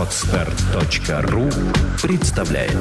Отстар.ру 0.00 1.50
представляет 2.00 2.72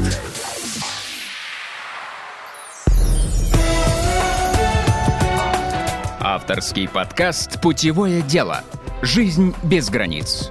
Авторский 6.22 6.88
подкаст 6.88 7.59
«Путевое 7.59 8.21
дело. 8.21 8.63
Жизнь 9.02 9.54
без 9.63 9.89
границ». 9.89 10.50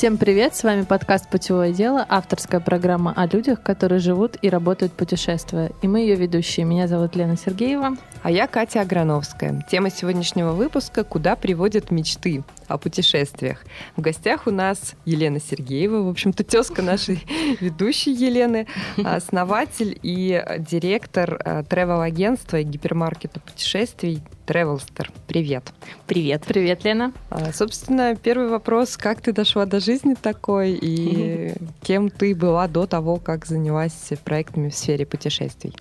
Всем 0.00 0.16
привет, 0.16 0.56
с 0.56 0.62
вами 0.62 0.84
подкаст 0.84 1.28
«Путевое 1.28 1.74
дело», 1.74 2.06
авторская 2.08 2.58
программа 2.58 3.12
о 3.14 3.26
людях, 3.26 3.62
которые 3.62 3.98
живут 3.98 4.38
и 4.40 4.48
работают 4.48 4.94
путешествуя. 4.94 5.72
И 5.82 5.88
мы 5.88 6.00
ее 6.00 6.14
ведущие. 6.14 6.64
Меня 6.64 6.88
зовут 6.88 7.16
Лена 7.16 7.36
Сергеева. 7.36 7.98
А 8.22 8.30
я 8.30 8.46
Катя 8.46 8.80
Аграновская. 8.80 9.62
Тема 9.70 9.90
сегодняшнего 9.90 10.52
выпуска 10.52 11.04
«Куда 11.04 11.36
приводят 11.36 11.90
мечты?» 11.90 12.44
о 12.66 12.78
путешествиях. 12.78 13.62
В 13.94 14.00
гостях 14.00 14.46
у 14.46 14.50
нас 14.50 14.94
Елена 15.04 15.38
Сергеева, 15.38 16.02
в 16.02 16.08
общем-то, 16.08 16.44
тезка 16.44 16.80
нашей 16.80 17.22
ведущей 17.60 18.12
Елены, 18.12 18.68
основатель 19.04 19.98
и 20.02 20.42
директор 20.60 21.38
э, 21.44 21.62
тревел-агентства 21.68 22.58
и 22.58 22.62
гипермаркета 22.62 23.40
путешествий 23.40 24.22
Тревелстер. 24.50 25.12
Привет. 25.28 25.72
Привет. 26.08 26.42
Привет, 26.44 26.82
Лена. 26.82 27.12
А, 27.30 27.52
собственно, 27.52 28.16
первый 28.16 28.48
вопрос. 28.48 28.96
Как 28.96 29.20
ты 29.20 29.32
дошла 29.32 29.64
до 29.64 29.78
жизни 29.78 30.14
такой 30.14 30.72
и 30.72 31.54
кем 31.84 32.10
ты 32.10 32.34
была 32.34 32.66
до 32.66 32.88
того, 32.88 33.18
как 33.18 33.46
занялась 33.46 34.10
проектами 34.24 34.70
в 34.70 34.74
сфере 34.74 35.06
путешествий? 35.06 35.72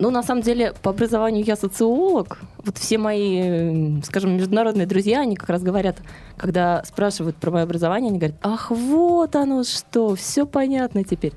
Ну, 0.00 0.10
на 0.10 0.22
самом 0.22 0.40
деле, 0.40 0.72
по 0.82 0.92
образованию 0.92 1.44
я 1.44 1.56
социолог. 1.56 2.38
Вот 2.64 2.78
все 2.78 2.96
мои, 2.96 4.00
скажем, 4.02 4.34
международные 4.34 4.86
друзья, 4.86 5.20
они 5.20 5.36
как 5.36 5.50
раз 5.50 5.62
говорят, 5.62 5.98
когда 6.38 6.82
спрашивают 6.84 7.36
про 7.36 7.50
мое 7.50 7.64
образование, 7.64 8.08
они 8.08 8.18
говорят, 8.18 8.38
ах, 8.40 8.70
вот 8.70 9.36
оно 9.36 9.62
что, 9.62 10.14
все 10.14 10.46
понятно 10.46 11.04
теперь. 11.04 11.34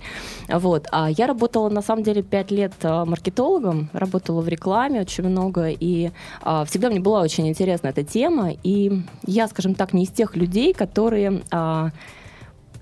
Вот. 0.47 0.87
А 0.93 1.11
я 1.11 1.27
работала, 1.27 1.67
на 1.67 1.81
самом 1.81 2.03
деле, 2.03 2.23
пять 2.23 2.51
лет 2.51 2.71
а, 2.83 3.03
маркетологом, 3.03 3.89
работала 3.91 4.39
в 4.39 4.47
рекламе 4.47 5.01
очень 5.01 5.25
много, 5.25 5.67
и 5.67 6.11
а, 6.41 6.63
всегда 6.63 6.89
мне 6.89 7.01
была 7.01 7.19
очень 7.19 7.49
интересна 7.49 7.89
эта 7.89 8.05
тема, 8.05 8.51
и 8.63 9.01
я, 9.25 9.49
скажем 9.49 9.75
так, 9.75 9.91
не 9.91 10.05
из 10.05 10.09
тех 10.09 10.37
людей, 10.37 10.73
которые... 10.73 11.43
А, 11.51 11.89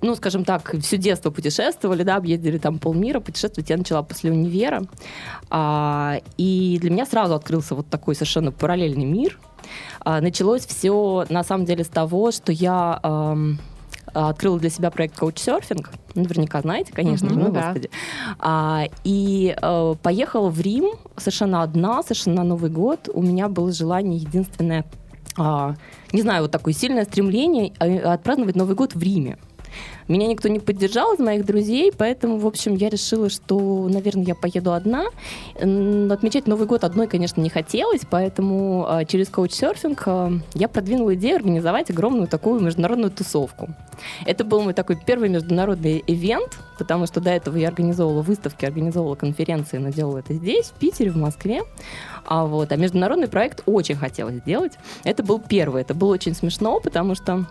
ну, 0.01 0.15
скажем 0.15 0.45
так, 0.45 0.75
все 0.81 0.97
детство 0.97 1.31
путешествовали, 1.31 2.03
да, 2.03 2.15
объездили 2.15 2.57
там 2.57 2.79
полмира, 2.79 3.19
путешествовать 3.19 3.69
я 3.69 3.77
начала 3.77 4.01
после 4.03 4.31
универа. 4.31 4.83
А, 5.49 6.17
и 6.37 6.77
для 6.81 6.89
меня 6.89 7.05
сразу 7.05 7.35
открылся 7.35 7.75
вот 7.75 7.87
такой 7.87 8.15
совершенно 8.15 8.51
параллельный 8.51 9.05
мир. 9.05 9.39
А, 9.99 10.21
началось 10.21 10.65
все, 10.65 11.25
на 11.29 11.43
самом 11.43 11.65
деле, 11.65 11.83
с 11.83 11.89
того, 11.89 12.31
что 12.31 12.51
я... 12.51 12.99
А, 13.01 13.37
открыла 14.13 14.59
для 14.59 14.69
себя 14.69 14.91
проект 14.91 15.17
Couchsurfing. 15.17 15.87
Наверняка 16.15 16.59
знаете, 16.61 16.91
конечно 16.91 17.29
же, 17.29 17.35
mm-hmm, 17.35 17.43
ну, 17.43 17.51
да. 17.51 17.61
господи. 17.61 17.89
А, 18.39 18.83
и 19.05 19.55
э, 19.55 19.95
поехала 20.01 20.49
в 20.49 20.59
Рим 20.59 20.91
совершенно 21.15 21.63
одна, 21.63 22.03
совершенно 22.03 22.37
на 22.37 22.43
Новый 22.43 22.69
год. 22.69 23.07
У 23.13 23.21
меня 23.21 23.47
было 23.47 23.71
желание 23.71 24.17
единственное, 24.17 24.85
а, 25.37 25.75
не 26.11 26.21
знаю, 26.21 26.41
вот 26.41 26.51
такое 26.51 26.73
сильное 26.73 27.05
стремление 27.05 27.71
а, 27.79 28.13
отпраздновать 28.13 28.55
Новый 28.55 28.75
год 28.75 28.95
в 28.95 29.01
Риме. 29.01 29.37
Меня 30.11 30.27
никто 30.27 30.49
не 30.49 30.59
поддержал 30.59 31.13
из 31.13 31.19
моих 31.19 31.45
друзей, 31.45 31.89
поэтому, 31.97 32.37
в 32.37 32.45
общем, 32.45 32.75
я 32.75 32.89
решила, 32.89 33.29
что, 33.29 33.87
наверное, 33.87 34.25
я 34.25 34.35
поеду 34.35 34.73
одна. 34.73 35.05
Отмечать 35.55 36.47
Новый 36.47 36.67
год 36.67 36.83
одной, 36.83 37.07
конечно, 37.07 37.39
не 37.39 37.49
хотелось, 37.49 38.01
поэтому 38.09 38.85
а, 38.89 39.05
через 39.05 39.29
коуч-серфинг 39.29 40.03
а, 40.07 40.33
я 40.53 40.67
продвинула 40.67 41.15
идею 41.15 41.37
организовать 41.37 41.91
огромную 41.91 42.27
такую 42.27 42.59
международную 42.59 43.09
тусовку. 43.09 43.69
Это 44.25 44.43
был 44.43 44.59
мой 44.59 44.73
такой 44.73 44.97
первый 44.97 45.29
международный 45.29 46.03
ивент, 46.05 46.57
потому 46.77 47.05
что 47.05 47.21
до 47.21 47.29
этого 47.29 47.55
я 47.55 47.69
организовывала 47.69 48.21
выставки, 48.21 48.65
организовывала 48.65 49.15
конференции, 49.15 49.77
но 49.77 49.91
делала 49.91 50.17
это 50.17 50.33
здесь, 50.33 50.65
в 50.65 50.73
Питере, 50.73 51.11
в 51.11 51.15
Москве. 51.15 51.61
А, 52.25 52.45
вот, 52.45 52.73
а 52.73 52.75
международный 52.75 53.29
проект 53.29 53.63
очень 53.65 53.95
хотелось 53.95 54.39
сделать. 54.39 54.73
Это 55.05 55.23
был 55.23 55.39
первый. 55.39 55.83
Это 55.83 55.93
было 55.93 56.11
очень 56.11 56.35
смешно, 56.35 56.81
потому 56.81 57.15
что 57.15 57.45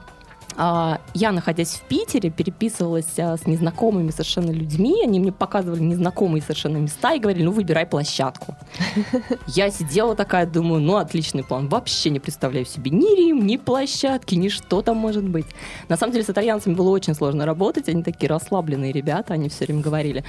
я, 1.15 1.33
находясь 1.33 1.75
в 1.75 1.83
Питере, 1.83 2.29
переписывалась 2.29 3.19
а, 3.19 3.37
с 3.37 3.47
незнакомыми 3.47 4.11
совершенно 4.11 4.51
людьми. 4.51 5.03
Они 5.03 5.19
мне 5.19 5.33
показывали 5.33 5.81
незнакомые 5.81 6.43
совершенно 6.43 6.77
места 6.77 7.15
и 7.15 7.19
говорили, 7.19 7.45
ну, 7.45 7.53
выбирай 7.53 7.87
площадку. 7.87 8.55
Я 9.47 9.71
сидела 9.71 10.15
такая, 10.15 10.47
думаю, 10.47 10.83
ну, 10.83 10.97
отличный 10.97 11.45
план. 11.45 11.69
Вообще 11.69 12.11
не 12.11 12.21
представляю 12.21 12.67
себе 12.67 12.91
ни 12.91 13.17
Рим, 13.17 13.47
ни 13.47 13.57
площадки, 13.57 14.35
ни 14.35 14.49
что 14.49 14.83
там 14.83 14.99
может 14.99 15.25
быть. 15.25 15.47
На 15.89 15.97
самом 15.97 16.13
деле 16.13 16.25
с 16.25 16.31
итальянцами 16.31 16.75
было 16.75 16.91
очень 16.91 17.15
сложно 17.15 17.47
работать. 17.47 17.89
Они 17.89 18.03
такие 18.03 18.29
расслабленные 18.29 18.93
ребята, 18.93 19.35
они 19.35 19.49
все 19.49 19.65
время 19.65 19.81
говорили, 19.81 20.25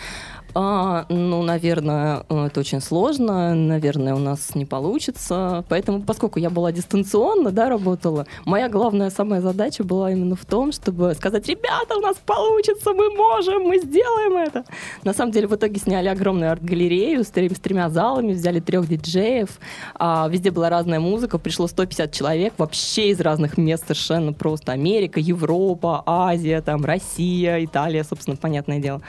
а, 0.53 1.05
ну, 1.09 1.43
наверное, 1.43 2.23
это 2.29 2.59
очень 2.59 2.81
сложно, 2.81 3.53
наверное, 3.55 4.15
у 4.15 4.19
нас 4.19 4.53
не 4.55 4.65
получится. 4.65 5.63
Поэтому, 5.69 6.01
поскольку 6.01 6.39
я 6.39 6.49
была 6.49 6.71
дистанционно, 6.71 7.51
да, 7.51 7.69
работала, 7.69 8.25
моя 8.45 8.69
главная 8.69 9.09
самая 9.09 9.41
задача 9.41 9.83
была 9.83 10.11
именно 10.11 10.20
в 10.35 10.45
том, 10.45 10.71
чтобы 10.71 11.13
сказать, 11.15 11.47
ребята, 11.47 11.97
у 11.97 12.01
нас 12.01 12.17
получится, 12.25 12.93
мы 12.93 13.09
можем, 13.15 13.63
мы 13.63 13.79
сделаем 13.79 14.37
это. 14.37 14.63
На 15.03 15.13
самом 15.13 15.31
деле, 15.31 15.47
в 15.47 15.55
итоге 15.55 15.79
сняли 15.79 16.07
огромную 16.07 16.51
арт-галерею 16.51 17.23
с, 17.23 17.27
с 17.27 17.59
тремя 17.59 17.89
залами, 17.89 18.33
взяли 18.33 18.59
трех 18.59 18.87
диджеев, 18.87 19.49
а, 19.95 20.27
везде 20.29 20.51
была 20.51 20.69
разная 20.69 20.99
музыка, 20.99 21.37
пришло 21.37 21.67
150 21.67 22.11
человек, 22.11 22.53
вообще 22.57 23.09
из 23.09 23.19
разных 23.19 23.57
мест 23.57 23.83
совершенно 23.83 24.33
просто. 24.33 24.71
Америка, 24.71 25.19
Европа, 25.19 26.03
Азия, 26.05 26.61
там, 26.61 26.85
Россия, 26.85 27.63
Италия, 27.63 28.03
собственно, 28.03 28.37
понятное 28.37 28.79
дело. 28.79 29.01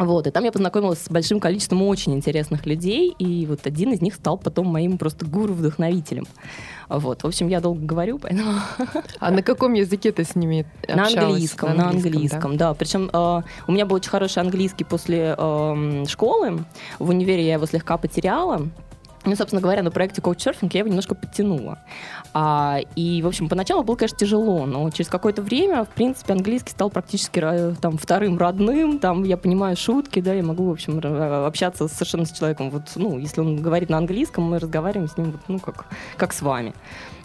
Вот, 0.00 0.26
и 0.26 0.30
там 0.30 0.44
я 0.44 0.50
познакомилась 0.50 1.02
с 1.02 1.10
большим 1.10 1.40
количеством 1.40 1.82
очень 1.82 2.14
интересных 2.14 2.64
людей, 2.64 3.14
и 3.18 3.44
вот 3.44 3.66
один 3.66 3.92
из 3.92 4.00
них 4.00 4.14
стал 4.14 4.38
потом 4.38 4.66
моим 4.66 4.96
просто 4.96 5.26
гуру-вдохновителем. 5.26 6.26
Вот, 6.88 7.22
в 7.22 7.26
общем, 7.26 7.48
я 7.48 7.60
долго 7.60 7.84
говорю, 7.84 8.18
поэтому... 8.18 8.54
А 9.20 9.30
на 9.30 9.42
каком 9.42 9.74
языке 9.74 10.10
ты 10.10 10.24
с 10.24 10.34
ними 10.34 10.66
общалась? 10.88 11.14
На 11.14 11.20
английском, 11.20 11.68
на 11.68 11.72
английском, 11.74 11.76
на 11.76 11.88
английском 11.90 12.56
да. 12.56 12.68
да. 12.68 12.74
Причем 12.74 13.10
э, 13.12 13.42
у 13.66 13.72
меня 13.72 13.84
был 13.84 13.96
очень 13.96 14.10
хороший 14.10 14.38
английский 14.38 14.84
после 14.84 15.34
э, 15.36 16.04
школы. 16.08 16.64
В 16.98 17.10
универе 17.10 17.46
я 17.46 17.54
его 17.54 17.66
слегка 17.66 17.98
потеряла. 17.98 18.68
Ну, 19.26 19.36
собственно 19.36 19.60
говоря, 19.60 19.82
на 19.82 19.90
проекте 19.90 20.22
Couchsurfing 20.22 20.70
я 20.72 20.80
его 20.80 20.88
немножко 20.88 21.14
подтянула. 21.14 21.78
А, 22.32 22.78
и, 22.94 23.22
в 23.22 23.26
общем, 23.26 23.48
поначалу 23.48 23.82
было, 23.82 23.96
конечно, 23.96 24.18
тяжело, 24.18 24.64
но 24.66 24.88
через 24.90 25.08
какое-то 25.08 25.42
время, 25.42 25.84
в 25.84 25.88
принципе, 25.88 26.32
английский 26.32 26.70
стал 26.70 26.90
практически 26.90 27.40
там, 27.80 27.98
вторым 27.98 28.38
родным, 28.38 28.98
там 28.98 29.24
я 29.24 29.36
понимаю 29.36 29.76
шутки, 29.76 30.20
да, 30.20 30.32
я 30.32 30.42
могу, 30.42 30.68
в 30.68 30.72
общем, 30.72 31.00
общаться 31.46 31.88
совершенно 31.88 32.24
с 32.24 32.32
человеком. 32.32 32.70
Вот, 32.70 32.82
ну, 32.94 33.18
если 33.18 33.40
он 33.40 33.56
говорит 33.56 33.90
на 33.90 33.98
английском, 33.98 34.44
мы 34.44 34.58
разговариваем 34.58 35.08
с 35.08 35.16
ним, 35.16 35.32
вот, 35.32 35.40
ну, 35.48 35.58
как, 35.58 35.86
как 36.16 36.32
с 36.32 36.42
вами. 36.42 36.72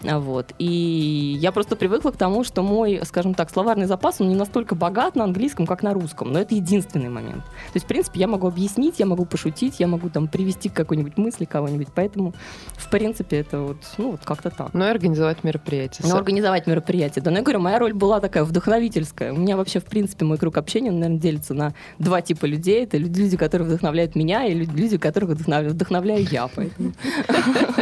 Вот. 0.02 0.52
И 0.58 1.36
я 1.40 1.52
просто 1.52 1.74
привыкла 1.76 2.10
к 2.10 2.16
тому, 2.16 2.44
что 2.44 2.62
мой, 2.62 3.00
скажем 3.04 3.34
так, 3.34 3.50
словарный 3.50 3.86
запас, 3.86 4.20
он 4.20 4.28
не 4.28 4.34
настолько 4.34 4.74
богат 4.74 5.16
на 5.16 5.24
английском, 5.24 5.66
как 5.66 5.82
на 5.82 5.94
русском, 5.94 6.32
но 6.32 6.40
это 6.40 6.54
единственный 6.54 7.08
момент. 7.08 7.44
То 7.44 7.74
есть, 7.74 7.86
в 7.86 7.88
принципе, 7.88 8.20
я 8.20 8.28
могу 8.28 8.46
объяснить, 8.48 8.98
я 8.98 9.06
могу 9.06 9.24
пошутить, 9.24 9.80
я 9.80 9.86
могу 9.86 10.10
там 10.10 10.28
привести 10.28 10.68
к 10.68 10.74
какой-нибудь 10.74 11.16
мысли 11.16 11.44
кого-нибудь, 11.44 11.88
поэтому, 11.94 12.34
в 12.76 12.90
принципе, 12.90 13.38
это 13.38 13.60
вот, 13.60 13.78
ну, 13.98 14.12
вот 14.12 14.20
как-то 14.24 14.50
так. 14.50 14.74
И 14.74 14.95
организовать 14.96 15.44
мероприятие. 15.44 16.06
Ну, 16.08 16.16
организовать 16.16 16.66
мероприятие, 16.66 17.22
да. 17.22 17.30
Но 17.30 17.38
я 17.38 17.42
говорю, 17.42 17.60
моя 17.60 17.78
роль 17.78 17.92
была 17.92 18.20
такая 18.20 18.44
вдохновительская. 18.44 19.32
У 19.32 19.36
меня 19.36 19.56
вообще, 19.56 19.80
в 19.80 19.84
принципе, 19.84 20.24
мой 20.24 20.38
круг 20.38 20.56
общения, 20.56 20.90
наверное, 20.90 21.18
делится 21.18 21.54
на 21.54 21.74
два 21.98 22.20
типа 22.20 22.46
людей. 22.46 22.84
Это 22.84 22.96
люди, 22.98 23.36
которые 23.36 23.68
вдохновляют 23.68 24.14
меня, 24.14 24.44
и 24.44 24.54
люди, 24.54 24.98
которых 24.98 25.30
вдохновляю 25.30 26.26
я, 26.30 26.48
поэтому. 26.48 26.92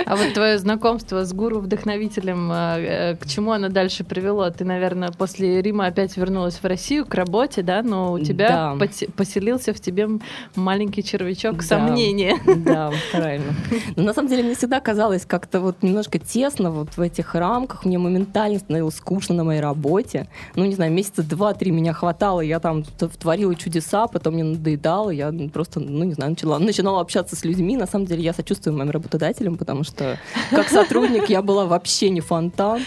А 0.07 0.17
вот 0.17 0.35
твое 0.35 0.59
знакомство 0.59 1.25
с 1.25 1.33
гуру-вдохновителем 1.33 2.51
а, 2.53 2.79
э, 2.79 3.17
к 3.17 3.27
чему 3.27 3.53
оно 3.53 3.69
дальше 3.69 4.05
привело? 4.05 4.49
Ты, 4.51 4.65
наверное, 4.65 5.11
после 5.11 5.63
Рима 5.63 5.87
опять 5.87 6.17
вернулась 6.17 6.57
в 6.57 6.65
Россию 6.65 7.07
к 7.07 7.15
работе, 7.15 7.63
да, 7.63 7.83
но 7.83 8.13
у 8.13 8.19
тебя 8.19 8.75
да. 8.79 8.87
поселился 9.17 9.73
в 9.73 9.81
тебе 9.81 10.09
маленький 10.55 11.03
червячок 11.03 11.57
да. 11.57 11.63
сомнения. 11.63 12.37
Да, 12.65 12.93
правильно. 13.13 13.55
Но 13.97 14.03
на 14.03 14.15
самом 14.15 14.29
деле 14.29 14.43
мне 14.43 14.55
всегда 14.55 14.81
казалось 14.81 15.25
как-то 15.27 15.61
вот 15.61 15.83
немножко 15.83 16.19
тесно 16.19 16.71
вот 16.71 16.97
в 16.97 17.04
этих 17.05 17.35
рамках. 17.35 17.85
Мне 17.85 17.99
моментально 17.99 18.59
становилось 18.59 18.97
скучно 18.97 19.35
на 19.35 19.45
моей 19.45 19.61
работе. 19.61 20.29
Ну, 20.57 20.65
не 20.65 20.75
знаю, 20.75 20.93
месяца 20.93 21.23
два-три 21.23 21.71
меня 21.71 21.93
хватало, 21.93 22.41
я 22.41 22.61
там 22.61 22.85
творила 22.85 23.55
чудеса, 23.55 24.07
потом 24.07 24.35
мне 24.35 24.45
надоедало, 24.45 25.11
я 25.11 25.33
просто, 25.53 25.81
ну, 25.81 26.05
не 26.05 26.15
знаю, 26.15 26.33
начала, 26.33 26.59
начинала 26.59 27.01
общаться 27.01 27.37
с 27.37 27.45
людьми. 27.45 27.77
На 27.77 27.87
самом 27.87 28.07
деле 28.07 28.23
я 28.23 28.33
сочувствую 28.33 28.77
моим 28.77 28.91
работодателям, 28.91 29.57
потому 29.57 29.85
что 29.85 30.19
как 30.51 30.69
сотрудник 30.69 31.29
я 31.29 31.43
была 31.43 31.67
вообще 31.67 32.11
не 32.11 32.21
фонтан. 32.21 32.83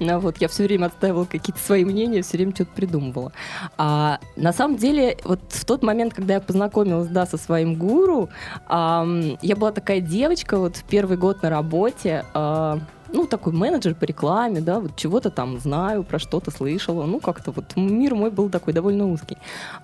А 0.00 0.18
вот, 0.18 0.38
я 0.38 0.48
все 0.48 0.64
время 0.64 0.86
отстаивала 0.86 1.24
какие-то 1.24 1.60
свои 1.60 1.84
мнения, 1.84 2.22
все 2.22 2.36
время 2.36 2.54
что-то 2.54 2.70
придумывала. 2.74 3.32
А 3.76 4.18
на 4.36 4.52
самом 4.52 4.76
деле, 4.76 5.16
вот 5.24 5.40
в 5.48 5.64
тот 5.64 5.82
момент, 5.82 6.14
когда 6.14 6.34
я 6.34 6.40
познакомилась, 6.40 7.08
да, 7.08 7.26
со 7.26 7.36
своим 7.36 7.74
гуру, 7.74 8.28
а, 8.66 9.06
я 9.40 9.56
была 9.56 9.72
такая 9.72 10.00
девочка, 10.00 10.58
вот 10.58 10.82
первый 10.88 11.16
год 11.16 11.42
на 11.42 11.50
работе 11.50 12.24
э, 12.34 12.78
ну, 13.12 13.26
такой 13.26 13.52
менеджер 13.52 13.94
по 13.94 14.04
рекламе, 14.04 14.60
да, 14.60 14.80
вот 14.80 14.96
чего-то 14.96 15.30
там 15.30 15.58
знаю, 15.58 16.02
про 16.02 16.18
что-то 16.18 16.50
слышала, 16.50 17.04
ну, 17.04 17.20
как-то 17.20 17.50
вот 17.52 17.76
мир 17.76 18.14
мой 18.14 18.30
был 18.30 18.50
такой 18.50 18.72
довольно 18.72 19.06
узкий. 19.06 19.36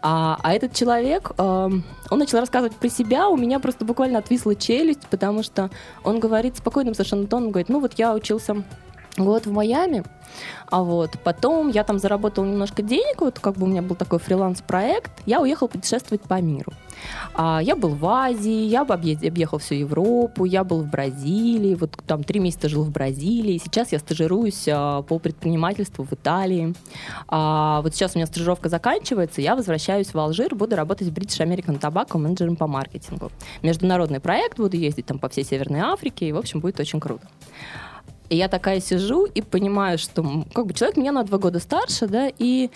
А, 0.03 0.39
а 0.43 0.53
этот 0.53 0.73
человек, 0.75 1.33
э, 1.37 1.43
он 2.11 2.19
начал 2.19 2.39
рассказывать 2.39 2.77
про 2.77 2.89
себя, 2.89 3.29
у 3.29 3.37
меня 3.37 3.61
просто 3.61 3.85
буквально 3.85 4.19
отвисла 4.19 4.55
челюсть, 4.55 5.07
потому 5.11 5.43
что 5.43 5.71
он 6.05 6.21
говорит 6.21 6.57
спокойным 6.57 6.95
совершенно 6.95 7.27
тоном, 7.27 7.51
говорит, 7.51 7.69
ну, 7.69 7.81
вот 7.81 7.95
я 7.99 8.15
учился 8.15 8.65
год 9.19 9.47
в 9.47 9.53
Майами, 9.53 10.05
а 10.71 10.83
вот 10.83 11.19
потом 11.25 11.69
я 11.69 11.85
там 11.85 11.99
заработала 11.99 12.45
немножко 12.45 12.83
денег, 12.83 13.21
вот 13.21 13.39
как 13.39 13.57
бы 13.57 13.65
у 13.65 13.69
меня 13.69 13.83
был 13.83 13.97
такой 13.97 14.19
фриланс-проект, 14.19 15.11
я 15.27 15.41
уехал 15.41 15.69
путешествовать 15.69 16.23
по 16.23 16.41
миру. 16.41 16.73
А, 17.35 17.61
я 17.63 17.77
был 17.77 17.91
в 17.91 18.05
Азии, 18.07 18.67
я 18.67 18.83
объехал 18.83 19.59
всю 19.59 19.75
Европу, 19.75 20.45
я 20.45 20.65
был 20.65 20.83
в 20.83 20.91
Бразилии, 20.91 21.75
вот 21.75 21.97
там 22.07 22.25
три 22.25 22.41
месяца 22.41 22.69
жил 22.69 22.85
в 22.85 22.91
Бразилии, 22.91 23.59
сейчас 23.59 23.93
я 23.93 23.99
стажируюсь 23.99 24.69
а, 24.69 25.03
по 25.03 25.19
предпринимательству 25.19 26.05
в 26.05 26.13
Италии. 26.13 26.75
А, 27.29 27.81
вот 27.83 27.95
сейчас 27.95 28.15
у 28.15 28.19
меня 28.19 28.27
стажировка 28.27 28.69
заканчивается, 28.69 29.41
я 29.41 29.57
возвращаюсь 29.57 30.13
в 30.13 30.19
Алжир, 30.19 30.55
буду 30.55 30.77
работать 30.77 31.09
в 31.09 31.13
British 31.13 31.45
American 31.45 31.81
Tobacco 31.81 32.19
менеджером 32.19 32.57
по 32.57 32.67
маркетингу. 32.67 33.31
Международный 33.63 34.21
проект, 34.21 34.59
буду 34.59 34.77
ездить 34.77 35.07
там 35.07 35.19
по 35.19 35.29
всей 35.29 35.45
Северной 35.45 35.81
Африке, 35.81 36.29
и, 36.29 36.33
в 36.33 36.37
общем, 36.37 36.61
будет 36.61 36.79
очень 36.81 37.01
круто. 37.01 37.27
И 38.29 38.37
я 38.37 38.49
такая 38.49 38.81
сижу 38.81 39.25
и 39.25 39.41
понимаю, 39.43 39.99
что 39.99 40.45
как 40.53 40.67
бы 40.67 40.75
человек 40.75 40.97
меня 40.97 41.13
на 41.13 41.25
два 41.25 41.39
года 41.39 41.61
старше, 41.61 42.07
да, 42.07 42.31
и 42.39 42.71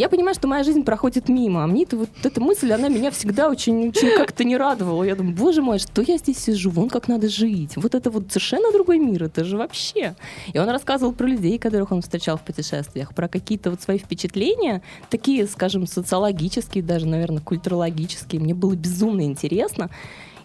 я 0.00 0.08
понимаю, 0.08 0.34
что 0.34 0.48
моя 0.48 0.64
жизнь 0.64 0.82
проходит 0.82 1.28
мимо, 1.28 1.62
а 1.62 1.66
мне 1.66 1.82
это 1.82 1.96
вот 1.98 2.08
эта 2.22 2.40
мысль, 2.40 2.72
она 2.72 2.88
меня 2.88 3.10
всегда 3.10 3.50
очень, 3.50 3.88
очень 3.88 4.16
как-то 4.16 4.44
не 4.44 4.56
радовала. 4.56 5.04
Я 5.04 5.14
думаю, 5.14 5.36
боже 5.36 5.60
мой, 5.60 5.78
что 5.78 6.00
я 6.00 6.16
здесь 6.16 6.38
сижу, 6.38 6.70
вон 6.70 6.88
как 6.88 7.06
надо 7.06 7.28
жить. 7.28 7.76
Вот 7.76 7.94
это 7.94 8.10
вот 8.10 8.28
совершенно 8.28 8.72
другой 8.72 8.98
мир, 8.98 9.24
это 9.24 9.44
же 9.44 9.58
вообще. 9.58 10.14
И 10.54 10.58
он 10.58 10.70
рассказывал 10.70 11.12
про 11.12 11.26
людей, 11.26 11.58
которых 11.58 11.92
он 11.92 12.00
встречал 12.00 12.38
в 12.38 12.42
путешествиях, 12.42 13.14
про 13.14 13.28
какие-то 13.28 13.70
вот 13.70 13.82
свои 13.82 13.98
впечатления, 13.98 14.80
такие, 15.10 15.46
скажем, 15.46 15.86
социологические, 15.86 16.82
даже, 16.82 17.06
наверное, 17.06 17.42
культурологические. 17.42 18.40
Мне 18.40 18.54
было 18.54 18.74
безумно 18.74 19.22
интересно. 19.22 19.90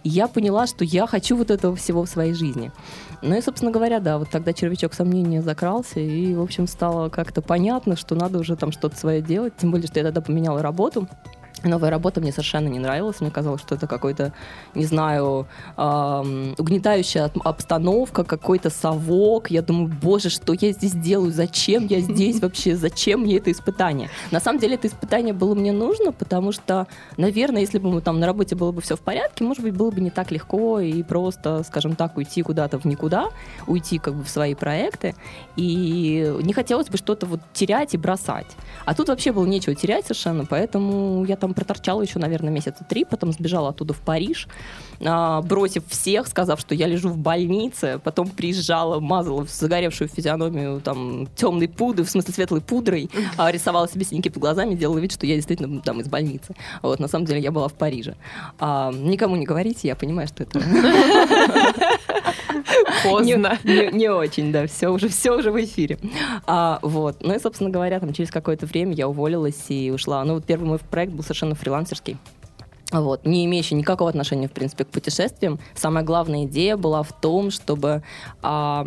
Я 0.08 0.28
поняла, 0.28 0.68
что 0.68 0.86
я 0.86 1.08
хочу 1.08 1.36
вот 1.36 1.50
этого 1.50 1.76
всего 1.76 2.06
в 2.06 2.10
своей 2.10 2.34
жизни. 2.34 2.72
Ну 3.24 3.36
и, 3.36 3.42
собственно 3.42 3.72
говоря, 3.72 4.00
да, 4.00 4.20
вот 4.20 4.30
тогда 4.30 4.54
червячок 4.54 4.94
сомнения 4.94 5.42
закрался, 5.42 6.00
и, 6.00 6.36
в 6.36 6.42
общем, 6.42 6.68
стало 6.68 7.10
как-то 7.10 7.42
понятно, 7.42 7.96
что 7.96 8.14
надо 8.14 8.38
уже 8.38 8.56
там 8.56 8.72
что-то 8.72 8.96
свое 8.96 9.24
делать, 9.24 9.54
тем 9.58 9.72
более, 9.72 9.88
что 9.88 10.00
я 10.00 10.06
тогда 10.06 10.22
поменяла 10.22 10.62
работу. 10.62 11.08
Новая 11.66 11.90
работа 11.90 12.22
мне 12.22 12.32
совершенно 12.32 12.68
не 12.68 12.80
нравилась. 12.80 13.22
Мне 13.22 13.32
казалось, 13.32 13.62
что 13.62 13.76
это 13.76 13.88
какой-то, 13.88 14.34
не 14.76 14.86
знаю, 14.86 15.48
э, 15.78 16.54
угнетающая 16.58 17.32
обстановка, 17.44 18.24
какой-то 18.24 18.70
совок. 18.70 19.50
Я 19.50 19.62
думаю, 19.62 19.92
боже, 20.02 20.30
что 20.30 20.54
я 20.54 20.72
здесь 20.72 20.94
делаю? 20.94 21.32
Зачем 21.32 21.88
я 21.88 22.00
здесь 22.00 22.40
вообще? 22.42 22.76
Зачем 22.76 23.22
мне 23.22 23.38
это 23.38 23.52
испытание? 23.52 24.10
На 24.32 24.40
самом 24.40 24.60
деле 24.60 24.76
это 24.76 24.88
испытание 24.88 25.34
было 25.34 25.56
мне 25.56 25.72
нужно, 25.72 26.12
потому 26.12 26.52
что, 26.52 26.88
наверное, 27.18 27.62
если 27.62 27.80
бы 27.80 27.92
мы 27.92 28.02
там 28.02 28.20
на 28.20 28.28
работе 28.28 28.56
было 28.56 28.72
бы 28.72 28.82
все 28.82 28.96
в 28.96 29.02
порядке, 29.02 29.44
может 29.44 29.64
быть, 29.64 29.74
было 29.74 29.90
бы 29.90 30.02
не 30.02 30.12
так 30.12 30.32
легко 30.32 30.80
и 30.80 31.02
просто, 31.02 31.64
скажем 31.64 31.96
так, 31.96 32.18
уйти 32.18 32.44
куда-то 32.44 32.80
в 32.80 32.86
никуда, 32.86 33.30
уйти 33.66 33.98
как 33.98 34.14
бы 34.14 34.24
в 34.24 34.30
свои 34.30 34.54
проекты. 34.54 35.16
И 35.56 36.32
не 36.44 36.54
хотелось 36.54 36.90
бы 36.90 36.98
что-то 36.98 37.26
вот 37.26 37.40
терять 37.54 37.96
и 37.96 37.98
бросать. 37.98 38.48
А 38.86 38.94
тут 38.94 39.10
вообще 39.10 39.32
было 39.32 39.46
нечего 39.46 39.76
терять 39.76 40.06
совершенно, 40.06 40.46
поэтому 40.46 41.26
я 41.26 41.36
там 41.36 41.55
проторчала 41.56 42.02
еще, 42.02 42.20
наверное, 42.20 42.52
месяца 42.52 42.86
три, 42.88 43.06
потом 43.06 43.32
сбежала 43.32 43.70
оттуда 43.70 43.94
в 43.94 44.02
Париж, 44.02 44.48
а, 45.04 45.42
бросив 45.42 45.84
всех, 45.88 46.28
сказав, 46.28 46.60
что 46.60 46.76
я 46.76 46.88
лежу 46.88 47.10
в 47.10 47.18
больнице, 47.18 48.00
потом 48.04 48.30
приезжала, 48.30 49.00
мазала 49.00 49.46
загоревшую 49.46 50.08
физиономию 50.08 50.82
там 50.82 51.28
темной 51.36 51.68
пудрой, 51.68 52.06
в 52.06 52.10
смысле 52.10 52.34
светлой 52.34 52.62
пудрой, 52.62 53.10
а, 53.38 53.52
рисовала 53.52 53.88
себе 53.88 54.06
синяки 54.06 54.30
под 54.30 54.42
глазами, 54.42 54.76
делала 54.76 55.00
вид, 55.00 55.12
что 55.12 55.26
я 55.26 55.36
действительно 55.36 55.82
там 55.82 56.02
из 56.02 56.08
больницы. 56.08 56.56
Вот, 56.82 57.00
на 57.00 57.08
самом 57.08 57.26
деле 57.26 57.42
я 57.42 57.52
была 57.52 57.68
в 57.68 57.74
Париже. 57.74 58.16
А, 58.60 58.92
никому 58.92 59.36
не 59.36 59.46
говорите, 59.46 59.88
я 59.88 59.96
понимаю, 59.96 60.28
что 60.28 60.44
это... 60.44 60.60
Поздно. 63.04 63.58
Не, 63.64 64.10
очень, 64.10 64.52
да, 64.52 64.68
все 64.68 64.90
уже, 64.90 65.10
все 65.10 65.32
уже 65.32 65.52
в 65.52 65.64
эфире. 65.64 65.98
А, 66.46 66.80
вот. 66.82 67.18
Ну 67.22 67.34
и, 67.34 67.40
собственно 67.40 67.70
говоря, 67.70 68.00
там 68.00 68.14
через 68.14 68.32
какое-то 68.32 68.66
время 68.66 68.94
я 68.94 69.08
уволилась 69.08 69.66
и 69.70 69.92
ушла. 69.92 70.24
Ну 70.24 70.36
вот 70.36 70.46
первый 70.46 70.66
мой 70.66 70.80
проект 70.80 71.14
был 71.14 71.24
совершенно 71.24 71.56
фрилансерский. 71.56 72.18
Вот, 72.92 73.26
не 73.26 73.46
имеющий 73.46 73.76
никакого 73.76 74.10
отношения, 74.10 74.48
в 74.48 74.52
принципе, 74.52 74.86
к 74.86 74.90
путешествиям. 74.90 75.60
Самая 75.74 76.04
главная 76.04 76.46
идея 76.46 76.78
была 76.78 77.04
в 77.04 77.12
том, 77.20 77.52
чтобы 77.52 78.04
а, 78.42 78.86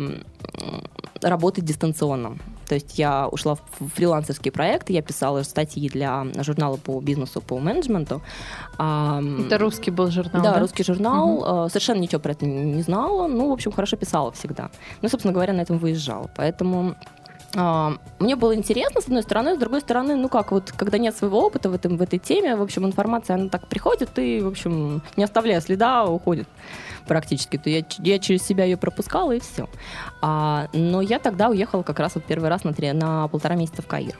работать 1.21 1.65
дистанционно. 1.65 2.37
То 2.69 2.75
есть 2.75 2.99
я 2.99 3.27
ушла 3.27 3.55
в 3.55 3.89
фрилансерский 3.95 4.51
проект, 4.51 4.91
я 4.91 5.01
писала 5.01 5.41
статьи 5.41 5.89
для 5.89 6.27
журнала 6.37 6.77
по 6.77 7.01
бизнесу, 7.01 7.41
по 7.41 7.57
менеджменту. 7.57 8.21
Это 8.75 9.57
русский 9.57 9.89
был 9.89 10.11
журнал, 10.11 10.43
да? 10.43 10.53
Да, 10.53 10.59
русский 10.59 10.83
журнал. 10.83 11.63
Угу. 11.63 11.69
Совершенно 11.69 11.99
ничего 11.99 12.21
про 12.21 12.33
это 12.33 12.45
не 12.45 12.83
знала. 12.83 13.27
Ну, 13.27 13.49
в 13.49 13.51
общем, 13.51 13.71
хорошо 13.71 13.97
писала 13.97 14.31
всегда. 14.31 14.69
Ну, 15.01 15.09
собственно 15.09 15.33
говоря, 15.33 15.53
на 15.53 15.61
этом 15.61 15.79
выезжала. 15.79 16.29
Поэтому 16.37 16.95
а, 17.55 17.93
мне 18.19 18.35
было 18.35 18.55
интересно, 18.55 19.01
с 19.01 19.05
одной 19.05 19.23
стороны, 19.23 19.55
с 19.55 19.57
другой 19.57 19.81
стороны, 19.81 20.15
ну 20.15 20.29
как, 20.29 20.51
вот 20.51 20.71
когда 20.71 20.99
нет 20.99 21.17
своего 21.17 21.43
опыта 21.43 21.69
в, 21.69 21.73
этом, 21.73 21.97
в 21.97 22.01
этой 22.03 22.19
теме, 22.19 22.55
в 22.55 22.61
общем, 22.61 22.85
информация, 22.85 23.35
она 23.35 23.49
так 23.49 23.67
приходит 23.67 24.19
и, 24.19 24.41
в 24.41 24.47
общем, 24.47 25.01
не 25.17 25.23
оставляя 25.23 25.59
следа, 25.59 26.05
уходит 26.05 26.47
практически. 27.09 27.57
То 27.57 27.69
я, 27.69 27.83
я 27.97 28.19
через 28.19 28.43
себя 28.43 28.63
ее 28.63 28.77
пропускала 28.77 29.33
и 29.33 29.39
все. 29.39 29.67
А, 30.21 30.69
но 30.73 31.01
я 31.01 31.19
тогда 31.19 31.49
уехала 31.49 31.83
как 31.83 31.99
раз 31.99 32.15
вот 32.15 32.23
первый 32.23 32.49
раз 32.49 32.63
на, 32.63 32.73
три, 32.73 32.91
на 32.93 33.27
полтора 33.27 33.55
месяца 33.55 33.81
в 33.81 33.87
Каир. 33.87 34.15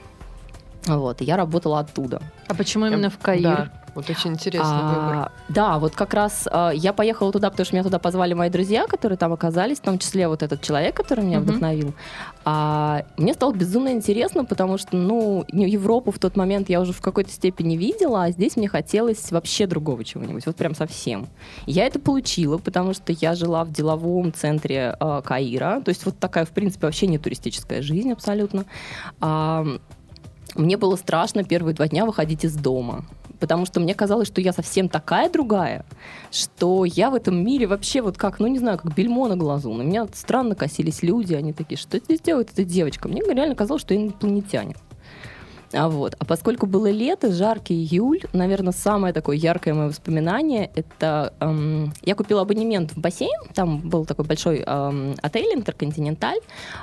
Вот, 0.86 1.20
и 1.20 1.24
я 1.24 1.36
работала 1.36 1.80
оттуда. 1.80 2.22
А 2.48 2.54
почему 2.54 2.86
именно 2.86 3.10
в 3.10 3.18
Каир? 3.18 3.42
Да. 3.42 3.70
Вот 3.94 4.08
очень 4.08 4.32
интересный 4.32 4.78
а, 4.78 4.88
выбор. 4.88 5.32
Да, 5.48 5.78
вот 5.78 5.94
как 5.94 6.14
раз 6.14 6.48
а, 6.50 6.70
я 6.70 6.92
поехала 6.92 7.32
туда, 7.32 7.50
потому 7.50 7.64
что 7.64 7.74
меня 7.74 7.82
туда 7.82 7.98
позвали 7.98 8.34
мои 8.34 8.50
друзья, 8.50 8.86
которые 8.86 9.18
там 9.18 9.32
оказались, 9.32 9.78
в 9.78 9.82
том 9.82 9.98
числе 9.98 10.28
вот 10.28 10.42
этот 10.42 10.62
человек, 10.62 10.94
который 10.94 11.24
меня 11.24 11.38
uh-huh. 11.38 11.42
вдохновил. 11.42 11.94
А, 12.44 13.04
мне 13.16 13.34
стало 13.34 13.52
безумно 13.52 13.90
интересно, 13.90 14.44
потому 14.44 14.78
что, 14.78 14.96
ну, 14.96 15.44
Европу 15.48 16.12
в 16.12 16.18
тот 16.18 16.36
момент 16.36 16.68
я 16.68 16.80
уже 16.80 16.92
в 16.92 17.00
какой-то 17.00 17.30
степени 17.30 17.76
видела, 17.76 18.24
а 18.24 18.30
здесь 18.30 18.56
мне 18.56 18.68
хотелось 18.68 19.30
вообще 19.32 19.66
другого 19.66 20.04
чего-нибудь, 20.04 20.46
вот 20.46 20.56
прям 20.56 20.74
совсем. 20.74 21.26
Я 21.66 21.86
это 21.86 21.98
получила, 21.98 22.58
потому 22.58 22.94
что 22.94 23.12
я 23.12 23.34
жила 23.34 23.64
в 23.64 23.72
деловом 23.72 24.32
центре 24.32 24.96
а, 25.00 25.20
Каира, 25.22 25.80
то 25.84 25.88
есть 25.88 26.04
вот 26.06 26.18
такая, 26.18 26.44
в 26.44 26.50
принципе, 26.50 26.86
вообще 26.86 27.06
не 27.06 27.18
туристическая 27.18 27.82
жизнь 27.82 28.12
абсолютно. 28.12 28.64
А, 29.20 29.66
мне 30.54 30.76
было 30.76 30.96
страшно 30.96 31.44
первые 31.44 31.74
два 31.74 31.88
дня 31.88 32.06
выходить 32.06 32.44
из 32.44 32.56
дома 32.56 33.04
потому 33.40 33.66
что 33.66 33.80
мне 33.80 33.94
казалось, 33.94 34.28
что 34.28 34.40
я 34.40 34.52
совсем 34.52 34.88
такая 34.88 35.28
другая, 35.30 35.84
что 36.30 36.84
я 36.84 37.10
в 37.10 37.14
этом 37.14 37.42
мире 37.42 37.66
вообще 37.66 38.02
вот 38.02 38.16
как, 38.16 38.38
ну 38.38 38.46
не 38.46 38.58
знаю, 38.58 38.78
как 38.78 38.94
бельмо 38.94 39.26
на 39.26 39.36
глазу. 39.36 39.72
На 39.72 39.82
меня 39.82 40.06
странно 40.12 40.54
косились 40.54 41.02
люди, 41.02 41.34
они 41.34 41.52
такие, 41.52 41.78
что 41.78 41.98
здесь 41.98 42.20
делает 42.20 42.50
эта 42.52 42.64
девочка? 42.64 43.08
Мне 43.08 43.22
реально 43.22 43.56
казалось, 43.56 43.80
что 43.80 43.94
я 43.94 44.02
инопланетянин. 44.02 44.76
А, 45.72 45.88
вот. 45.88 46.16
а 46.18 46.24
поскольку 46.24 46.66
было 46.66 46.90
лето, 46.90 47.32
жаркий 47.32 47.74
июль, 47.74 48.22
наверное, 48.32 48.72
самое 48.72 49.14
такое 49.14 49.36
яркое 49.36 49.72
мое 49.72 49.88
воспоминание, 49.88 50.68
это 50.74 51.32
эм, 51.38 51.92
я 52.02 52.16
купила 52.16 52.42
абонемент 52.42 52.92
в 52.92 52.98
бассейн, 52.98 53.40
там 53.54 53.78
был 53.78 54.04
такой 54.04 54.24
большой 54.24 54.64
эм, 54.66 55.14
отель 55.22 55.54
Интерконтиненталь, 55.54 56.40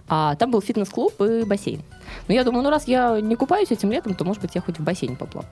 а 0.07 0.35
там 0.35 0.51
был 0.51 0.61
фитнес-клуб 0.61 1.21
и 1.21 1.43
бассейн. 1.43 1.81
Но 2.27 2.33
я 2.33 2.43
думаю, 2.43 2.63
ну 2.63 2.69
раз 2.69 2.87
я 2.87 3.19
не 3.21 3.35
купаюсь 3.35 3.71
этим 3.71 3.91
летом, 3.91 4.13
то, 4.13 4.25
может 4.25 4.41
быть, 4.41 4.55
я 4.55 4.61
хоть 4.61 4.79
в 4.79 4.83
бассейне 4.83 5.15
поплаваю. 5.15 5.51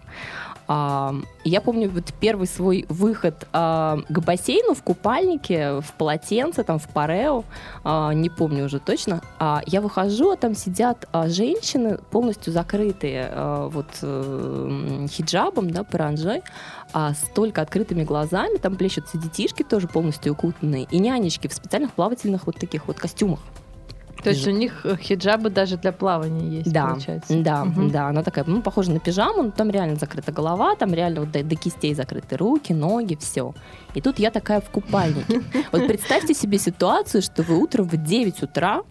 А, 0.67 1.13
я 1.43 1.61
помню 1.61 1.89
вот 1.89 2.13
первый 2.19 2.47
свой 2.47 2.85
выход 2.89 3.47
а, 3.53 3.99
к 4.09 4.19
бассейну 4.19 4.73
в 4.73 4.81
купальнике, 4.81 5.79
в 5.81 5.93
полотенце, 5.97 6.63
там 6.63 6.79
в 6.79 6.87
парео, 6.87 7.43
а, 7.83 8.11
не 8.13 8.29
помню 8.29 8.65
уже 8.65 8.79
точно. 8.79 9.21
А, 9.39 9.61
я 9.65 9.81
выхожу, 9.81 10.31
а 10.31 10.37
там 10.37 10.55
сидят 10.55 11.07
а, 11.11 11.27
женщины 11.27 11.99
полностью 12.09 12.51
закрытые 12.51 13.29
а, 13.31 13.67
вот 13.69 13.87
а, 14.01 15.05
хиджабом, 15.07 15.69
да, 15.69 15.83
паранджой, 15.83 16.41
а 16.93 17.13
с 17.13 17.21
только 17.33 17.61
открытыми 17.61 18.03
глазами, 18.03 18.57
там 18.57 18.75
плещутся 18.75 19.17
детишки 19.17 19.63
тоже 19.63 19.87
полностью 19.87 20.33
укутанные, 20.33 20.87
и 20.89 20.97
нянечки 20.99 21.47
в 21.47 21.53
специальных 21.53 21.91
плавательных 21.93 22.47
вот 22.47 22.57
таких 22.57 22.87
вот 22.87 22.97
костюмах. 22.97 23.39
То 24.23 24.29
есть 24.29 24.47
у 24.47 24.51
них 24.51 24.85
э, 24.85 24.95
хиджабы 24.97 25.49
даже 25.49 25.77
для 25.77 25.91
плавания 25.91 26.57
есть, 26.57 26.71
да, 26.71 26.87
получается? 26.87 27.41
Да, 27.41 27.63
угу. 27.63 27.89
да, 27.89 28.07
она 28.07 28.23
такая, 28.23 28.45
ну, 28.45 28.61
похожа 28.61 28.91
на 28.91 28.99
пижаму, 28.99 29.43
но 29.43 29.51
там 29.51 29.69
реально 29.69 29.95
закрыта 29.95 30.31
голова, 30.31 30.75
там 30.75 30.93
реально 30.93 31.21
вот 31.21 31.31
до, 31.31 31.43
до 31.43 31.55
кистей 31.55 31.93
закрыты 31.93 32.37
руки, 32.37 32.73
ноги, 32.73 33.17
все. 33.19 33.53
И 33.93 34.01
тут 34.01 34.19
я 34.19 34.31
такая 34.31 34.61
в 34.61 34.69
купальнике. 34.69 35.41
Вот 35.71 35.87
представьте 35.87 36.33
себе 36.33 36.57
ситуацию, 36.57 37.21
что 37.21 37.43
вы 37.43 37.57
утром 37.57 37.87
в 37.87 37.97
9 37.97 38.43
утра 38.43 38.81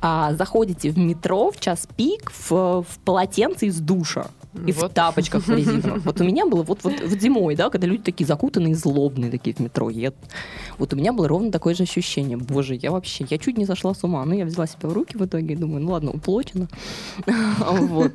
а, 0.00 0.32
заходите 0.34 0.90
в 0.90 0.98
метро 0.98 1.50
в 1.50 1.60
час 1.60 1.86
пик 1.96 2.30
в, 2.30 2.82
в 2.82 2.98
полотенце 3.04 3.66
из 3.66 3.80
душа. 3.80 4.26
И 4.54 4.72
вот. 4.72 4.90
в 4.90 4.94
тапочках 4.94 5.48
резиновых. 5.48 6.04
Вот 6.04 6.20
у 6.20 6.24
меня 6.24 6.44
было 6.44 6.62
вот, 6.62 6.82
вот, 6.82 6.94
вот 7.00 7.20
зимой, 7.20 7.54
да, 7.54 7.70
когда 7.70 7.86
люди 7.86 8.02
такие 8.02 8.26
закутанные, 8.26 8.74
злобные 8.74 9.30
такие 9.30 9.54
в 9.54 9.60
метро 9.60 9.90
едут. 9.90 10.18
Вот 10.78 10.92
у 10.92 10.96
меня 10.96 11.12
было 11.12 11.28
ровно 11.28 11.52
такое 11.52 11.74
же 11.74 11.84
ощущение. 11.84 12.36
Боже, 12.36 12.74
я 12.74 12.90
вообще, 12.90 13.24
я 13.30 13.38
чуть 13.38 13.58
не 13.58 13.66
сошла 13.66 13.94
с 13.94 14.02
ума. 14.02 14.24
Ну, 14.24 14.34
я 14.34 14.44
взяла 14.44 14.66
себя 14.66 14.88
в 14.88 14.92
руки 14.92 15.16
в 15.16 15.24
итоге 15.24 15.54
и 15.54 15.56
думаю, 15.56 15.82
ну 15.82 15.92
ладно, 15.92 16.10
уплочено. 16.10 16.68
Вот. 17.80 18.12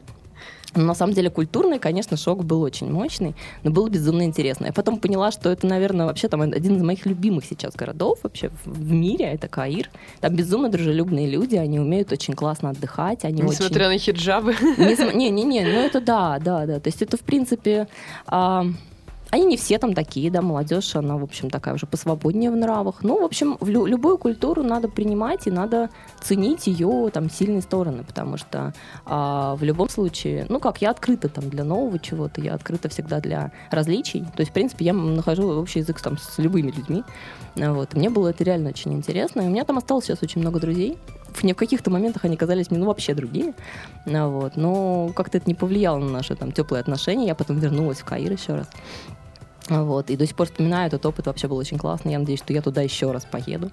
Но 0.76 0.84
на 0.84 0.94
самом 0.94 1.14
деле 1.14 1.30
культурный, 1.30 1.80
конечно, 1.80 2.18
шок 2.18 2.44
был 2.44 2.62
очень 2.62 2.92
мощный, 2.92 3.36
но 3.64 3.72
было 3.72 3.90
безумно 3.90 4.24
интересно. 4.24 4.68
Я 4.68 4.74
потом 4.74 5.00
поняла, 5.00 5.32
что 5.32 5.50
это, 5.50 5.68
наверное, 5.68 6.06
вообще 6.06 6.28
там 6.28 6.42
один 6.42 6.78
из 6.78 6.84
моих 6.84 7.06
любимых 7.06 7.46
сейчас 7.46 7.76
городов 7.76 8.20
вообще 8.24 8.52
в 8.66 8.92
мире, 8.92 9.26
это 9.26 9.48
Каир. 9.48 9.90
Там 10.20 10.36
безумно 10.36 10.70
дружелюбные 10.70 11.28
люди, 11.30 11.56
они 11.56 11.80
умеют 11.80 12.12
очень 12.12 12.34
классно 12.34 12.72
отдыхать. 12.72 13.26
Они 13.26 13.42
Несмотря 13.42 13.88
очень... 13.88 13.94
на 13.94 13.98
хиджабы. 13.98 14.56
Не-не-не, 14.78 15.64
ну 15.64 15.80
это 15.80 16.02
да, 16.02 16.40
да, 16.40 16.66
да. 16.66 16.80
То 16.80 16.88
есть 16.88 17.02
это, 17.02 17.18
в 17.18 17.22
принципе, 17.22 17.88
а, 18.28 18.66
они 19.36 19.46
не 19.46 19.58
все 19.58 19.78
там 19.78 19.94
такие, 19.94 20.32
да, 20.32 20.42
молодежь, 20.42 20.96
она, 20.96 21.18
в 21.18 21.24
общем, 21.24 21.50
такая 21.50 21.76
уже 21.76 21.86
посвободнее 21.86 22.50
в 22.52 22.56
нравах. 22.56 23.04
Ну, 23.04 23.22
в 23.22 23.26
общем, 23.26 23.58
в 23.60 23.68
лю- 23.68 23.86
любую 23.86 24.18
культуру 24.18 24.64
надо 24.64 24.88
принимать 24.88 25.46
и 25.48 25.52
надо 25.52 25.90
ценить 26.22 26.68
ее 26.68 27.10
там 27.12 27.30
сильные 27.30 27.62
стороны, 27.62 28.04
потому 28.04 28.38
что 28.38 28.74
а, 29.06 29.56
в 29.56 29.64
любом 29.64 29.90
случае, 29.90 30.46
ну, 30.48 30.60
как 30.62 30.82
я 30.82 30.92
открыта 30.92 31.28
там 31.28 31.50
для 31.50 31.66
нового 31.66 32.00
чего-то, 32.00 32.40
я 32.40 32.54
открыта 32.54 32.88
всегда 32.88 33.20
для 33.20 33.52
различий. 33.72 34.22
То 34.22 34.40
есть, 34.40 34.52
в 34.52 34.54
принципе, 34.54 34.86
я 34.86 34.94
нахожу 34.94 35.48
общий 35.50 35.80
язык 35.80 36.00
там 36.02 36.18
с 36.18 36.38
любыми 36.38 36.72
людьми. 36.72 37.04
Вот. 37.56 37.94
Мне 37.94 38.10
было 38.10 38.30
это 38.30 38.44
реально 38.44 38.70
очень 38.70 38.94
интересно. 38.94 39.42
И 39.42 39.48
у 39.48 39.50
меня 39.50 39.66
там 39.66 39.78
осталось 39.78 40.06
сейчас 40.06 40.24
очень 40.24 40.42
много 40.42 40.60
друзей. 40.60 40.98
В, 41.34 41.54
каких-то 41.54 41.92
моментах 41.92 42.24
они 42.24 42.38
казались 42.38 42.72
мне 42.72 42.80
ну, 42.80 42.86
вообще 42.86 43.14
другими. 43.14 43.54
Вот. 44.06 44.56
Но 44.56 45.10
как-то 45.14 45.38
это 45.38 45.50
не 45.50 45.56
повлияло 45.56 46.00
на 46.00 46.10
наши 46.10 46.36
там 46.36 46.54
теплые 46.54 46.82
отношения. 46.82 47.28
Я 47.28 47.36
потом 47.36 47.60
вернулась 47.60 48.00
в 48.00 48.06
Каир 48.06 48.32
еще 48.32 48.56
раз. 48.56 48.70
Вот, 49.68 50.12
и 50.12 50.16
до 50.16 50.28
сих 50.28 50.36
пор 50.36 50.48
вспоминаю 50.48 50.88
этот 50.88 51.06
опыт, 51.06 51.26
вообще 51.26 51.48
был 51.48 51.58
очень 51.58 51.78
классный. 51.78 52.12
Я 52.12 52.20
надеюсь, 52.20 52.40
что 52.40 52.54
я 52.54 52.62
туда 52.62 52.82
еще 52.82 53.12
раз 53.12 53.26
поеду. 53.26 53.72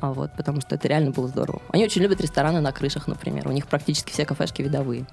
А 0.00 0.12
вот, 0.12 0.32
потому 0.36 0.60
что 0.60 0.74
это 0.74 0.88
реально 0.88 1.10
было 1.10 1.28
здорово. 1.28 1.62
Они 1.70 1.84
очень 1.84 2.02
любят 2.02 2.20
рестораны 2.20 2.60
на 2.60 2.72
крышах, 2.72 3.06
например. 3.06 3.46
У 3.46 3.52
них 3.52 3.66
практически 3.68 4.10
все 4.10 4.24
кафешки 4.24 4.62
видовые. 4.62 5.06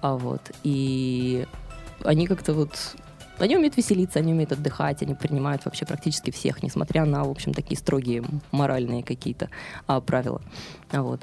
А 0.00 0.16
вот, 0.16 0.40
и 0.62 1.46
они 2.04 2.26
как-то 2.26 2.54
вот 2.54 2.96
они 3.38 3.56
умеют 3.56 3.76
веселиться, 3.76 4.20
они 4.20 4.32
умеют 4.32 4.52
отдыхать, 4.52 5.02
они 5.02 5.14
принимают 5.14 5.64
вообще 5.64 5.86
практически 5.86 6.30
всех, 6.30 6.62
несмотря 6.62 7.04
на, 7.04 7.24
в 7.24 7.30
общем, 7.30 7.52
такие 7.52 7.76
строгие 7.76 8.22
моральные 8.52 9.02
какие-то 9.02 9.50
а, 9.86 10.00
правила. 10.00 10.40
А 10.90 11.02
вот. 11.02 11.20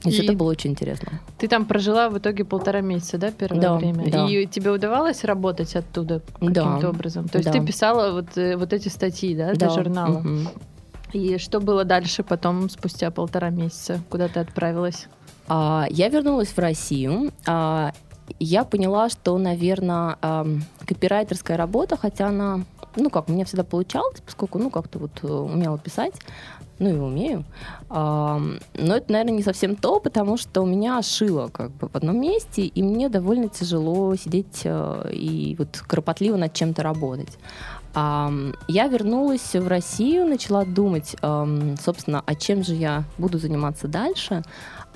То 0.00 0.08
есть 0.08 0.20
и 0.20 0.24
это 0.24 0.32
было 0.32 0.50
очень 0.50 0.70
интересно. 0.70 1.20
Ты 1.38 1.48
там 1.48 1.64
прожила 1.64 2.08
в 2.08 2.18
итоге 2.18 2.44
полтора 2.44 2.80
месяца, 2.80 3.18
да, 3.18 3.30
первое 3.32 3.60
да, 3.60 3.76
время? 3.76 4.10
Да. 4.10 4.28
И 4.28 4.46
тебе 4.46 4.70
удавалось 4.70 5.24
работать 5.24 5.74
оттуда 5.74 6.20
каким-то 6.20 6.78
да. 6.80 6.88
образом? 6.88 7.28
То 7.28 7.38
есть 7.38 7.50
да. 7.50 7.58
ты 7.58 7.64
писала 7.64 8.12
вот, 8.12 8.36
э, 8.36 8.56
вот 8.56 8.72
эти 8.72 8.88
статьи, 8.88 9.34
да, 9.34 9.52
для 9.54 9.68
да. 9.68 9.74
журнала? 9.74 10.18
Угу. 10.18 10.38
И 11.14 11.38
что 11.38 11.60
было 11.60 11.84
дальше 11.84 12.22
потом, 12.22 12.68
спустя 12.68 13.10
полтора 13.10 13.50
месяца? 13.50 14.00
Куда 14.08 14.28
ты 14.28 14.40
отправилась? 14.40 15.08
А, 15.48 15.86
я 15.90 16.08
вернулась 16.08 16.48
в 16.48 16.58
Россию. 16.58 17.32
А, 17.46 17.92
я 18.38 18.64
поняла, 18.64 19.08
что, 19.08 19.36
наверное, 19.38 20.16
а, 20.20 20.46
копирайтерская 20.86 21.56
работа, 21.56 21.96
хотя 21.96 22.28
она, 22.28 22.60
ну 22.96 23.10
как, 23.10 23.28
у 23.28 23.32
меня 23.32 23.44
всегда 23.46 23.64
получалось, 23.64 24.20
поскольку, 24.24 24.58
ну, 24.58 24.70
как-то 24.70 24.98
вот 24.98 25.12
э, 25.22 25.26
умела 25.26 25.78
писать, 25.78 26.14
ну 26.78 26.90
и 26.90 26.98
умею. 26.98 27.44
А, 27.88 28.40
но 28.74 28.96
это, 28.96 29.12
наверное, 29.12 29.34
не 29.34 29.42
совсем 29.42 29.76
то, 29.76 30.00
потому 30.00 30.36
что 30.36 30.62
у 30.62 30.66
меня 30.66 31.00
шило 31.02 31.48
как 31.48 31.70
бы 31.72 31.88
в 31.88 31.96
одном 31.96 32.20
месте, 32.20 32.62
и 32.62 32.82
мне 32.82 33.08
довольно 33.08 33.48
тяжело 33.48 34.14
сидеть 34.16 34.62
а, 34.64 35.08
и 35.08 35.56
вот 35.58 35.82
кропотливо 35.86 36.36
над 36.36 36.52
чем-то 36.52 36.82
работать. 36.82 37.38
А, 37.94 38.30
я 38.68 38.86
вернулась 38.88 39.54
в 39.54 39.66
Россию, 39.66 40.26
начала 40.26 40.64
думать, 40.64 41.16
собственно, 41.80 42.22
а 42.24 42.34
чем 42.34 42.62
же 42.62 42.74
я 42.74 43.04
буду 43.16 43.38
заниматься 43.38 43.88
дальше. 43.88 44.42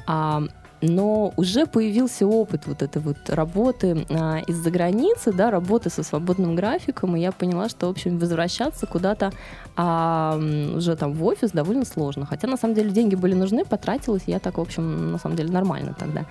А, 0.07 0.43
но 0.83 1.33
уже 1.37 1.67
появился 1.67 2.27
опыт 2.27 2.67
вот 2.67 2.83
этой 2.83 3.01
вот 3.01 3.17
работы 3.29 4.05
а, 4.11 4.41
из-за 4.47 4.71
границы, 4.71 5.33
да, 5.33 5.51
работы 5.51 5.91
со 5.91 6.03
свободным 6.03 6.57
графиком, 6.57 7.17
и 7.17 7.21
я 7.21 7.31
поняла, 7.31 7.69
что, 7.69 7.87
в 7.87 7.91
общем, 7.91 8.19
возвращаться 8.19 8.87
куда-то 8.87 9.33
а, 9.77 10.37
уже 10.75 10.97
там 10.97 11.13
в 11.13 11.25
офис 11.25 11.53
довольно 11.53 11.85
сложно. 11.85 12.27
Хотя, 12.27 12.49
на 12.49 12.57
самом 12.57 12.75
деле, 12.75 12.91
деньги 12.91 13.15
были 13.15 13.35
нужны, 13.35 13.65
потратилась, 13.65 14.25
я 14.27 14.41
так, 14.41 14.59
в 14.59 14.61
общем, 14.61 15.13
на 15.13 15.19
самом 15.19 15.37
деле, 15.37 15.53
нормально 15.53 15.95
тогда. 15.99 16.27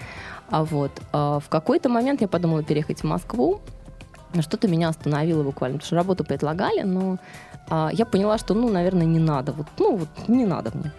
А 0.50 0.65
вот 0.65 0.91
а, 1.13 1.39
в 1.39 1.48
какой-то 1.48 1.88
момент 1.88 2.22
я 2.22 2.27
подумала 2.27 2.62
переехать 2.62 3.00
в 3.00 3.05
Москву, 3.05 3.62
что-то 4.39 4.67
меня 4.67 4.89
остановило 4.89 5.43
буквально, 5.43 5.77
потому 5.77 5.88
что 5.88 5.96
работу 5.96 6.24
предлагали, 6.25 6.81
но 6.81 7.17
а, 7.70 7.89
я 7.93 8.05
поняла, 8.05 8.38
что, 8.38 8.53
ну, 8.53 8.70
наверное, 8.70 9.05
не 9.05 9.20
надо, 9.20 9.53
вот, 9.53 9.67
ну, 9.77 9.96
вот 9.96 10.10
не 10.27 10.46
надо 10.46 10.72
мне. 10.74 10.91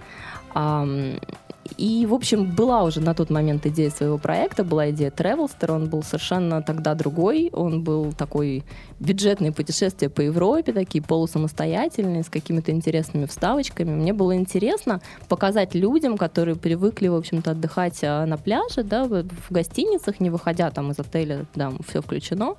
И, 1.76 2.06
в 2.06 2.14
общем, 2.14 2.50
была 2.54 2.82
уже 2.82 3.00
на 3.00 3.14
тот 3.14 3.30
момент 3.30 3.66
идея 3.66 3.90
своего 3.90 4.18
проекта, 4.18 4.64
была 4.64 4.90
идея 4.90 5.10
Travelster, 5.10 5.72
он 5.72 5.88
был 5.88 6.02
совершенно 6.02 6.62
тогда 6.62 6.94
другой, 6.94 7.50
он 7.52 7.82
был 7.82 8.12
такой 8.12 8.64
бюджетные 9.00 9.52
путешествия 9.52 10.08
по 10.08 10.20
Европе, 10.20 10.72
такие 10.72 11.02
полусамостоятельные, 11.02 12.22
с 12.22 12.28
какими-то 12.28 12.70
интересными 12.70 13.26
вставочками. 13.26 13.90
Мне 13.90 14.12
было 14.12 14.36
интересно 14.36 15.00
показать 15.28 15.74
людям, 15.74 16.16
которые 16.16 16.56
привыкли, 16.56 17.08
в 17.08 17.14
общем-то, 17.14 17.52
отдыхать 17.52 17.98
а, 18.02 18.26
на 18.26 18.36
пляже, 18.36 18.82
да, 18.82 19.04
в 19.04 19.24
гостиницах, 19.50 20.20
не 20.20 20.30
выходя 20.30 20.70
там 20.70 20.90
из 20.90 20.98
отеля, 20.98 21.46
да, 21.54 21.72
все 21.88 22.00
включено, 22.00 22.54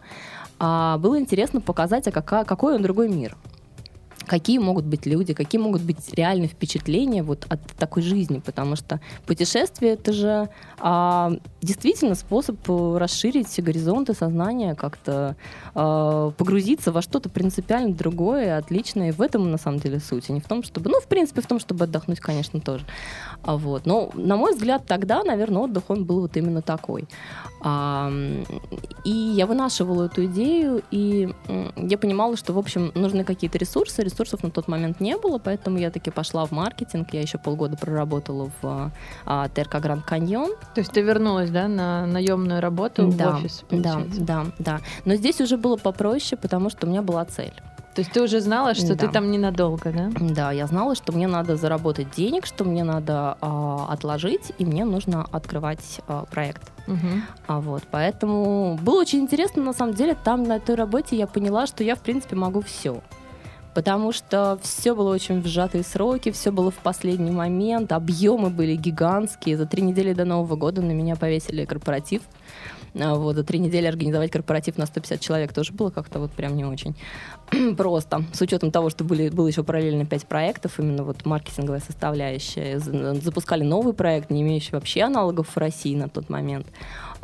а 0.60 0.98
было 0.98 1.20
интересно 1.20 1.62
показать, 1.62 2.08
а 2.08 2.12
какая, 2.12 2.46
какой 2.46 2.76
он 2.76 2.82
другой 2.82 3.10
мир 3.10 3.38
какие 4.28 4.58
могут 4.58 4.86
быть 4.86 5.06
люди, 5.06 5.34
какие 5.34 5.60
могут 5.60 5.82
быть 5.82 6.14
реальные 6.14 6.48
впечатления 6.48 7.24
вот 7.24 7.46
от 7.50 7.62
такой 7.78 8.04
жизни, 8.04 8.40
потому 8.40 8.76
что 8.76 9.00
путешествие 9.26 9.94
это 9.94 10.14
же 10.14 10.50
а, 10.80 11.32
действительно 11.62 12.16
способ 12.16 12.58
расширить 12.68 13.62
горизонты 13.62 14.14
сознания, 14.14 14.76
как-то 14.76 15.36
а, 15.76 16.32
погрузиться 16.32 16.92
во 16.92 17.02
что-то 17.02 17.30
принципиально 17.30 17.94
другое, 17.94 18.58
отличное. 18.58 19.10
И 19.10 19.12
в 19.12 19.22
этом 19.22 19.52
на 19.52 19.58
самом 19.58 19.80
деле 19.80 20.00
суть, 20.00 20.30
а 20.30 20.34
не 20.34 20.40
в 20.40 20.46
том, 20.46 20.64
чтобы, 20.64 20.90
ну, 20.90 21.00
в 21.00 21.08
принципе, 21.08 21.42
в 21.42 21.48
том, 21.48 21.60
чтобы 21.60 21.86
отдохнуть, 21.86 22.20
конечно, 22.20 22.60
тоже. 22.60 22.86
А 23.44 23.58
вот, 23.58 23.86
но 23.86 24.12
на 24.14 24.36
мой 24.36 24.54
взгляд 24.54 24.86
тогда, 24.86 25.24
наверное, 25.24 25.64
отдых 25.64 25.90
он 25.90 26.06
был 26.06 26.22
вот 26.22 26.38
именно 26.38 26.62
такой. 26.62 27.08
А, 27.62 28.12
и 29.04 29.12
я 29.12 29.46
вынашивала 29.46 30.06
эту 30.06 30.26
идею, 30.26 30.84
и 30.92 31.30
я 31.76 31.98
понимала, 31.98 32.38
что, 32.38 32.54
в 32.54 32.60
общем, 32.60 32.92
нужны 32.96 33.24
какие-то 33.24 33.58
ресурсы, 33.58 34.02
ресурсов 34.14 34.44
на 34.44 34.52
тот 34.52 34.68
момент 34.68 35.00
не 35.00 35.18
было, 35.18 35.38
поэтому 35.38 35.78
я 35.78 35.92
таки 35.92 36.12
пошла 36.12 36.46
в 36.46 36.52
маркетинг. 36.52 37.10
Я 37.14 37.22
еще 37.22 37.38
полгода 37.38 37.76
проработала 37.78 38.50
в 38.62 38.92
а, 39.26 39.50
Терка 39.50 39.80
Гранд 39.80 40.06
Каньон. 40.06 40.52
То 40.74 40.82
есть 40.82 40.92
ты 40.92 41.02
вернулась, 41.02 41.50
да, 41.50 41.68
на 41.68 42.06
наемную 42.06 42.62
работу 42.62 43.12
да, 43.12 43.32
в 43.32 43.36
офис? 43.40 43.64
Получается? 43.70 44.22
Да, 44.22 44.44
да, 44.44 44.52
да. 44.60 44.80
Но 45.06 45.16
здесь 45.16 45.42
уже 45.42 45.58
было 45.58 45.78
попроще, 45.78 46.40
потому 46.40 46.70
что 46.70 46.88
у 46.88 46.90
меня 46.90 47.02
была 47.02 47.26
цель. 47.26 47.54
То 47.94 48.02
есть 48.02 48.12
ты 48.12 48.24
уже 48.24 48.40
знала, 48.40 48.74
что 48.74 48.96
да. 48.96 49.06
ты 49.06 49.08
там 49.08 49.30
ненадолго, 49.30 49.92
да? 49.92 50.10
Да, 50.20 50.52
я 50.52 50.66
знала, 50.66 50.96
что 50.96 51.14
мне 51.14 51.28
надо 51.28 51.56
заработать 51.56 52.08
денег, 52.16 52.48
что 52.48 52.64
мне 52.64 52.84
надо 52.84 53.38
а, 53.40 53.88
отложить, 53.90 54.52
и 54.58 54.66
мне 54.66 54.84
нужно 54.84 55.28
открывать 55.32 56.02
а, 56.08 56.26
проект. 56.26 56.72
Угу. 56.88 56.98
А 57.48 57.62
вот, 57.62 57.84
поэтому 57.92 58.80
было 58.82 59.02
очень 59.02 59.20
интересно, 59.20 59.62
на 59.62 59.74
самом 59.74 59.94
деле, 59.94 60.16
там 60.16 60.44
на 60.44 60.60
той 60.60 60.76
работе 60.76 61.16
я 61.16 61.28
поняла, 61.28 61.68
что 61.68 61.84
я, 61.84 61.96
в 61.96 62.00
принципе, 62.00 62.36
могу 62.36 62.62
все 62.62 63.02
потому 63.74 64.12
что 64.12 64.60
все 64.62 64.96
было 64.96 65.14
очень 65.14 65.42
в 65.42 65.48
сжатые 65.48 65.84
сроки, 65.84 66.32
все 66.32 66.52
было 66.52 66.72
в 66.72 66.78
последний 66.78 67.32
момент, 67.32 67.92
объемы 67.92 68.50
были 68.50 68.76
гигантские. 68.76 69.58
За 69.58 69.66
три 69.66 69.82
недели 69.82 70.14
до 70.14 70.26
Нового 70.26 70.56
года 70.56 70.82
на 70.82 70.92
меня 70.92 71.16
повесили 71.16 71.66
корпоратив. 71.66 72.22
А 73.00 73.16
вот, 73.16 73.36
за 73.36 73.44
три 73.44 73.58
недели 73.60 73.88
организовать 73.88 74.32
корпоратив 74.32 74.78
на 74.78 74.86
150 74.86 75.20
человек 75.20 75.54
тоже 75.54 75.74
было 75.74 75.90
как-то 75.90 76.20
вот 76.20 76.32
прям 76.32 76.56
не 76.56 76.64
очень 76.64 76.96
просто. 77.78 78.24
С 78.34 78.42
учетом 78.42 78.72
того, 78.72 78.90
что 78.90 79.04
были, 79.04 79.30
было 79.30 79.48
еще 79.48 79.64
параллельно 79.64 80.06
пять 80.06 80.28
проектов, 80.28 80.80
именно 80.80 81.04
вот 81.04 81.26
маркетинговая 81.26 81.80
составляющая. 81.80 82.80
Запускали 82.80 83.64
новый 83.64 83.94
проект, 83.94 84.30
не 84.30 84.42
имеющий 84.42 84.74
вообще 84.74 85.02
аналогов 85.02 85.48
в 85.56 85.58
России 85.58 85.96
на 85.96 86.08
тот 86.08 86.30
момент. 86.30 86.68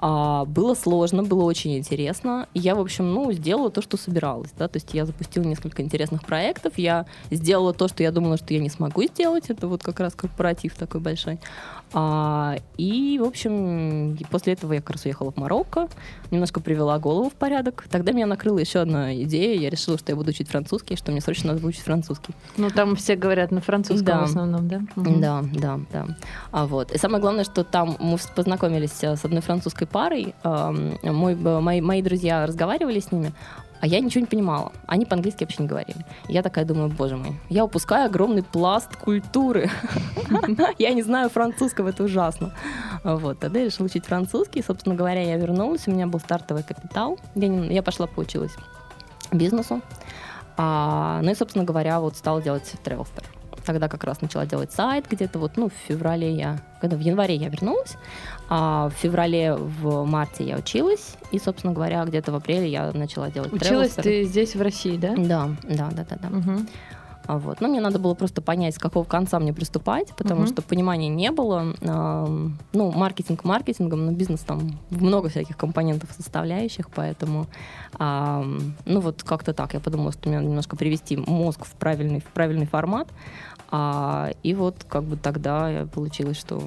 А, 0.02 0.46
было 0.46 0.76
сложно, 0.76 1.24
было 1.24 1.44
очень 1.44 1.78
интересно. 1.78 2.48
Я, 2.54 2.76
в 2.76 2.80
общем, 2.80 3.14
ну, 3.14 3.32
сделала 3.34 3.70
то, 3.70 3.82
что 3.82 3.98
собиралась. 3.98 4.52
Да? 4.58 4.68
То 4.70 4.78
есть 4.78 4.94
я 4.94 5.06
запустила 5.06 5.44
несколько 5.44 5.82
интересных 5.82 6.26
проектов. 6.26 6.78
Я 6.78 7.06
сделала 7.32 7.74
то, 7.74 7.88
что 7.90 8.02
я 8.04 8.12
думала, 8.12 8.38
что 8.38 8.54
я 8.54 8.62
не 8.62 8.70
смогу 8.70 9.04
сделать. 9.04 9.50
Это 9.50 9.68
вот 9.68 9.84
как 9.84 10.00
раз 10.00 10.14
корпоратив 10.16 10.76
такой 10.76 11.02
большой. 11.02 11.40
А, 11.92 12.58
и, 12.78 13.20
в 13.20 13.24
общем, 13.24 14.18
после 14.30 14.54
этого 14.54 14.74
я 14.74 14.82
как 14.82 14.92
раз 14.92 15.06
уехала 15.06 15.32
в 15.32 15.38
Марокко, 15.38 15.90
немножко 16.30 16.62
привела 16.62 17.00
голову 17.00 17.30
в 17.30 17.34
порядок. 17.34 17.86
Тогда 17.90 18.12
меня 18.12 18.28
накрыла 18.28 18.60
еще 18.60 18.80
одна 18.80 19.16
идея. 19.24 19.60
Я 19.60 19.70
решила, 19.70 19.98
что 19.98 20.12
я 20.12 20.16
буду 20.16 20.30
учить 20.30 20.48
французский, 20.50 20.96
что 20.96 21.12
мне 21.12 21.20
срочно 21.20 21.50
надо 21.50 21.62
выучить 21.62 21.82
французский. 21.82 22.34
Ну, 22.58 22.70
там 22.70 22.96
все 22.96 23.16
говорят 23.16 23.52
на 23.52 23.60
французском 23.60 24.06
да. 24.06 24.20
в 24.20 24.24
основном, 24.24 24.68
да? 24.68 24.82
Угу. 24.96 25.20
Да, 25.20 25.44
да, 25.54 25.80
да. 25.92 26.08
А 26.52 26.68
вот. 26.68 26.92
И 26.92 26.98
самое 26.98 27.22
главное, 27.22 27.44
что 27.44 27.64
там 27.64 27.98
мы 28.00 28.18
познакомились 28.36 29.04
э, 29.04 29.16
с 29.16 29.26
одной 29.26 29.42
французской 29.42 29.88
парой, 29.92 30.34
мой, 30.44 31.36
мои, 31.36 31.82
мои 31.82 32.02
друзья 32.02 32.46
разговаривали 32.46 33.00
с 33.00 33.12
ними, 33.12 33.34
а 33.82 33.88
я 33.88 34.00
ничего 34.00 34.22
не 34.22 34.28
понимала. 34.28 34.72
Они 34.88 35.06
по-английски 35.06 35.44
вообще 35.44 35.64
не 35.64 35.70
говорили. 35.70 36.06
Я 36.28 36.44
такая 36.44 36.66
думаю, 36.66 36.90
боже 36.90 37.16
мой, 37.16 37.40
я 37.50 37.64
упускаю 37.64 38.08
огромный 38.08 38.44
пласт 38.44 38.96
культуры. 38.96 39.70
Я 40.78 40.94
не 40.94 41.02
знаю 41.02 41.30
французского, 41.30 41.90
это 41.90 42.04
ужасно. 42.04 42.54
Вот, 43.04 43.40
тогда 43.40 43.60
я 43.60 43.66
решила 43.66 43.86
учить 43.86 44.06
французский. 44.06 44.62
Собственно 44.62 44.96
говоря, 44.96 45.22
я 45.22 45.38
вернулась, 45.38 45.88
у 45.88 45.92
меня 45.92 46.08
был 46.08 46.20
стартовый 46.20 46.64
капитал. 46.64 47.18
Я, 47.36 47.82
пошла 47.82 48.08
поучилась 48.08 48.56
бизнесу. 49.32 49.82
А, 50.58 51.22
ну 51.24 51.32
и, 51.32 51.36
собственно 51.36 51.64
говоря, 51.64 52.00
вот 52.00 52.18
стала 52.18 52.42
делать 52.42 52.74
Travelster 52.84 53.24
тогда 53.66 53.88
как 53.88 54.04
раз 54.04 54.22
начала 54.22 54.48
делать 54.48 54.72
сайт 54.72 55.06
где-то 55.08 55.38
вот, 55.38 55.56
ну, 55.56 55.70
в 55.70 55.74
феврале 55.88 56.34
я, 56.34 56.58
когда 56.82 56.98
в 56.98 57.02
январе 57.02 57.36
я 57.36 57.50
вернулась, 57.50 57.98
а 58.50 58.90
в 58.90 58.94
феврале, 58.94 59.56
в 59.56 60.06
марте 60.06 60.44
я 60.44 60.58
училась, 60.58 61.16
и, 61.32 61.38
собственно 61.38 61.72
говоря, 61.72 62.04
где-то 62.04 62.32
в 62.32 62.36
апреле 62.36 62.68
я 62.68 62.92
начала 62.94 63.30
делать 63.30 63.54
Училась 63.54 63.92
ты 63.92 64.24
здесь, 64.24 64.56
в 64.56 64.62
России, 64.62 64.98
да? 64.98 65.14
Да, 65.16 65.50
да, 65.64 65.90
да, 65.92 66.06
да. 66.10 66.18
да. 66.18 66.38
Угу. 66.38 66.66
А 67.28 67.38
вот. 67.38 67.62
Но 67.62 67.68
мне 67.68 67.80
надо 67.80 68.00
было 68.00 68.16
просто 68.16 68.42
понять, 68.42 68.74
с 68.74 68.80
какого 68.80 69.04
конца 69.04 69.40
мне 69.40 69.54
приступать, 69.54 70.16
потому 70.18 70.42
угу. 70.42 70.48
что 70.48 70.64
понимания 70.64 71.10
не 71.10 71.30
было. 71.30 71.76
Ну, 72.74 72.92
маркетинг 72.92 73.44
маркетингом, 73.44 74.08
но 74.08 74.12
бизнес 74.14 74.40
там 74.40 74.80
много 74.90 75.30
всяких 75.30 75.56
компонентов, 75.56 76.10
составляющих, 76.18 76.90
поэтому, 76.90 77.46
ну 78.00 79.00
вот 79.00 79.22
как-то 79.22 79.54
так. 79.54 79.76
Я 79.76 79.80
подумала, 79.80 80.12
что 80.12 80.28
мне 80.28 80.40
надо 80.40 80.50
немножко 80.50 80.76
привести 80.76 81.18
мозг 81.18 81.66
в 81.66 81.74
правильный, 81.76 82.22
в 82.22 82.34
правильный 82.34 82.66
формат. 82.66 83.08
А, 83.72 84.32
и 84.42 84.56
вот 84.56 84.84
как 84.90 85.04
бы 85.04 85.16
тогда 85.16 85.88
получилось, 85.94 86.40
что 86.40 86.64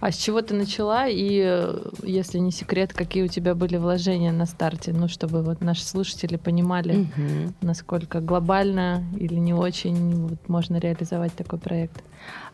а 0.00 0.12
с 0.12 0.16
чего 0.16 0.42
ты 0.42 0.54
начала? 0.54 1.08
И, 1.08 1.42
э, 1.44 1.90
если 2.02 2.38
не 2.38 2.52
секрет, 2.52 2.92
какие 2.92 3.24
у 3.24 3.28
тебя 3.28 3.54
были 3.54 3.76
вложения 3.76 4.32
на 4.32 4.46
старте? 4.46 4.92
Ну, 4.92 5.08
чтобы 5.08 5.42
вот 5.42 5.60
наши 5.60 5.84
слушатели 5.84 6.36
понимали, 6.36 7.02
угу. 7.02 7.54
насколько 7.62 8.20
глобально 8.20 9.04
или 9.18 9.34
не 9.34 9.54
очень 9.54 10.28
вот, 10.28 10.48
можно 10.48 10.76
реализовать 10.76 11.34
такой 11.34 11.58
проект. 11.58 12.02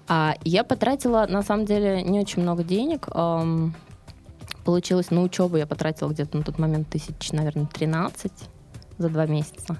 А, 0.09 0.37
я 0.45 0.65
потратила, 0.65 1.27
на 1.29 1.43
самом 1.43 1.67
деле, 1.67 2.03
не 2.03 2.21
очень 2.21 2.43
много 2.43 2.65
денег. 2.65 3.09
Эм, 3.15 3.75
получилось 4.65 5.11
на 5.11 5.23
учебу 5.23 5.57
я 5.57 5.67
потратила 5.67 6.11
где-то 6.11 6.39
на 6.39 6.45
тот 6.45 6.59
момент 6.59 6.89
тысяч, 6.89 7.33
наверное, 7.33 7.67
13 7.67 8.33
за 8.99 9.09
два 9.09 9.27
месяца. 9.27 9.79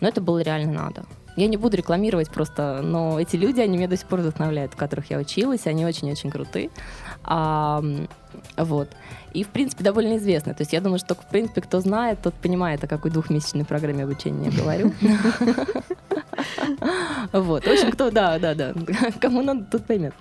Но 0.00 0.08
это 0.08 0.20
было 0.20 0.40
реально 0.40 0.72
надо. 0.72 1.04
Я 1.36 1.48
не 1.48 1.56
буду 1.56 1.76
рекламировать 1.76 2.30
просто, 2.30 2.80
но 2.82 3.18
эти 3.18 3.36
люди, 3.36 3.60
они 3.60 3.76
меня 3.76 3.88
до 3.88 3.96
сих 3.96 4.06
пор 4.06 4.20
вдохновляют, 4.20 4.72
в 4.72 4.76
которых 4.76 5.10
я 5.10 5.18
училась, 5.18 5.66
они 5.66 5.84
очень-очень 5.84 6.30
крутые. 6.30 6.70
А, 7.24 7.82
вот. 8.56 8.88
И, 9.32 9.42
в 9.42 9.48
принципе, 9.48 9.82
довольно 9.82 10.16
известны. 10.16 10.54
То 10.54 10.62
есть 10.62 10.72
я 10.72 10.80
думаю, 10.80 10.98
что, 10.98 11.14
в 11.14 11.26
принципе, 11.26 11.60
кто 11.60 11.80
знает, 11.80 12.20
тот 12.22 12.34
понимает, 12.34 12.84
о 12.84 12.86
какой 12.86 13.10
двухмесячной 13.10 13.64
программе 13.64 14.04
обучения 14.04 14.50
я 14.50 14.62
говорю. 14.62 14.92
Вот. 17.32 17.64
В 17.64 17.70
общем, 17.70 17.90
кто, 17.90 18.10
да, 18.10 18.38
да, 18.38 18.54
да. 18.54 18.72
Кому 19.20 19.42
надо, 19.42 19.64
тот 19.64 19.84
поймет. 19.86 20.14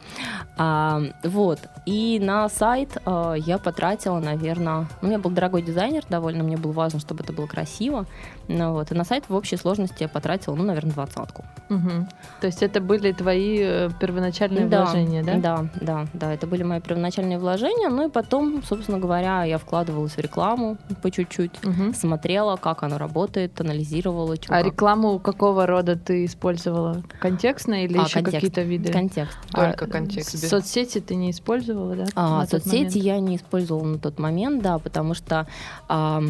А, 0.57 1.01
вот. 1.23 1.59
И 1.85 2.19
на 2.21 2.49
сайт 2.49 2.97
а, 3.05 3.33
я 3.33 3.57
потратила, 3.57 4.19
наверное... 4.19 4.87
У 5.01 5.07
меня 5.07 5.19
был 5.19 5.31
дорогой 5.31 5.61
дизайнер 5.61 6.03
довольно, 6.09 6.43
мне 6.43 6.57
было 6.57 6.71
важно, 6.71 6.99
чтобы 6.99 7.23
это 7.23 7.33
было 7.33 7.47
красиво. 7.47 8.05
Ну, 8.47 8.73
вот. 8.73 8.91
И 8.91 8.95
на 8.95 9.03
сайт 9.03 9.25
в 9.29 9.35
общей 9.35 9.57
сложности 9.57 10.03
я 10.03 10.09
потратила, 10.09 10.55
ну, 10.55 10.63
наверное, 10.63 10.93
двадцатку. 10.93 11.45
Угу. 11.69 12.07
То 12.41 12.47
есть 12.47 12.61
это 12.61 12.81
были 12.81 13.11
твои 13.11 13.59
э, 13.61 13.89
первоначальные 13.99 14.67
да, 14.67 14.83
вложения, 14.83 15.23
да? 15.23 15.37
Да, 15.37 15.65
да, 15.79 16.05
да. 16.13 16.33
Это 16.33 16.45
были 16.45 16.63
мои 16.63 16.81
первоначальные 16.81 17.39
вложения. 17.39 17.89
Ну 17.89 18.07
и 18.07 18.11
потом, 18.11 18.61
собственно 18.63 18.99
говоря, 18.99 19.43
я 19.43 19.57
вкладывалась 19.57 20.13
в 20.13 20.19
рекламу 20.19 20.77
по 21.01 21.09
чуть-чуть, 21.09 21.63
угу. 21.63 21.93
смотрела, 21.93 22.57
как 22.57 22.83
она 22.83 22.97
работает, 22.97 23.59
анализировала. 23.61 24.35
Что, 24.35 24.53
а 24.53 24.61
рекламу 24.61 25.19
какого 25.19 25.65
рода 25.65 25.95
ты 25.95 26.12
использовала? 26.25 27.03
Контекстно 27.19 27.83
или 27.83 27.97
а, 27.97 28.03
еще 28.03 28.21
какие-то 28.21 28.61
виды? 28.61 28.91
Контекст. 28.91 29.37
Только 29.51 29.85
а, 29.85 29.87
контекст. 29.87 30.37
Соцсети 30.47 30.99
ты 30.99 31.15
не 31.15 31.31
использовала, 31.31 31.95
да? 31.95 32.05
А, 32.15 32.45
соцсети 32.45 32.75
момент? 32.75 32.95
я 32.95 33.19
не 33.19 33.35
использовала 33.37 33.83
на 33.83 33.99
тот 33.99 34.19
момент, 34.19 34.61
да, 34.61 34.79
потому 34.79 35.13
что... 35.13 35.47
А, 35.87 36.21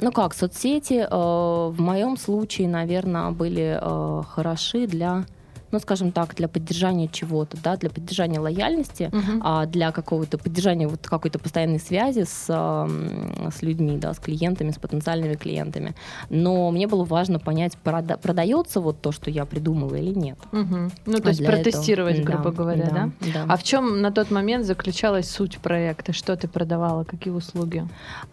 ну 0.00 0.10
как, 0.10 0.34
соцсети 0.34 1.06
э, 1.08 1.08
в 1.08 1.76
моем 1.78 2.16
случае, 2.16 2.68
наверное, 2.68 3.30
были 3.30 3.78
э, 3.80 4.22
хороши 4.28 4.88
для 4.88 5.26
ну, 5.72 5.80
скажем 5.80 6.12
так, 6.12 6.34
для 6.34 6.48
поддержания 6.48 7.08
чего-то, 7.08 7.56
да, 7.62 7.76
для 7.76 7.90
поддержания 7.90 8.38
лояльности, 8.38 9.04
uh-huh. 9.04 9.40
а 9.40 9.66
для 9.66 9.90
какого-то 9.90 10.38
поддержания 10.38 10.86
вот 10.86 11.06
какой-то 11.06 11.38
постоянной 11.38 11.80
связи 11.80 12.24
с, 12.24 12.46
с 12.46 13.62
людьми, 13.62 13.96
да, 13.96 14.12
с 14.12 14.18
клиентами, 14.18 14.70
с 14.70 14.78
потенциальными 14.78 15.34
клиентами. 15.34 15.94
Но 16.28 16.70
мне 16.70 16.86
было 16.86 17.04
важно 17.04 17.38
понять, 17.38 17.76
прода- 17.82 18.18
продается 18.18 18.80
вот 18.80 19.00
то, 19.00 19.12
что 19.12 19.30
я 19.30 19.46
придумала 19.46 19.94
или 19.94 20.12
нет. 20.16 20.38
Uh-huh. 20.52 20.92
Ну, 21.06 21.16
то 21.18 21.28
а 21.28 21.28
есть 21.28 21.44
протестировать, 21.44 22.18
этого... 22.18 22.26
грубо 22.26 22.50
да, 22.50 22.56
говоря, 22.56 22.84
да, 22.84 23.10
да? 23.20 23.32
да? 23.32 23.46
А 23.48 23.56
в 23.56 23.62
чем 23.62 24.02
на 24.02 24.12
тот 24.12 24.30
момент 24.30 24.66
заключалась 24.66 25.30
суть 25.30 25.58
проекта? 25.58 26.12
Что 26.12 26.36
ты 26.36 26.48
продавала? 26.48 27.04
Какие 27.04 27.32
услуги? 27.32 27.88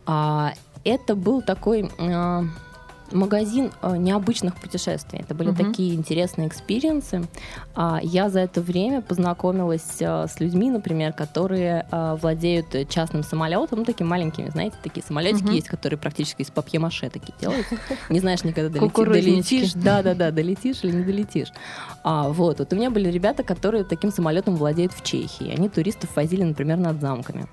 А, 0.06 0.54
это 0.84 1.16
был 1.16 1.42
такой... 1.42 1.90
А, 1.98 2.44
магазин 3.12 3.72
э, 3.82 3.98
необычных 3.98 4.56
путешествий. 4.56 5.20
Это 5.20 5.34
были 5.34 5.50
угу. 5.50 5.64
такие 5.64 5.96
интересные 5.96 6.48
experience 6.48 7.15
ы. 7.15 7.28
А, 7.76 8.00
я 8.02 8.30
за 8.30 8.42
это 8.42 8.62
время 8.62 9.02
познакомилась 9.02 9.98
э, 10.00 10.28
с 10.28 10.40
людьми, 10.40 10.70
например, 10.70 11.14
которые 11.14 11.86
э, 11.92 12.18
владеют 12.22 12.90
частным 12.90 13.24
самолетом, 13.24 13.80
ну, 13.80 13.86
такими 13.86 14.08
маленькими, 14.08 14.50
знаете, 14.50 14.76
такие 14.82 15.04
самолетики 15.06 15.46
угу. 15.46 15.54
есть, 15.54 15.68
которые 15.68 16.00
практически 16.00 16.42
из 16.42 16.52
папье-маше 16.52 17.10
такие 17.10 17.34
делают. 17.40 17.66
Не 18.10 18.20
знаешь 18.20 18.44
никогда, 18.44 18.70
долетишь, 18.70 19.74
да-да-да, 19.74 20.32
долетишь 20.32 20.84
или 20.84 20.92
не 20.92 21.04
долетишь. 21.04 21.50
А, 22.04 22.30
вот, 22.30 22.60
вот 22.60 22.74
у 22.74 22.76
меня 22.76 22.90
были 22.90 23.10
ребята, 23.10 23.44
которые 23.44 23.84
таким 23.84 24.12
самолетом 24.12 24.56
владеют 24.56 24.94
в 24.94 25.04
Чехии. 25.04 25.54
Они 25.56 25.70
туристов 25.70 26.16
возили, 26.16 26.44
например, 26.44 26.78
над 26.78 27.02
замками. 27.02 27.48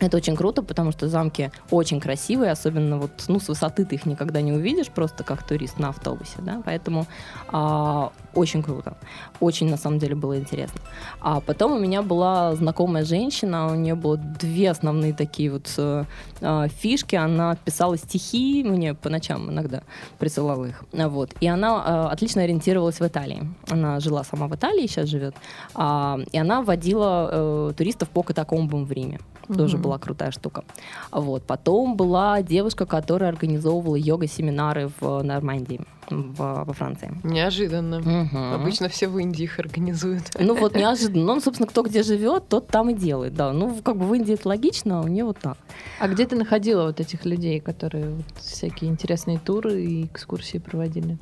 Это 0.00 0.16
очень 0.16 0.36
круто, 0.36 0.62
потому 0.62 0.92
что 0.92 1.08
замки 1.08 1.50
очень 1.70 2.00
красивые, 2.00 2.52
особенно 2.52 2.98
вот, 2.98 3.10
ну, 3.26 3.40
с 3.40 3.48
высоты 3.48 3.84
ты 3.84 3.96
их 3.96 4.06
никогда 4.06 4.40
не 4.40 4.52
увидишь, 4.52 4.88
просто 4.88 5.24
как 5.24 5.42
турист 5.42 5.78
на 5.78 5.88
автобусе, 5.88 6.36
да, 6.38 6.62
поэтому 6.64 7.06
а, 7.48 8.12
очень 8.34 8.62
круто, 8.62 8.96
очень 9.40 9.68
на 9.68 9.76
самом 9.76 9.98
деле 9.98 10.14
было 10.14 10.38
интересно. 10.38 10.80
А 11.20 11.40
потом 11.40 11.72
у 11.72 11.78
меня 11.78 12.02
была 12.02 12.54
знакомая 12.54 13.04
женщина, 13.04 13.72
у 13.72 13.74
нее 13.74 13.96
было 13.96 14.16
две 14.16 14.70
основные 14.70 15.12
такие 15.14 15.50
вот 15.50 15.68
а, 15.76 16.68
фишки, 16.68 17.16
она 17.16 17.56
писала 17.56 17.96
стихи, 17.96 18.62
мне 18.62 18.94
по 18.94 19.08
ночам 19.08 19.50
иногда 19.50 19.82
присылала 20.18 20.66
их, 20.66 20.84
вот, 20.92 21.34
и 21.40 21.48
она 21.48 21.82
а, 21.84 22.10
отлично 22.10 22.42
ориентировалась 22.42 23.00
в 23.00 23.06
Италии, 23.06 23.48
она 23.68 23.98
жила 23.98 24.22
сама 24.22 24.46
в 24.46 24.54
Италии, 24.54 24.86
сейчас 24.86 25.08
живет, 25.08 25.34
а, 25.74 26.20
и 26.30 26.38
она 26.38 26.62
водила 26.62 27.08
а, 27.08 27.72
туристов 27.72 28.08
по 28.10 28.22
катакомбам 28.22 28.84
в 28.84 28.92
Риме, 28.92 29.18
тоже 29.56 29.78
была 29.88 29.98
крутая 29.98 30.30
штука. 30.30 30.64
Вот. 31.10 31.42
Потом 31.44 31.96
была 31.96 32.42
девушка, 32.42 32.84
которая 32.84 33.30
организовывала 33.30 33.96
йога-семинары 33.96 34.90
в 35.00 35.22
Нормандии. 35.22 35.80
В, 36.10 36.64
во 36.64 36.72
Франции. 36.72 37.10
Неожиданно. 37.22 37.98
Угу. 37.98 38.54
Обычно 38.54 38.88
все 38.88 39.08
в 39.08 39.18
Индии 39.18 39.44
их 39.44 39.58
организуют. 39.58 40.22
Ну 40.40 40.54
вот 40.54 40.74
неожиданно. 40.74 41.34
Ну, 41.34 41.40
собственно, 41.40 41.66
кто 41.66 41.82
где 41.82 42.02
живет, 42.02 42.48
тот 42.48 42.68
там 42.68 42.88
и 42.90 42.94
делает, 42.94 43.34
да. 43.34 43.52
Ну, 43.52 43.74
как 43.82 43.96
бы 43.96 44.06
в 44.06 44.14
Индии 44.14 44.34
это 44.34 44.48
логично, 44.48 45.00
а 45.00 45.02
у 45.02 45.08
нее 45.08 45.24
вот 45.24 45.38
так. 45.38 45.58
А 46.00 46.08
где 46.08 46.26
ты 46.26 46.36
находила 46.36 46.84
вот 46.86 47.00
этих 47.00 47.26
людей, 47.26 47.60
которые 47.60 48.08
вот 48.08 48.24
всякие 48.38 48.90
интересные 48.90 49.38
туры 49.38 49.84
и 49.84 50.06
экскурсии 50.06 50.58
проводили? 50.58 51.18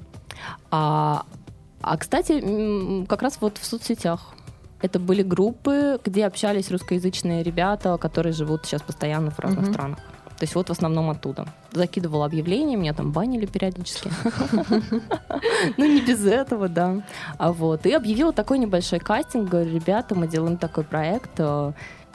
А, 0.71 1.25
а 1.81 1.97
кстати, 1.97 3.05
как 3.07 3.23
раз 3.23 3.39
вот 3.41 3.59
в 3.59 3.65
соцсетях 3.65 4.36
это 4.81 4.99
были 4.99 5.23
группы, 5.23 5.99
где 6.05 6.27
общались 6.27 6.71
русскоязычные 6.71 7.43
ребята, 7.43 7.97
которые 7.99 8.33
живут 8.33 8.67
сейчас 8.67 8.83
постоянно 8.83 9.31
в 9.31 9.39
разных 9.39 9.67
mm-hmm. 9.67 9.73
странах. 9.73 9.99
То 10.39 10.43
есть 10.43 10.55
вот 10.55 10.69
в 10.69 10.73
основном 10.73 11.09
оттуда. 11.09 11.47
Закидывала 11.73 12.27
объявления, 12.27 12.77
меня 12.77 12.93
там 12.93 13.11
банили 13.11 13.47
периодически. 13.47 14.11
Ну, 15.79 15.87
не 15.87 16.01
без 16.01 16.25
этого, 16.25 16.69
да. 16.69 17.03
А 17.39 17.53
вот. 17.53 17.87
И 17.87 17.93
объявила 17.93 18.33
такой 18.33 18.59
небольшой 18.59 18.99
кастинг. 18.99 19.49
Говорю, 19.49 19.75
ребята, 19.75 20.15
мы 20.15 20.29
делаем 20.29 20.57
такой 20.57 20.85
проект. 20.85 21.41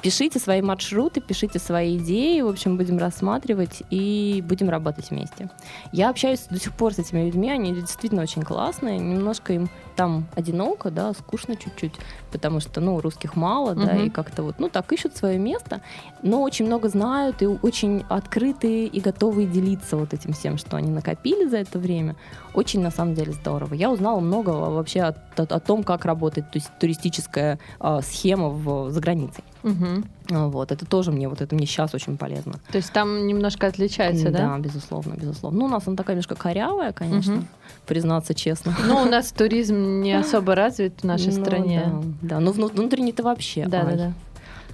Пишите 0.02 0.40
свои 0.40 0.62
маршруты, 0.62 1.22
пишите 1.22 1.60
свои 1.60 1.98
идеи, 1.98 2.42
в 2.42 2.48
общем, 2.48 2.76
будем 2.76 2.98
рассматривать 2.98 3.84
и 3.92 4.44
будем 4.48 4.70
работать 4.70 5.12
вместе. 5.12 5.50
Я 5.92 6.10
общаюсь 6.10 6.48
до 6.50 6.60
сих 6.60 6.74
пор 6.74 6.94
с 6.94 7.00
этими 7.00 7.26
людьми, 7.26 7.52
они 7.52 7.74
действительно 7.74 8.24
очень 8.24 8.42
классные, 8.42 8.98
немножко 8.98 9.54
им 9.54 9.70
там 9.96 10.26
одиноко, 10.36 10.90
да, 10.90 11.14
скучно 11.14 11.56
чуть-чуть, 11.56 11.94
потому 12.32 12.60
что, 12.62 12.82
ну, 12.82 13.00
русских 13.00 13.36
мало, 13.36 13.74
угу. 13.74 13.86
да, 13.86 13.96
и 13.98 14.10
как-то 14.10 14.42
вот, 14.42 14.56
ну, 14.58 14.70
так 14.70 14.92
ищут 14.92 15.16
свое 15.16 15.38
место, 15.38 15.82
но 16.24 16.42
очень 16.42 16.66
много 16.66 16.90
знают 16.90 17.44
и 17.44 17.46
очень 17.46 18.04
открытые 18.10 18.88
и 18.88 19.00
готовые 19.00 19.48
делиться 19.48 19.98
вот 19.98 20.14
этим 20.14 20.34
всем, 20.34 20.58
что 20.58 20.78
они 20.78 20.90
накопили 20.90 21.48
за 21.48 21.58
это 21.58 21.78
время. 21.78 22.16
Очень, 22.56 22.82
на 22.82 22.90
самом 22.90 23.14
деле, 23.14 23.34
здорово. 23.34 23.76
Я 23.76 23.92
узнала 23.92 24.20
много 24.20 24.50
вообще 24.50 25.02
о, 25.02 25.16
о, 25.38 25.44
о 25.44 25.60
том, 25.60 25.84
как 25.84 26.06
работает 26.06 26.50
то 26.50 26.58
есть, 26.58 26.72
туристическая 26.80 27.60
э, 27.80 28.00
схема 28.02 28.50
в, 28.50 28.90
за 28.90 29.00
границей. 29.00 29.44
Угу. 29.64 30.50
Вот, 30.50 30.72
это 30.72 30.86
тоже 30.86 31.12
мне, 31.12 31.28
вот 31.30 31.42
это 31.42 31.56
мне 31.56 31.66
сейчас 31.66 31.94
очень 31.94 32.18
полезно. 32.18 32.54
То 32.72 32.78
есть 32.78 32.92
там 32.92 33.28
немножко 33.28 33.68
отличается, 33.68 34.30
да? 34.32 34.50
Да, 34.50 34.60
безусловно, 34.60 35.14
безусловно. 35.14 35.60
Ну, 35.60 35.66
у 35.66 35.70
нас 35.70 35.88
она 35.88 35.96
такая 35.96 36.16
немножко 36.16 36.36
корявая, 36.36 36.94
конечно, 36.94 37.38
угу. 37.38 37.46
признаться 37.86 38.34
честно. 38.34 38.76
Ну, 38.86 39.02
у 39.02 39.06
нас 39.06 39.32
туризм 39.32 40.02
не 40.02 40.14
особо 40.20 40.56
развит 40.56 41.02
в 41.02 41.04
нашей 41.04 41.34
ну, 41.34 41.44
стране. 41.44 41.90
Да, 42.22 42.36
да. 42.36 42.40
но 42.40 42.52
внутренний-то 42.52 43.24
вообще. 43.24 43.66
Да, 43.68 43.84
да, 43.84 43.96
да. 43.96 44.14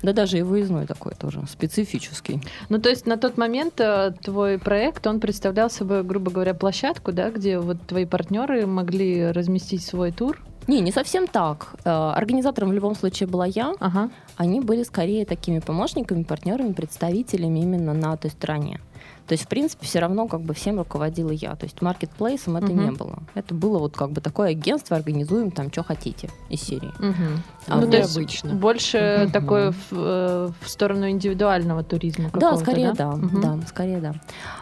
Да 0.04 0.14
даже 0.14 0.38
и 0.38 0.42
выездной 0.42 0.86
такой 0.86 1.14
тоже, 1.16 1.42
специфический. 1.50 2.42
Ну, 2.70 2.80
то 2.80 2.90
есть 2.90 3.06
на 3.08 3.18
тот 3.18 3.38
момент 3.38 3.80
э, 3.80 4.14
твой 4.22 4.60
проект, 4.60 5.08
он 5.08 5.20
представлял 5.20 5.70
собой, 5.70 6.04
грубо 6.04 6.32
говоря, 6.32 6.54
площадку, 6.54 7.12
да, 7.12 7.32
где 7.32 7.60
вот 7.60 7.82
твои 7.88 8.06
партнеры 8.06 8.68
могли 8.68 9.32
разместить 9.32 9.84
свой 9.84 10.12
тур? 10.12 10.40
Не, 10.68 10.82
не 10.82 10.92
совсем 10.92 11.28
так. 11.28 11.76
Э, 11.86 12.12
организатором 12.16 12.70
в 12.70 12.74
любом 12.74 12.96
случае 12.96 13.28
была 13.28 13.46
я. 13.46 13.74
Ага. 13.80 14.10
Они 14.36 14.60
были 14.60 14.84
скорее 14.84 15.26
такими 15.26 15.60
помощниками, 15.60 16.24
партнерами, 16.24 16.74
представителями 16.74 17.60
именно 17.60 17.94
на 17.94 18.18
той 18.18 18.32
стороне. 18.32 18.80
То 19.28 19.34
есть, 19.34 19.44
в 19.44 19.48
принципе, 19.48 19.86
все 19.86 20.00
равно 20.00 20.28
как 20.28 20.42
бы 20.42 20.54
всем 20.54 20.78
руководила 20.78 21.32
я. 21.32 21.56
То 21.56 21.66
есть 21.66 21.82
маркетплейсом 21.82 22.58
это 22.58 22.68
угу. 22.68 22.82
не 22.82 22.92
было. 22.92 23.20
Это 23.36 23.54
было 23.54 23.78
вот 23.78 23.96
как 23.96 24.12
бы 24.12 24.22
такое 24.22 24.52
агентство, 24.52 24.96
организуем 24.96 25.52
там, 25.52 25.72
что 25.72 25.84
хотите 25.84 26.30
из 26.50 26.62
серии. 26.62 26.92
Угу. 27.00 27.42
А 27.68 27.82
ну, 27.82 27.92
то 27.92 27.98
есть 27.98 28.16
обычно. 28.16 28.54
больше 28.54 29.24
угу. 29.26 29.32
такое 29.34 29.72
в, 29.72 29.92
э, 29.92 30.50
в 30.62 30.70
сторону 30.70 31.10
индивидуального 31.10 31.84
туризма. 31.84 32.30
Да, 32.34 32.56
скорее 32.56 32.94
да, 32.94 32.94
да, 32.94 33.10
угу. 33.10 33.42
да 33.42 33.60
скорее 33.68 34.00
да. 34.00 34.14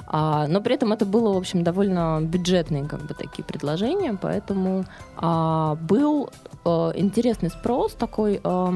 А, 0.08 0.48
но 0.48 0.62
при 0.62 0.76
этом 0.76 0.94
это 0.94 1.06
было, 1.06 1.34
в 1.34 1.38
общем, 1.38 1.64
довольно 1.64 2.20
бюджетные 2.22 2.86
как 2.86 3.02
бы 3.06 3.14
такие 3.14 3.44
предложения, 3.44 4.18
поэтому 4.20 4.86
а, 5.18 5.76
был 5.76 6.32
а, 6.64 6.92
интересный 6.96 7.52
спрос 7.52 7.94
такой, 7.94 8.40
а, 8.44 8.74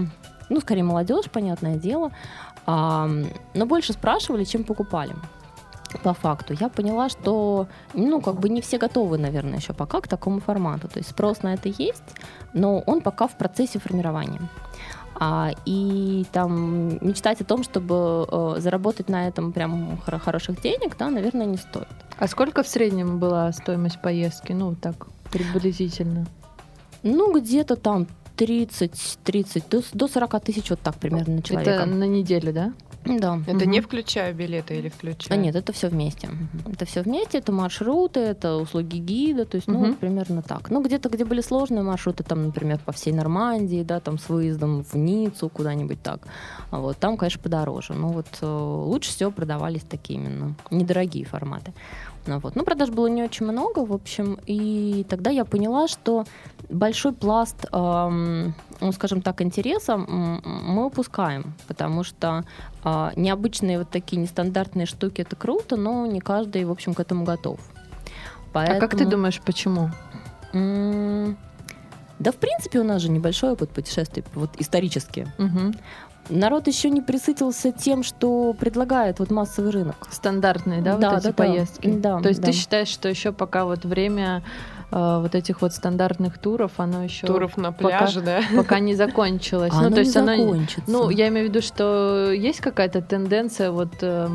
ну, 0.49 0.60
скорее 0.60 0.84
молодежь, 0.84 1.25
понятное 1.32 1.78
дело, 1.78 2.12
а, 2.65 3.10
но 3.56 3.65
больше 3.65 3.93
спрашивали, 3.93 4.43
чем 4.43 4.63
покупали 4.63 5.13
по 5.97 6.13
факту, 6.13 6.56
я 6.60 6.69
поняла, 6.69 7.10
что, 7.10 7.67
ну, 7.93 8.21
как 8.21 8.36
бы 8.39 8.49
не 8.49 8.62
все 8.62 8.78
готовы, 8.78 9.17
наверное, 9.17 9.58
еще 9.60 9.73
пока 9.73 10.02
к 10.02 10.08
такому 10.08 10.39
формату. 10.39 10.88
То 10.88 10.99
есть 10.99 11.10
спрос 11.10 11.43
на 11.43 11.54
это 11.54 11.69
есть, 11.69 12.04
но 12.54 12.80
он 12.80 13.02
пока 13.02 13.28
в 13.28 13.38
процессе 13.38 13.80
формирования. 13.80 14.41
А, 15.21 15.52
и 15.65 16.25
там 16.32 16.97
мечтать 17.06 17.41
о 17.41 17.43
том, 17.43 17.63
чтобы 17.63 18.25
э, 18.32 18.56
заработать 18.60 19.10
на 19.10 19.28
этом 19.28 19.52
прям 19.52 19.97
хор- 19.97 20.19
хороших 20.19 20.62
денег, 20.62 20.95
да, 20.97 21.10
наверное, 21.10 21.45
не 21.45 21.58
стоит. 21.58 21.88
А 22.17 22.28
сколько 22.28 22.63
в 22.63 22.67
среднем 22.67 23.19
была 23.19 23.52
стоимость 23.52 24.02
поездки? 24.02 24.54
Ну, 24.54 24.75
так, 24.75 25.08
приблизительно. 25.32 26.25
Ну, 27.04 27.38
где-то 27.38 27.75
там 27.75 28.08
30, 28.38 29.19
30, 29.23 29.69
до, 29.69 29.82
до 29.91 30.08
40 30.08 30.39
тысяч 30.41 30.69
вот 30.69 30.80
так 30.80 30.95
примерно 30.95 31.36
на 31.36 31.41
человека. 31.41 31.71
Это 31.71 31.86
на 31.86 32.06
неделю, 32.06 32.54
да? 32.54 32.73
Да. 33.06 33.40
Это 33.48 33.58
угу. 33.58 33.70
не 33.70 33.82
включая 33.82 34.34
билеты 34.34 34.78
или 34.78 34.90
включая? 34.90 35.38
А 35.38 35.42
нет, 35.42 35.56
это 35.56 35.72
все 35.74 35.88
вместе. 35.90 36.28
Угу. 36.28 36.74
Это 36.74 36.86
все 36.86 37.02
вместе, 37.02 37.38
это 37.38 37.52
маршруты, 37.52 38.20
это 38.20 38.56
услуги 38.56 38.98
гида, 38.98 39.46
то 39.46 39.56
есть, 39.56 39.68
ну, 39.68 39.82
угу. 39.82 39.94
примерно 39.94 40.42
так. 40.42 40.70
Ну, 40.70 40.82
где-то, 40.84 41.10
где 41.10 41.26
были 41.26 41.42
сложные 41.42 41.82
маршруты, 41.82 42.24
там, 42.24 42.48
например, 42.48 42.80
по 42.86 42.92
всей 42.92 43.14
Нормандии, 43.14 43.84
да, 43.84 44.00
там 44.00 44.18
с 44.18 44.30
выездом 44.30 44.84
в 44.84 44.96
Ниццу, 44.96 45.50
куда-нибудь 45.50 46.02
так. 46.02 46.28
А 46.72 46.80
вот 46.80 46.98
там, 46.98 47.18
конечно, 47.18 47.42
подороже. 47.42 47.94
Но 47.94 48.10
вот 48.10 48.28
э, 48.42 48.46
лучше 48.46 49.12
всего 49.12 49.32
продавались 49.32 49.84
такие 49.84 50.20
именно 50.20 50.56
недорогие 50.72 51.26
форматы. 51.26 51.74
Ну, 52.26 52.40
вот. 52.40 52.56
Ну, 52.56 52.64
продаж 52.64 52.90
было 52.90 53.08
не 53.08 53.24
очень 53.24 53.46
много, 53.46 53.80
в 53.80 53.94
общем, 53.94 54.38
и 54.46 55.06
тогда 55.10 55.30
я 55.30 55.46
поняла, 55.46 55.88
что 55.88 56.26
большой 56.70 57.14
пласт, 57.14 57.66
эм, 57.72 58.54
ну, 58.82 58.92
скажем 58.92 59.22
так, 59.22 59.42
интереса 59.42 59.98
мы 59.98 60.86
упускаем, 60.86 61.54
потому 61.68 62.04
что 62.04 62.44
э, 62.84 63.10
необычные 63.16 63.80
вот 63.80 63.90
такие 63.90 64.22
нестандартные 64.22 64.86
штуки 64.86 65.22
это 65.22 65.36
круто, 65.36 65.76
но 65.76 66.06
не 66.06 66.20
каждый, 66.20 66.66
в 66.66 66.72
общем, 66.72 66.94
к 66.94 67.00
этому 67.00 67.24
готов. 67.24 67.60
Поэтому... 68.54 68.78
А 68.78 68.82
как 68.82 68.98
ты 68.98 69.06
думаешь, 69.06 69.42
почему? 69.44 69.90
Да, 70.54 72.34
в 72.34 72.36
принципе, 72.36 72.80
у 72.80 72.84
нас 72.84 73.02
же 73.02 73.10
небольшой 73.10 73.52
опыт 73.52 73.70
путешествий, 73.70 74.26
вот 74.36 74.52
исторически. 74.58 75.32
Угу 75.38 75.74
народ 76.30 76.68
еще 76.68 76.89
не 76.89 77.02
присытился 77.02 77.72
тем, 77.72 78.04
что 78.04 78.54
предлагает 78.54 79.20
вот 79.20 79.32
массовый 79.32 79.72
рынок. 79.72 79.96
Стандартные, 80.10 80.82
да, 80.82 80.98
да 80.98 81.10
вот 81.12 81.20
эти 81.20 81.28
да, 81.28 81.34
поездки? 81.34 81.88
Да. 81.89 82.20
То 82.22 82.30
есть 82.30 82.42
да. 82.42 82.48
ты 82.48 82.54
считаешь, 82.54 82.88
что 82.88 83.10
еще 83.10 83.32
пока 83.32 83.65
вот 83.65 83.86
время 83.86 84.44
вот 84.91 85.36
этих 85.36 85.62
вот 85.62 85.73
стандартных 85.73 86.38
туров, 86.38 86.73
оно 86.78 87.04
еще 87.04 87.28
туров 87.28 87.58
на 87.58 87.71
пляже, 87.71 88.21
пока, 88.21 88.41
да, 88.41 88.58
пока 88.58 88.80
не 88.80 88.95
закончилось. 88.95 89.73
ну, 89.73 89.89
то 89.91 89.99
есть 89.99 90.17
оно, 90.17 90.36
ну, 90.88 91.10
я 91.10 91.28
имею 91.28 91.47
в 91.47 91.49
виду, 91.49 91.62
что 91.62 92.32
есть 92.32 92.60
какая-то 92.60 93.02
тенденция 93.02 93.71
вот 93.71 93.89
э, 94.02 94.28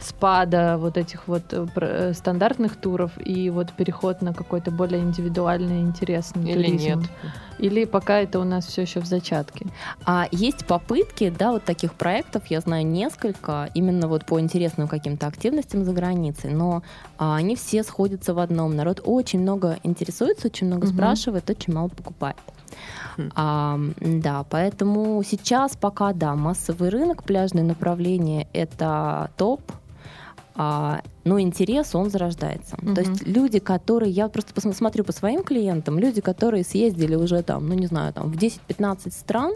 спада 0.00 0.76
вот 0.78 0.96
этих 0.96 1.26
вот 1.26 1.52
э, 1.52 1.66
э, 1.76 2.12
стандартных 2.14 2.76
туров 2.76 3.12
и 3.18 3.50
вот 3.50 3.72
переход 3.72 4.22
на 4.22 4.32
какой-то 4.32 4.70
более 4.70 5.00
индивидуальный, 5.00 5.80
интересный 5.80 6.50
Или 6.50 6.66
туризм. 6.66 6.84
нет? 6.84 6.98
Или 7.58 7.84
пока 7.84 8.20
это 8.20 8.38
у 8.38 8.44
нас 8.44 8.66
все 8.66 8.82
еще 8.82 9.00
в 9.00 9.06
зачатке? 9.06 9.66
А 10.04 10.28
есть 10.30 10.64
попытки, 10.66 11.30
да, 11.36 11.50
вот 11.50 11.64
таких 11.64 11.94
проектов, 11.94 12.44
я 12.46 12.60
знаю 12.60 12.86
несколько, 12.86 13.68
именно 13.74 14.06
вот 14.06 14.24
по 14.24 14.38
интересным 14.38 14.86
каким-то 14.86 15.26
активностям 15.26 15.84
за 15.84 15.92
границей, 15.92 16.52
но 16.52 16.82
а, 17.18 17.36
они 17.36 17.56
все 17.56 17.82
сходятся 17.82 18.32
в 18.34 18.38
одном. 18.38 18.76
Народ 18.76 19.00
очень 19.04 19.40
много 19.40 19.78
интересуется, 19.88 20.48
очень 20.48 20.66
много 20.66 20.86
угу. 20.86 20.92
спрашивает, 20.92 21.48
очень 21.50 21.72
мало 21.72 21.88
покупает. 21.88 22.36
Хм. 23.16 23.30
А, 23.34 23.80
да, 24.00 24.44
поэтому 24.48 25.22
сейчас 25.24 25.76
пока, 25.76 26.12
да, 26.12 26.34
массовый 26.34 26.90
рынок, 26.90 27.24
пляжные 27.24 27.64
направления— 27.64 28.46
это 28.52 29.30
топ, 29.36 29.60
а, 30.54 31.02
но 31.24 31.40
интерес, 31.40 31.94
он 31.94 32.10
зарождается. 32.10 32.76
Угу. 32.82 32.94
То 32.94 33.00
есть 33.02 33.26
люди, 33.26 33.58
которые, 33.58 34.10
я 34.10 34.28
просто 34.28 34.52
посмотрю 34.54 35.04
по 35.04 35.12
своим 35.12 35.42
клиентам, 35.44 35.98
люди, 35.98 36.20
которые 36.20 36.64
съездили 36.64 37.14
уже 37.14 37.42
там, 37.42 37.68
ну 37.68 37.74
не 37.74 37.86
знаю, 37.86 38.12
там 38.12 38.30
в 38.30 38.36
10-15 38.36 39.12
стран, 39.12 39.52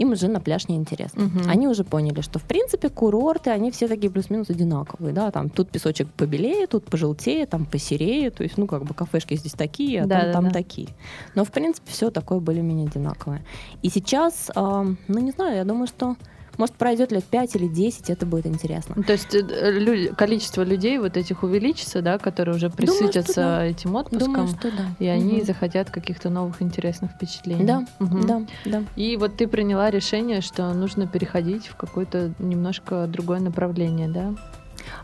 им 0.00 0.12
уже 0.12 0.28
на 0.28 0.40
пляж 0.40 0.68
не 0.68 0.76
интересно. 0.76 1.26
Угу. 1.26 1.40
Они 1.46 1.68
уже 1.68 1.84
поняли, 1.84 2.22
что 2.22 2.38
в 2.38 2.44
принципе 2.44 2.88
курорты, 2.88 3.50
они 3.50 3.70
все 3.70 3.86
такие 3.86 4.10
плюс-минус 4.10 4.50
одинаковые, 4.50 5.12
да, 5.12 5.30
там 5.30 5.50
тут 5.50 5.70
песочек 5.70 6.08
побелее, 6.16 6.66
тут 6.66 6.86
пожелтее, 6.86 7.46
там 7.46 7.66
посерее, 7.66 8.30
то 8.30 8.42
есть, 8.42 8.56
ну, 8.56 8.66
как 8.66 8.84
бы 8.84 8.94
кафешки 8.94 9.36
здесь 9.36 9.52
такие, 9.52 10.02
а 10.02 10.06
да, 10.06 10.20
там, 10.20 10.26
да, 10.26 10.32
там 10.32 10.44
да. 10.44 10.50
такие. 10.50 10.88
Но, 11.34 11.44
в 11.44 11.50
принципе, 11.50 11.90
все 11.90 12.10
такое 12.10 12.40
более-менее 12.40 12.86
одинаковое. 12.86 13.44
И 13.82 13.90
сейчас, 13.90 14.50
э, 14.54 14.94
ну, 15.08 15.18
не 15.18 15.32
знаю, 15.32 15.56
я 15.56 15.64
думаю, 15.64 15.86
что 15.86 16.16
может, 16.60 16.74
пройдет 16.74 17.10
лет 17.10 17.24
5 17.24 17.56
или 17.56 17.68
10, 17.68 18.10
это 18.10 18.26
будет 18.26 18.46
интересно. 18.46 19.02
То 19.02 19.12
есть 19.12 19.34
э, 19.34 19.40
лю- 19.40 20.14
количество 20.14 20.62
людей 20.62 20.98
вот 20.98 21.16
этих 21.16 21.42
увеличится, 21.42 22.02
да, 22.02 22.18
которые 22.18 22.54
уже 22.54 22.68
присытятся 22.68 23.34
Думаю, 23.40 23.56
да. 23.56 23.64
этим 23.64 23.96
отпуском, 23.96 24.34
Думаю, 24.34 24.48
что 24.48 24.70
да. 24.70 24.84
и 24.98 25.06
они 25.06 25.38
угу. 25.38 25.46
захотят 25.46 25.90
каких-то 25.90 26.28
новых 26.28 26.60
интересных 26.60 27.12
впечатлений. 27.12 27.64
Да, 27.64 27.86
угу. 27.98 28.18
да, 28.26 28.42
да. 28.66 28.84
И 28.94 29.16
вот 29.16 29.36
ты 29.36 29.48
приняла 29.48 29.90
решение, 29.90 30.42
что 30.42 30.72
нужно 30.74 31.06
переходить 31.06 31.66
в 31.66 31.76
какое-то 31.76 32.34
немножко 32.38 33.06
другое 33.06 33.40
направление, 33.40 34.08
да? 34.08 34.34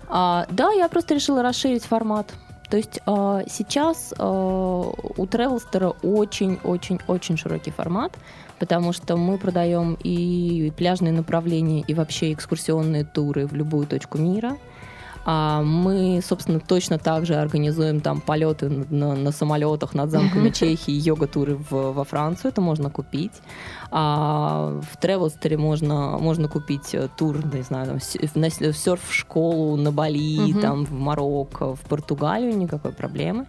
А, 0.08 0.46
да, 0.50 0.72
я 0.72 0.88
просто 0.90 1.14
решила 1.14 1.42
расширить 1.42 1.84
формат. 1.84 2.34
То 2.68 2.76
есть 2.76 3.00
э, 3.06 3.42
сейчас 3.48 4.12
э, 4.18 4.22
у 4.22 5.26
Тревелстера 5.26 5.90
очень-очень-очень 6.02 7.36
широкий 7.36 7.70
формат 7.70 8.12
потому 8.58 8.92
что 8.92 9.16
мы 9.16 9.38
продаем 9.38 9.96
и 10.02 10.72
пляжные 10.76 11.12
направления, 11.12 11.82
и 11.86 11.94
вообще 11.94 12.32
экскурсионные 12.32 13.04
туры 13.04 13.46
в 13.46 13.54
любую 13.54 13.86
точку 13.86 14.18
мира. 14.18 14.56
А 15.28 15.60
мы, 15.62 16.20
собственно, 16.24 16.60
точно 16.60 16.98
так 16.98 17.26
же 17.26 17.34
организуем 17.34 18.00
там 18.00 18.20
полеты 18.20 18.68
на, 18.68 19.16
на 19.16 19.32
самолетах 19.32 19.92
над 19.92 20.10
замками 20.10 20.50
Чехии, 20.50 20.92
йога-туры 20.92 21.56
в, 21.56 21.92
во 21.92 22.04
Францию, 22.04 22.52
это 22.52 22.60
можно 22.60 22.90
купить. 22.90 23.32
А 23.90 24.80
в 24.90 24.96
Тревелстере 24.96 25.56
можно, 25.56 26.18
можно 26.18 26.48
купить 26.48 26.94
э, 26.94 27.08
тур, 27.16 27.36
не 27.54 27.62
знаю, 27.62 27.86
там, 27.86 27.98
в 27.98 28.76
серф-школу 28.76 29.76
на 29.76 29.92
Бали, 29.92 30.52
там 30.60 30.84
в 30.84 30.92
Марокко, 30.92 31.74
в 31.74 31.80
Португалию, 31.80 32.56
никакой 32.56 32.92
проблемы. 32.92 33.46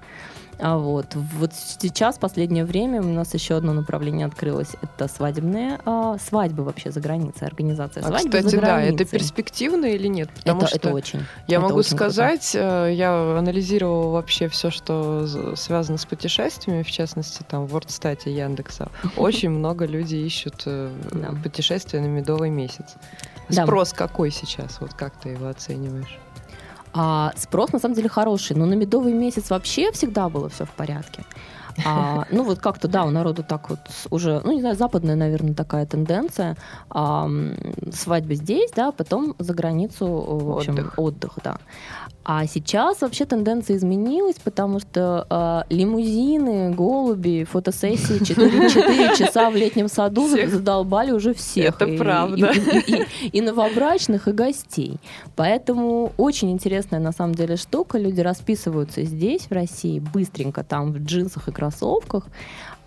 А 0.60 0.78
вот. 0.78 1.08
вот 1.13 1.54
сейчас, 1.54 2.17
в 2.17 2.20
последнее 2.20 2.65
время, 2.65 3.02
у 3.02 3.06
нас 3.06 3.34
еще 3.34 3.56
одно 3.56 3.74
направление 3.74 4.26
открылось. 4.26 4.76
Это 4.82 5.08
свадебные 5.08 5.80
а, 5.86 6.17
свадьбы 6.17 6.63
вообще 6.63 6.91
за 6.91 7.00
границей, 7.00 7.48
организация 7.48 8.04
а, 8.04 8.08
свадьбы 8.08 8.30
кстати, 8.30 8.56
за 8.56 8.58
границей. 8.58 8.98
да, 8.98 9.04
это 9.04 9.12
перспективно 9.12 9.86
или 9.86 10.08
нет? 10.08 10.30
Потому 10.36 10.62
это, 10.62 10.67
что 10.67 10.78
это 10.78 10.93
очень. 10.93 11.20
Я 11.48 11.58
это 11.58 11.67
могу 11.67 11.80
очень 11.80 11.96
сказать, 11.96 12.52
круто. 12.52 12.88
Э, 12.88 12.93
я 12.93 13.38
анализировала 13.38 14.12
вообще 14.13 14.48
все, 14.48 14.72
что 14.72 15.56
связано 15.56 15.98
с 15.98 16.06
путешествиями, 16.06 16.84
в 16.84 16.91
частности, 16.91 17.43
там, 17.48 17.67
в 17.67 17.76
WordStat 17.76 18.30
Яндекса. 18.30 18.89
Очень 19.17 19.50
много 19.50 19.86
людей 19.86 20.26
ищут 20.26 20.63
э, 20.65 20.91
путешествия 21.43 22.02
на 22.02 22.08
медовый 22.08 22.50
месяц. 22.50 22.96
Спрос 23.50 23.93
какой 23.93 24.32
сейчас? 24.32 24.82
Вот 24.82 24.93
как 24.93 25.13
ты 25.20 25.30
его 25.30 25.48
оцениваешь? 25.48 26.20
А 26.99 27.31
спрос 27.36 27.73
на 27.73 27.79
самом 27.79 27.95
деле 27.95 28.10
хороший, 28.10 28.55
но 28.55 28.65
на 28.65 28.73
медовый 28.73 29.13
месяц 29.13 29.51
вообще 29.51 29.91
всегда 29.91 30.29
было 30.29 30.49
все 30.49 30.65
в 30.65 30.71
порядке. 30.71 31.23
А, 31.86 32.25
ну 32.31 32.43
вот 32.43 32.60
как-то, 32.60 32.88
да, 32.88 33.05
у 33.05 33.12
народу 33.12 33.43
так 33.47 33.69
вот 33.69 33.79
уже, 34.10 34.41
ну 34.43 34.51
не 34.53 34.62
знаю, 34.62 34.75
западная, 34.75 35.15
наверное, 35.15 35.53
такая 35.53 35.86
тенденция. 35.86 36.57
А, 36.89 37.29
свадьба 37.93 38.33
здесь, 38.33 38.71
да, 38.75 38.91
потом 38.91 39.36
за 39.38 39.53
границу, 39.53 40.07
в 40.07 40.57
общем, 40.57 40.73
отдых, 40.73 40.93
отдых 40.97 41.39
да. 41.43 41.57
А 42.29 42.45
сейчас 42.45 42.99
вообще 42.99 43.23
тенденция 43.23 43.77
изменилась, 43.77 44.35
потому 44.43 44.81
что 44.81 45.25
э, 45.69 45.73
лимузины, 45.73 46.73
голуби, 46.73 47.45
фотосессии 47.49 48.21
4, 48.25 48.69
4 48.69 49.15
часа 49.15 49.49
в 49.49 49.55
летнем 49.55 49.87
саду 49.87 50.27
всех. 50.27 50.49
задолбали 50.49 51.11
уже 51.11 51.33
всех. 51.33 51.75
Это 51.75 51.85
и, 51.85 51.97
правда. 51.97 52.51
И, 52.51 52.59
и, 52.59 52.95
и, 52.95 53.37
и 53.37 53.39
новобрачных, 53.39 54.27
и 54.27 54.33
гостей. 54.33 54.97
Поэтому 55.37 56.11
очень 56.17 56.51
интересная 56.51 56.99
на 56.99 57.13
самом 57.13 57.33
деле 57.33 57.55
штука. 57.55 57.97
Люди 57.97 58.19
расписываются 58.19 59.03
здесь, 59.03 59.43
в 59.43 59.53
России, 59.53 59.99
быстренько 59.99 60.65
там 60.65 60.91
в 60.91 60.97
джинсах 60.97 61.47
и 61.47 61.53
кроссовках. 61.53 62.25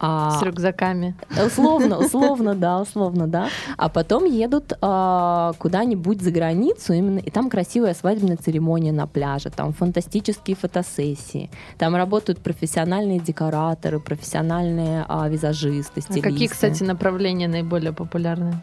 А, 0.03 0.31
С 0.39 0.43
рюкзаками. 0.43 1.15
Условно, 1.47 1.99
условно, 1.99 2.55
да, 2.55 2.81
условно, 2.81 3.27
да. 3.27 3.49
А 3.77 3.91
потом 3.91 4.25
едут 4.25 4.73
а, 4.81 5.53
куда-нибудь 5.59 6.23
за 6.23 6.31
границу, 6.31 6.95
именно, 6.95 7.19
и 7.19 7.31
там 7.31 7.51
красивая 7.51 7.93
свадебная 7.93 8.39
церемония 8.39 8.93
на 8.93 9.07
пляже, 9.07 9.51
там 9.51 9.75
фантастические 9.75 10.57
фотосессии, 10.57 11.51
там 11.77 11.95
работают 11.95 12.39
профессиональные 12.39 13.21
декораторы, 13.21 14.01
профессиональные 14.01 15.05
а, 15.07 15.29
визажисты, 15.29 16.01
стилисты. 16.01 16.29
А 16.29 16.33
какие, 16.33 16.49
кстати, 16.49 16.83
направления 16.83 17.47
наиболее 17.47 17.93
популярны? 17.93 18.55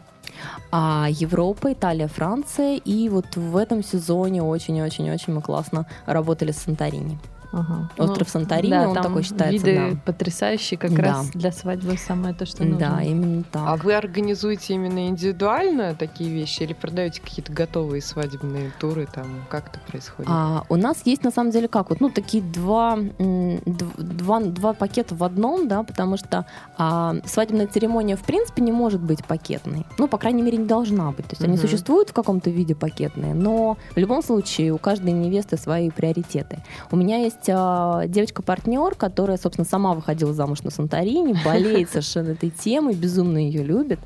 А 0.70 1.06
Европа, 1.08 1.72
Италия, 1.72 2.08
Франция. 2.08 2.76
И 2.76 3.08
вот 3.08 3.36
в 3.36 3.56
этом 3.56 3.82
сезоне 3.82 4.42
очень-очень-очень 4.42 5.32
мы 5.32 5.40
классно 5.40 5.86
работали 6.06 6.52
с 6.52 6.58
Санторини. 6.58 7.18
Ага. 7.50 7.88
Остров 7.96 8.28
ну, 8.34 8.40
Санторини, 8.40 8.70
да, 8.70 8.88
он 8.88 8.94
такой 8.94 9.22
считается. 9.22 9.66
Виды 9.66 9.94
да. 9.94 10.00
потрясающие, 10.04 10.78
как 10.78 10.94
да. 10.94 11.02
раз 11.02 11.30
для 11.30 11.50
свадьбы 11.50 11.96
самое 11.96 12.34
то, 12.34 12.44
что 12.44 12.64
нужно. 12.64 12.78
Да, 12.78 13.02
именно 13.02 13.42
так. 13.44 13.62
А 13.66 13.76
вы 13.76 13.94
организуете 13.94 14.74
именно 14.74 15.08
индивидуально 15.08 15.94
такие 15.94 16.30
вещи 16.30 16.62
или 16.62 16.74
продаете 16.74 17.22
какие-то 17.22 17.52
готовые 17.52 18.02
свадебные 18.02 18.70
туры? 18.78 19.08
Там 19.12 19.26
как 19.48 19.68
это 19.68 19.80
происходит? 19.80 20.30
А, 20.30 20.64
у 20.68 20.76
нас 20.76 20.98
есть 21.04 21.24
на 21.24 21.30
самом 21.30 21.50
деле 21.50 21.68
как 21.68 21.88
вот, 21.88 22.00
ну 22.00 22.10
такие 22.10 22.42
два, 22.42 22.98
два, 23.18 24.40
два 24.40 24.72
пакета 24.74 25.14
в 25.14 25.24
одном, 25.24 25.68
да, 25.68 25.82
потому 25.82 26.18
что 26.18 26.44
а, 26.76 27.16
свадебная 27.24 27.66
церемония 27.66 28.16
в 28.16 28.22
принципе 28.22 28.62
не 28.62 28.72
может 28.72 29.00
быть 29.00 29.24
пакетной. 29.24 29.86
Ну, 29.96 30.06
по 30.06 30.18
крайней 30.18 30.42
мере, 30.42 30.58
не 30.58 30.66
должна 30.66 31.12
быть. 31.12 31.26
То 31.26 31.32
есть 31.32 31.40
угу. 31.40 31.50
они 31.50 31.56
существуют 31.56 32.10
в 32.10 32.12
каком-то 32.12 32.50
виде 32.50 32.74
пакетные, 32.74 33.32
но 33.32 33.78
в 33.94 33.98
любом 33.98 34.22
случае 34.22 34.72
у 34.72 34.78
каждой 34.78 35.12
невесты 35.12 35.56
свои 35.56 35.90
приоритеты. 35.90 36.58
У 36.90 36.96
меня 36.96 37.18
есть 37.18 37.37
есть 37.38 37.48
э, 37.48 38.08
девочка-партнер, 38.08 38.94
которая, 38.94 39.36
собственно, 39.36 39.66
сама 39.66 39.94
выходила 39.94 40.32
замуж 40.32 40.62
на 40.62 40.70
Санторини, 40.70 41.34
болеет 41.44 41.90
совершенно 41.90 42.30
этой 42.30 42.50
темой, 42.50 42.94
безумно 42.94 43.38
ее 43.38 43.62
любит. 43.62 44.00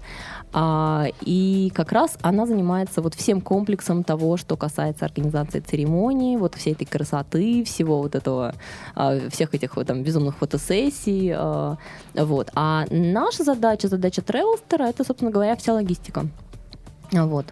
А, 0.55 1.07
и 1.23 1.73
как 1.75 1.93
раз 1.93 2.19
она 2.21 2.47
занимается 2.47 3.01
вот 3.01 3.15
всем 3.15 3.41
комплексом 3.41 4.05
того, 4.05 4.37
что 4.37 4.57
касается 4.57 5.07
организации 5.07 5.61
церемонии, 5.61 6.37
вот 6.37 6.55
всей 6.55 6.75
этой 6.75 6.85
красоты, 6.85 7.65
всего 7.65 8.03
вот 8.03 8.15
этого, 8.15 8.55
а, 8.95 9.19
всех 9.31 9.55
этих 9.55 9.77
вот 9.77 9.87
там 9.87 10.03
безумных 10.03 10.37
фотосессий. 10.37 11.33
А, 11.35 11.79
вот. 12.15 12.51
А 12.55 12.85
наша 12.91 13.45
задача, 13.45 13.89
задача 13.89 14.23
Тревелстера, 14.23 14.85
это, 14.85 15.05
собственно 15.05 15.31
говоря, 15.31 15.57
вся 15.57 15.73
логистика. 15.73 16.27
Вот. 17.13 17.47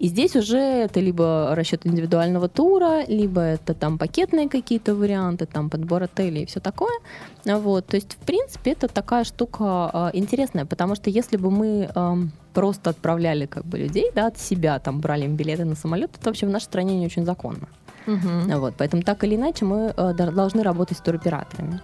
И 0.00 0.08
здесь 0.08 0.34
уже 0.36 0.58
это 0.58 1.00
либо 1.00 1.54
расчет 1.54 1.86
индивидуального 1.86 2.48
тура, 2.48 3.04
либо 3.06 3.40
это 3.40 3.74
там 3.74 3.96
пакетные 3.96 4.48
какие-то 4.48 4.94
варианты, 4.94 5.46
там 5.46 5.70
подбор 5.70 6.02
отелей 6.02 6.42
и 6.42 6.46
все 6.46 6.60
такое. 6.60 6.98
Вот. 7.44 7.86
То 7.86 7.96
есть, 7.96 8.14
в 8.14 8.26
принципе, 8.26 8.72
это 8.72 8.88
такая 8.88 9.24
штука 9.24 9.90
э, 9.92 10.10
интересная, 10.14 10.64
потому 10.64 10.96
что 10.96 11.10
если 11.10 11.36
бы 11.36 11.50
мы 11.50 11.88
э, 11.94 12.14
просто 12.52 12.90
отправляли 12.90 13.46
как 13.46 13.64
бы 13.64 13.78
людей, 13.78 14.10
да, 14.14 14.26
от 14.26 14.38
себя, 14.38 14.78
там 14.78 15.00
брали 15.00 15.24
им 15.24 15.36
билеты 15.36 15.64
на 15.64 15.76
самолет, 15.76 16.10
это 16.18 16.30
вообще 16.30 16.46
в 16.46 16.50
нашей 16.50 16.64
стране 16.64 16.98
не 16.98 17.06
очень 17.06 17.24
законно. 17.24 17.68
Угу. 18.06 18.58
Вот, 18.58 18.74
поэтому 18.76 19.02
так 19.02 19.24
или 19.24 19.36
иначе 19.36 19.64
мы 19.64 19.94
э, 19.96 20.12
должны 20.14 20.62
работать 20.62 20.98
с 20.98 21.00
туроператорами. 21.00 21.80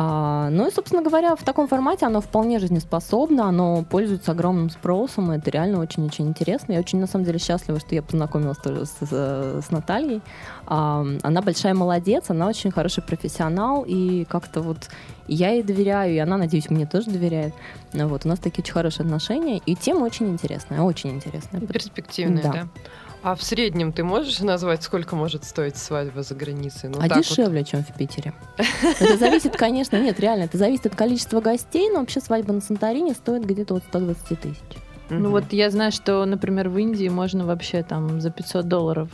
А, 0.00 0.48
ну 0.50 0.68
и, 0.68 0.70
собственно 0.70 1.02
говоря, 1.02 1.34
в 1.34 1.42
таком 1.42 1.66
формате 1.66 2.06
оно 2.06 2.20
вполне 2.20 2.60
жизнеспособно, 2.60 3.46
оно 3.46 3.82
пользуется 3.82 4.30
огромным 4.30 4.70
спросом, 4.70 5.32
и 5.32 5.38
это 5.38 5.50
реально 5.50 5.80
очень-очень 5.80 6.28
интересно. 6.28 6.72
Я 6.72 6.78
очень, 6.78 7.00
на 7.00 7.08
самом 7.08 7.24
деле, 7.24 7.40
счастлива, 7.40 7.80
что 7.80 7.96
я 7.96 8.02
познакомилась 8.02 8.58
тоже 8.58 8.86
с, 8.86 8.92
с, 9.00 9.66
с 9.66 9.70
Натальей. 9.72 10.22
А, 10.66 11.04
она 11.22 11.42
большая 11.42 11.74
молодец, 11.74 12.30
она 12.30 12.46
очень 12.46 12.70
хороший 12.70 13.02
профессионал, 13.02 13.84
и 13.86 14.24
как-то 14.26 14.62
вот 14.62 14.88
я 15.26 15.50
ей 15.50 15.64
доверяю, 15.64 16.14
и 16.14 16.18
она, 16.18 16.36
надеюсь, 16.36 16.70
мне 16.70 16.86
тоже 16.86 17.10
доверяет. 17.10 17.52
Вот, 17.92 18.24
у 18.24 18.28
нас 18.28 18.38
такие 18.38 18.62
очень 18.62 18.74
хорошие 18.74 19.04
отношения, 19.04 19.58
и 19.58 19.74
тема 19.74 20.04
очень 20.04 20.28
интересная, 20.28 20.82
очень 20.82 21.10
интересная. 21.10 21.60
Перспективная, 21.60 22.42
да. 22.42 22.52
да? 22.52 22.68
А 23.28 23.34
в 23.34 23.42
среднем 23.42 23.92
ты 23.92 24.04
можешь 24.04 24.40
назвать, 24.40 24.82
сколько 24.82 25.14
может 25.14 25.44
стоить 25.44 25.76
свадьба 25.76 26.22
за 26.22 26.34
границей? 26.34 26.88
Ну, 26.88 26.98
а 26.98 27.10
дешевле, 27.10 27.58
вот. 27.58 27.68
чем 27.68 27.84
в 27.84 27.94
Питере. 27.94 28.32
Это 29.00 29.18
зависит, 29.18 29.54
конечно, 29.54 30.00
нет, 30.00 30.18
реально, 30.18 30.44
это 30.44 30.56
зависит 30.56 30.86
от 30.86 30.94
количества 30.94 31.42
гостей, 31.42 31.90
но 31.90 32.00
вообще 32.00 32.22
свадьба 32.22 32.54
на 32.54 32.62
Санторине 32.62 33.12
стоит 33.12 33.44
где-то 33.44 33.74
от 33.74 33.84
120 33.84 34.40
тысяч. 34.40 34.56
Ну 35.10 35.28
вот 35.30 35.52
я 35.52 35.70
знаю, 35.70 35.92
что, 35.92 36.24
например, 36.24 36.70
в 36.70 36.78
Индии 36.78 37.08
можно 37.08 37.44
вообще 37.44 37.82
там 37.82 38.18
за 38.22 38.30
500 38.30 38.66
долларов 38.66 39.10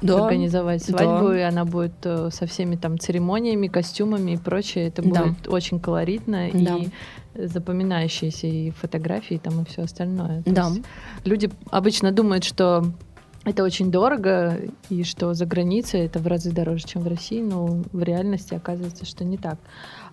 да, 0.00 0.24
организовать 0.24 0.84
свадьбу, 0.84 1.28
да. 1.28 1.38
и 1.38 1.42
она 1.42 1.64
будет 1.64 1.94
э, 2.04 2.30
со 2.32 2.46
всеми 2.46 2.76
там 2.76 3.00
церемониями, 3.00 3.66
костюмами 3.66 4.32
и 4.32 4.36
прочее. 4.36 4.88
Это 4.88 5.02
будет 5.02 5.42
да. 5.42 5.50
очень 5.50 5.80
колоритно 5.80 6.50
да. 6.52 6.76
и 6.76 6.88
запоминающиеся 7.34 8.46
и 8.46 8.70
фотографии 8.70 9.40
там 9.42 9.62
и 9.62 9.64
все 9.66 9.82
остальное. 9.82 10.42
То 10.42 10.50
да. 10.52 10.68
Люди 11.24 11.50
обычно 11.70 12.10
думают, 12.10 12.42
что 12.42 12.92
это 13.46 13.62
очень 13.62 13.92
дорого, 13.92 14.58
и 14.90 15.04
что 15.04 15.32
за 15.32 15.46
границей 15.46 16.00
это 16.00 16.18
в 16.18 16.26
разы 16.26 16.50
дороже, 16.50 16.84
чем 16.84 17.02
в 17.02 17.08
России, 17.08 17.40
но 17.40 17.66
в 17.92 18.02
реальности 18.02 18.54
оказывается, 18.54 19.06
что 19.06 19.24
не 19.24 19.38
так. 19.38 19.56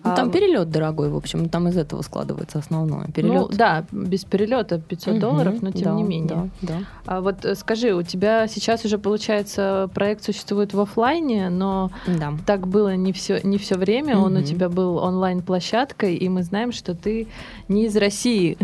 Ну, 0.04 0.14
там 0.14 0.28
а, 0.28 0.30
перелет 0.30 0.70
дорогой, 0.70 1.08
в 1.08 1.16
общем, 1.16 1.48
там 1.48 1.68
из 1.68 1.78
этого 1.78 2.02
складывается 2.02 2.58
основное. 2.58 3.08
Перелет. 3.08 3.34
Ну, 3.34 3.48
да, 3.48 3.84
без 3.90 4.24
перелета 4.26 4.78
500 4.78 5.14
угу, 5.14 5.20
долларов, 5.20 5.62
но 5.62 5.70
тем 5.70 5.84
да, 5.84 5.92
не 5.92 6.02
менее. 6.02 6.50
Да, 6.60 6.74
да. 6.74 6.78
А 7.06 7.20
вот 7.22 7.44
э, 7.46 7.54
скажи, 7.54 7.94
у 7.94 8.02
тебя 8.02 8.46
сейчас 8.46 8.84
уже 8.84 8.98
получается 8.98 9.88
проект 9.94 10.22
существует 10.22 10.74
в 10.74 10.80
офлайне, 10.80 11.48
но 11.48 11.90
да. 12.06 12.34
так 12.44 12.68
было 12.68 12.94
не 12.96 13.14
все 13.14 13.40
не 13.42 13.56
все 13.56 13.76
время. 13.76 14.18
Угу. 14.18 14.26
Он 14.26 14.36
у 14.36 14.42
тебя 14.42 14.68
был 14.68 14.98
онлайн 14.98 15.40
площадкой, 15.40 16.16
и 16.16 16.28
мы 16.28 16.42
знаем, 16.42 16.72
что 16.72 16.94
ты 16.94 17.26
не 17.68 17.86
из 17.86 17.96
России 17.96 18.58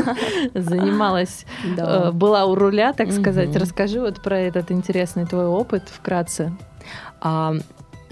занималась, 0.54 1.46
э, 1.64 2.10
была 2.12 2.44
у 2.44 2.54
руля, 2.54 2.92
так 2.92 3.12
сказать. 3.12 3.56
Расскажи 3.56 3.98
вот 3.98 4.22
про 4.22 4.38
этот 4.38 4.70
интересный 4.70 5.24
твой 5.24 5.46
опыт 5.46 5.84
вкратце. 5.88 6.52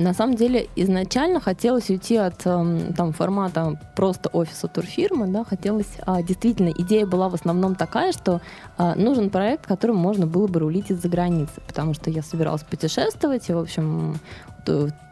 На 0.00 0.14
самом 0.14 0.34
деле 0.34 0.66
изначально 0.76 1.40
хотелось 1.40 1.90
уйти 1.90 2.16
от 2.16 2.46
эм, 2.46 2.94
там, 2.94 3.12
формата 3.12 3.78
просто 3.94 4.30
офиса 4.30 4.66
турфирмы, 4.66 5.26
да, 5.26 5.44
хотелось, 5.44 5.90
а, 6.06 6.22
действительно, 6.22 6.70
идея 6.70 7.04
была 7.04 7.28
в 7.28 7.34
основном 7.34 7.74
такая, 7.74 8.12
что 8.12 8.40
а, 8.78 8.94
нужен 8.94 9.28
проект, 9.28 9.66
которым 9.66 9.96
можно 9.96 10.26
было 10.26 10.46
бы 10.46 10.60
рулить 10.60 10.90
из-за 10.90 11.06
границы, 11.10 11.60
потому 11.66 11.92
что 11.92 12.08
я 12.08 12.22
собиралась 12.22 12.62
путешествовать, 12.62 13.50
и, 13.50 13.52
в 13.52 13.58
общем, 13.58 14.18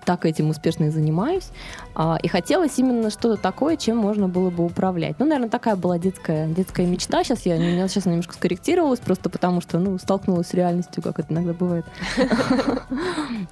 так 0.09 0.25
этим 0.25 0.49
успешно 0.49 0.85
и 0.85 0.89
занимаюсь. 0.89 1.51
А, 1.95 2.17
и 2.23 2.29
хотелось 2.29 2.79
именно 2.79 3.11
что-то 3.11 3.37
такое, 3.37 3.77
чем 3.77 3.99
можно 3.99 4.27
было 4.27 4.49
бы 4.49 4.65
управлять. 4.65 5.17
Ну, 5.19 5.27
наверное, 5.27 5.51
такая 5.51 5.77
была 5.77 5.99
детская, 5.99 6.47
детская 6.47 6.87
мечта. 6.87 7.23
Сейчас 7.25 7.45
я, 7.45 7.57
я 7.57 7.89
сейчас 7.89 8.07
немножко 8.07 8.33
скорректировалась, 8.33 9.01
просто 9.01 9.29
потому 9.29 9.61
что, 9.61 9.79
ну, 9.79 9.99
столкнулась 9.99 10.47
с 10.47 10.55
реальностью, 10.55 11.03
как 11.03 11.19
это 11.19 11.35
иногда 11.35 11.53
бывает. 11.53 11.85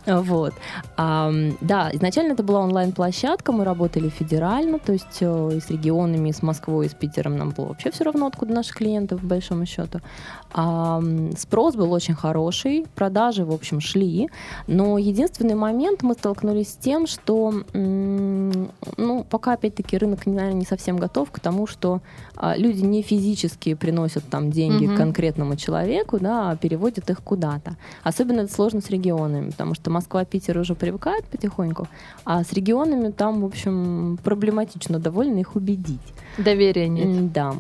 Вот. 0.07 0.55
Да, 0.97 1.91
изначально 1.93 2.33
это 2.33 2.43
была 2.43 2.61
онлайн-площадка, 2.61 3.53
мы 3.53 3.65
работали 3.65 4.09
федерально, 4.09 4.79
то 4.79 4.93
есть 4.93 5.19
э, 5.21 5.51
и 5.55 5.61
с 5.61 5.69
регионами, 5.69 6.29
и 6.29 6.33
с 6.33 6.43
Москвой, 6.43 6.87
и 6.87 6.89
с 6.89 6.95
Питером 6.95 7.37
нам 7.37 7.51
было 7.51 7.67
вообще 7.67 7.91
все 7.91 8.05
равно, 8.05 8.27
откуда 8.27 8.53
наши 8.53 8.73
клиенты, 8.73 9.17
в 9.17 9.25
большом 9.25 9.67
счету. 9.67 10.01
Спрос 11.37 11.75
был 11.75 11.93
очень 11.93 12.15
хороший, 12.15 12.87
продажи, 12.95 13.45
в 13.45 13.53
общем, 13.53 13.81
шли, 13.81 14.31
но 14.67 14.97
единственный 14.97 15.55
момент 15.55 15.96
мы 16.03 16.15
столкнулись 16.15 16.71
с 16.73 16.77
тем, 16.77 17.07
что, 17.07 17.53
ну, 17.73 19.27
пока, 19.29 19.53
опять-таки, 19.55 19.99
рынок, 19.99 20.27
наверное, 20.27 20.53
не 20.53 20.65
совсем 20.65 20.97
готов 20.97 21.31
к 21.31 21.41
тому, 21.41 21.67
что 21.67 22.01
а, 22.37 22.57
люди 22.57 22.83
не 22.83 23.03
физически 23.03 23.75
приносят 23.75 24.25
там 24.29 24.51
деньги 24.51 24.87
угу. 24.87 24.97
конкретному 24.97 25.57
человеку, 25.57 26.19
да, 26.19 26.51
а 26.51 26.57
переводят 26.57 27.11
их 27.11 27.23
куда-то. 27.23 27.77
Особенно 28.03 28.41
это 28.41 28.53
сложно 28.53 28.81
с 28.81 28.91
регионами, 28.91 29.51
потому 29.51 29.75
что 29.75 29.91
Москва, 29.91 30.25
Питер 30.25 30.59
уже 30.59 30.75
привыкают 30.75 31.25
потихоньку, 31.27 31.89
а 32.25 32.45
с 32.45 32.53
регионами 32.53 33.11
там, 33.11 33.41
в 33.41 33.45
общем, 33.45 34.19
проблематично 34.23 34.99
довольно 34.99 35.39
их 35.39 35.57
убедить. 35.57 36.01
Доверия 36.39 36.89
нет. 36.89 37.33
Да. 37.33 37.55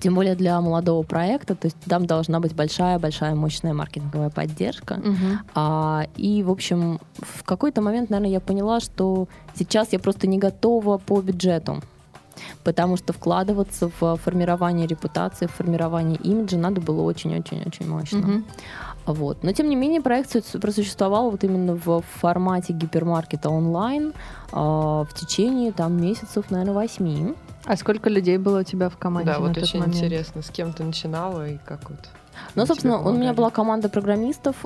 Тем 0.00 0.14
более 0.14 0.34
для 0.34 0.60
молодого 0.60 1.02
проекта, 1.02 1.54
то 1.54 1.66
есть 1.66 1.76
там 1.88 2.06
должна 2.06 2.38
быть 2.40 2.54
большая-большая 2.54 3.34
мощная 3.34 3.74
маркетинговая 3.74 4.30
поддержка. 4.30 4.94
Мгм. 4.94 5.40
А, 5.54 6.04
и, 6.16 6.42
в 6.42 6.50
общем, 6.50 7.00
в 7.18 7.42
какой-то 7.42 7.80
момент, 7.82 8.10
наверное, 8.10 8.32
я 8.32 8.40
поняла, 8.40 8.80
что 8.80 9.26
сейчас 9.54 9.92
я 9.92 9.98
просто 9.98 10.26
не 10.26 10.38
готова 10.38 10.98
по 10.98 11.20
бюджету. 11.20 11.82
Потому 12.64 12.96
что 12.96 13.12
вкладываться 13.12 13.90
в 14.00 14.16
формирование 14.16 14.86
репутации, 14.86 15.46
в 15.46 15.50
формирование 15.52 16.18
имиджа 16.18 16.56
надо 16.56 16.80
было 16.80 17.02
очень-очень-очень 17.02 17.88
мощно. 17.88 18.18
Мгм. 18.18 18.44
Вот. 19.06 19.42
Но, 19.42 19.52
тем 19.52 19.68
не 19.68 19.76
менее, 19.76 20.00
проект 20.00 20.30
су- 20.30 20.58
просуществовал 20.60 21.30
вот 21.30 21.42
именно 21.44 21.74
в 21.74 22.02
формате 22.20 22.72
гипермаркета 22.72 23.50
онлайн 23.50 24.12
а, 24.52 25.04
в 25.04 25.14
течение 25.14 25.72
там 25.72 26.00
месяцев, 26.00 26.50
наверное, 26.50 26.74
восьми. 26.74 27.34
А 27.70 27.76
сколько 27.76 28.10
людей 28.10 28.36
было 28.36 28.60
у 28.60 28.62
тебя 28.64 28.88
в 28.88 28.96
команде 28.96 29.30
Да, 29.30 29.38
на 29.38 29.46
вот 29.46 29.54
тот 29.54 29.62
очень 29.62 29.78
момент? 29.78 29.96
интересно, 29.96 30.42
с 30.42 30.50
кем 30.50 30.72
ты 30.72 30.82
начинала 30.82 31.48
и 31.48 31.56
как 31.64 31.88
вот. 31.88 32.00
Ну, 32.56 32.66
собственно, 32.66 32.98
у 32.98 33.12
меня 33.12 33.32
была 33.32 33.50
команда 33.50 33.88
программистов 33.88 34.56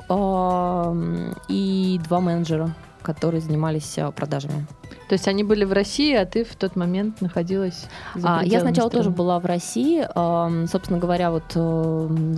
и 1.47 2.01
два 2.03 2.19
менеджера, 2.19 2.73
которые 3.03 3.41
занимались 3.41 3.95
а, 3.99 4.09
продажами. 4.09 4.65
То 5.07 5.13
есть 5.13 5.27
они 5.27 5.43
были 5.43 5.65
в 5.65 5.71
России, 5.73 6.15
а 6.15 6.25
ты 6.25 6.43
в 6.43 6.55
тот 6.55 6.75
момент 6.75 7.21
находилась 7.21 7.85
за 8.15 8.39
А, 8.39 8.43
я 8.43 8.61
сначала 8.61 8.87
страны. 8.87 9.03
тоже 9.03 9.15
была 9.15 9.39
в 9.39 9.45
России. 9.45 10.03
Собственно 10.67 10.97
говоря, 10.97 11.29
вот 11.29 11.51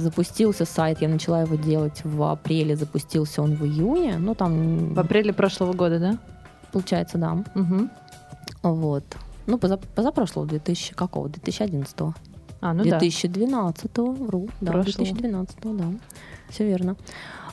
запустился 0.01 0.65
сайт, 0.65 1.01
я 1.01 1.07
начала 1.07 1.43
его 1.43 1.55
делать 1.55 2.01
в 2.03 2.21
апреле, 2.29 2.75
запустился 2.75 3.41
он 3.41 3.55
в 3.55 3.63
июне. 3.63 4.17
Ну, 4.19 4.35
там, 4.35 4.93
В 4.93 4.99
апреле 4.99 5.31
прошлого 5.31 5.71
года, 5.71 5.97
да? 5.99 6.17
получается, 6.73 7.17
да. 7.17 7.37
Мгм. 7.55 7.89
Вот. 8.63 9.05
Ну, 9.47 9.57
поза- 9.57 9.79
позапрошлого, 9.95 10.47
2000, 10.47 10.93
какого? 10.93 11.29
2011 11.29 12.13
А, 12.61 12.73
ну 12.73 12.83
да. 12.83 12.99
2012 12.99 13.97
вру, 13.97 14.47
да, 14.61 14.71
Прошлого. 14.71 15.05
2012 15.05 15.57
да, 15.77 15.85
все 16.49 16.65
верно. 16.67 16.95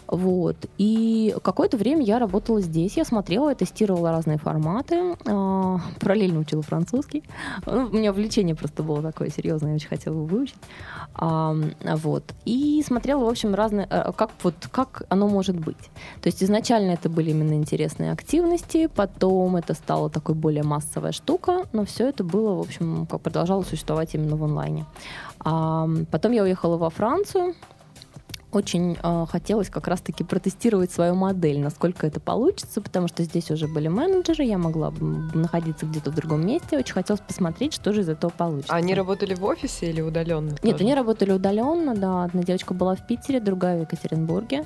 Вот. 0.07 0.57
И 0.79 1.35
какое-то 1.43 1.77
время 1.77 2.03
я 2.03 2.19
работала 2.19 2.61
здесь, 2.61 2.97
я 2.97 3.05
смотрела, 3.05 3.49
я 3.51 3.55
тестировала 3.55 4.11
разные 4.11 4.39
форматы, 4.39 5.17
а, 5.27 5.81
параллельно 6.01 6.41
учила 6.41 6.63
французский. 6.63 7.25
Ну, 7.67 7.87
у 7.87 7.97
меня 7.97 8.11
увлечение 8.11 8.55
просто 8.55 8.83
было 8.83 9.03
такое 9.03 9.31
серьезное, 9.31 9.71
я 9.71 9.77
очень 9.77 9.89
хотела 9.89 10.15
его 10.15 10.25
выучить. 10.27 10.57
А, 11.15 11.57
вот. 11.81 12.35
И 12.45 12.83
смотрела, 12.87 13.25
в 13.25 13.29
общем, 13.29 13.55
разные, 13.55 13.87
э, 13.89 14.13
как, 14.17 14.31
вот, 14.43 14.55
как 14.71 15.05
оно 15.09 15.29
может 15.29 15.59
быть. 15.59 15.91
То 16.21 16.27
есть 16.27 16.43
изначально 16.43 16.93
это 16.93 17.09
были 17.09 17.31
именно 17.31 17.55
интересные 17.55 18.13
активности, 18.13 18.89
потом 18.95 19.57
это 19.57 19.75
стало 19.75 20.11
такой 20.11 20.35
более 20.35 20.65
массовая 20.65 21.13
штука, 21.13 21.67
но 21.73 21.85
все 21.85 22.09
это 22.09 22.25
было, 22.25 22.55
в 22.55 22.61
общем, 22.61 23.07
как 23.07 23.21
продолжало 23.21 23.63
существовать 23.63 24.15
именно 24.15 24.37
в 24.37 24.45
онлайне. 24.45 24.85
А, 25.41 25.89
потом 26.11 26.33
я 26.33 26.43
уехала 26.43 26.77
во 26.77 26.91
Францию. 26.91 27.55
Очень 28.55 28.97
э, 29.03 29.27
хотелось 29.29 29.69
как 29.69 29.89
раз-таки 29.89 30.23
протестировать 30.23 30.93
свою 30.93 31.17
модель, 31.17 31.59
насколько 31.59 32.07
это 32.07 32.21
получится, 32.21 32.81
потому 32.81 33.09
что 33.09 33.25
здесь 33.25 33.51
уже 33.51 33.67
были 33.67 33.89
менеджеры, 33.89 34.45
я 34.45 34.59
могла 34.59 34.93
находиться 35.35 35.87
где-то 35.87 36.13
в 36.13 36.15
другом 36.15 36.47
месте. 36.47 36.79
Очень 36.79 36.95
хотелось 36.95 37.21
посмотреть, 37.21 37.75
что 37.75 37.93
же 37.93 38.03
из 38.03 38.09
этого 38.09 38.31
получится. 38.31 38.73
А 38.73 38.77
они 38.77 38.95
работали 38.95 39.35
в 39.35 39.45
офисе 39.45 39.91
или 39.91 40.01
удаленно? 40.01 40.53
Нет, 40.63 40.81
они 40.81 40.95
работали 40.95 41.33
удаленно, 41.33 41.97
да. 41.97 42.25
Одна 42.25 42.43
девочка 42.45 42.75
была 42.75 42.95
в 42.95 43.05
Питере, 43.07 43.41
другая 43.41 43.79
в 43.79 43.81
Екатеринбурге. 43.83 44.65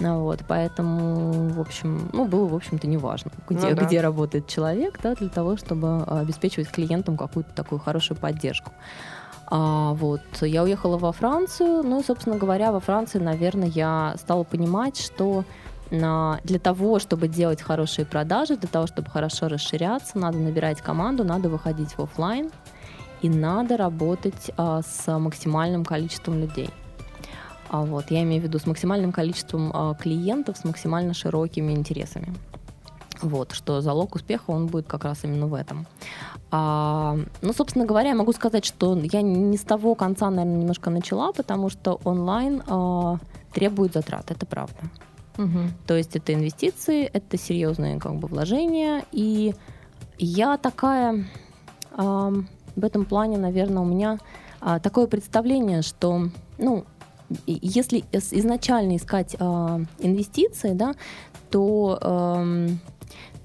Ну, 0.00 0.24
вот, 0.24 0.40
поэтому, 0.46 1.48
в 1.50 1.60
общем, 1.60 2.10
ну, 2.12 2.26
было, 2.26 2.46
в 2.46 2.54
общем-то, 2.54 2.86
неважно, 2.86 3.30
где, 3.48 3.68
Ну 3.68 3.76
да. 3.76 3.84
где 3.84 4.00
работает 4.00 4.48
человек, 4.48 4.98
да, 5.02 5.14
для 5.14 5.28
того, 5.28 5.56
чтобы 5.56 6.02
а, 6.06 6.20
обеспечивать 6.20 6.68
клиентам 6.68 7.16
какую-то 7.16 7.52
такую 7.54 7.78
хорошую 7.78 8.18
поддержку. 8.18 8.72
А, 9.46 9.92
вот, 9.94 10.22
я 10.40 10.62
уехала 10.62 10.96
во 10.96 11.12
Францию, 11.12 11.82
ну, 11.82 12.00
и, 12.00 12.04
собственно 12.04 12.36
говоря, 12.36 12.72
во 12.72 12.80
Франции, 12.80 13.18
наверное, 13.18 13.68
я 13.68 14.14
стала 14.18 14.44
понимать, 14.44 14.98
что 14.98 15.44
на- 15.90 16.40
для 16.44 16.58
того, 16.58 16.98
чтобы 16.98 17.28
делать 17.28 17.60
хорошие 17.60 18.04
продажи, 18.06 18.56
для 18.56 18.68
того, 18.68 18.86
чтобы 18.86 19.10
хорошо 19.10 19.48
расширяться, 19.48 20.18
надо 20.18 20.38
набирать 20.38 20.80
команду, 20.80 21.24
надо 21.24 21.48
выходить 21.48 21.92
в 21.96 22.00
офлайн, 22.00 22.50
и 23.22 23.28
надо 23.28 23.76
работать 23.76 24.50
а, 24.56 24.82
с 24.82 25.18
максимальным 25.18 25.84
количеством 25.84 26.40
людей. 26.40 26.70
А 27.70 27.82
вот, 27.82 28.10
я 28.10 28.22
имею 28.22 28.42
в 28.42 28.44
виду 28.44 28.58
с 28.58 28.66
максимальным 28.66 29.12
количеством 29.12 29.70
а, 29.72 29.94
клиентов, 29.94 30.58
с 30.58 30.64
максимально 30.64 31.14
широкими 31.14 31.72
интересами. 31.72 32.34
Вот, 33.22 33.52
что 33.52 33.80
залог 33.80 34.14
успеха, 34.16 34.50
он 34.50 34.66
будет 34.66 34.86
как 34.86 35.04
раз 35.04 35.24
именно 35.24 35.46
в 35.46 35.54
этом. 35.54 35.86
А, 36.50 37.16
ну, 37.42 37.52
собственно 37.52 37.86
говоря, 37.86 38.10
я 38.10 38.14
могу 38.14 38.32
сказать, 38.32 38.64
что 38.64 38.96
я 38.96 39.22
не 39.22 39.56
с 39.56 39.62
того 39.62 39.94
конца, 39.94 40.30
наверное, 40.30 40.60
немножко 40.60 40.90
начала, 40.90 41.32
потому 41.32 41.70
что 41.70 42.00
онлайн 42.04 42.62
а, 42.66 43.18
требует 43.52 43.94
затрат, 43.94 44.30
это 44.30 44.46
правда. 44.46 44.76
Мгм. 45.36 45.72
То 45.86 45.96
есть 45.96 46.14
это 46.16 46.32
инвестиции, 46.32 47.04
это 47.04 47.36
серьезные 47.36 47.98
как 47.98 48.14
бы 48.16 48.28
вложения. 48.28 49.04
И 49.10 49.54
я 50.18 50.56
такая 50.58 51.24
ам, 51.96 52.48
в 52.76 52.84
этом 52.84 53.04
плане, 53.04 53.38
наверное, 53.38 53.82
у 53.82 53.86
меня 53.86 54.18
а, 54.60 54.78
такое 54.78 55.06
представление, 55.06 55.82
что, 55.82 56.28
ну, 56.58 56.84
если 57.46 58.04
из- 58.12 58.32
изначально 58.32 58.96
искать 58.96 59.36
а, 59.38 59.80
инвестиции, 59.98 60.72
да, 60.72 60.94
то 61.50 61.98
ам, 62.00 62.78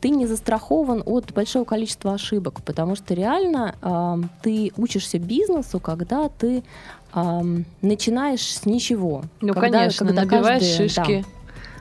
ты 0.01 0.09
не 0.09 0.25
застрахован 0.27 1.03
от 1.05 1.33
большого 1.33 1.63
количества 1.65 2.13
ошибок, 2.13 2.62
потому 2.63 2.95
что 2.95 3.13
реально 3.13 3.75
ам, 3.81 4.29
ты 4.41 4.71
учишься 4.77 5.19
бизнесу, 5.19 5.79
когда 5.79 6.29
ты 6.29 6.63
ам, 7.12 7.65
начинаешь 7.81 8.41
с 8.41 8.65
ничего. 8.65 9.23
Ну, 9.41 9.53
Когда- 9.53 9.79
конечно, 9.79 10.05
когда 10.07 10.21
набиваешь 10.23 10.62
каждый- 10.77 10.95
да. 10.95 11.03
шишки 11.03 11.25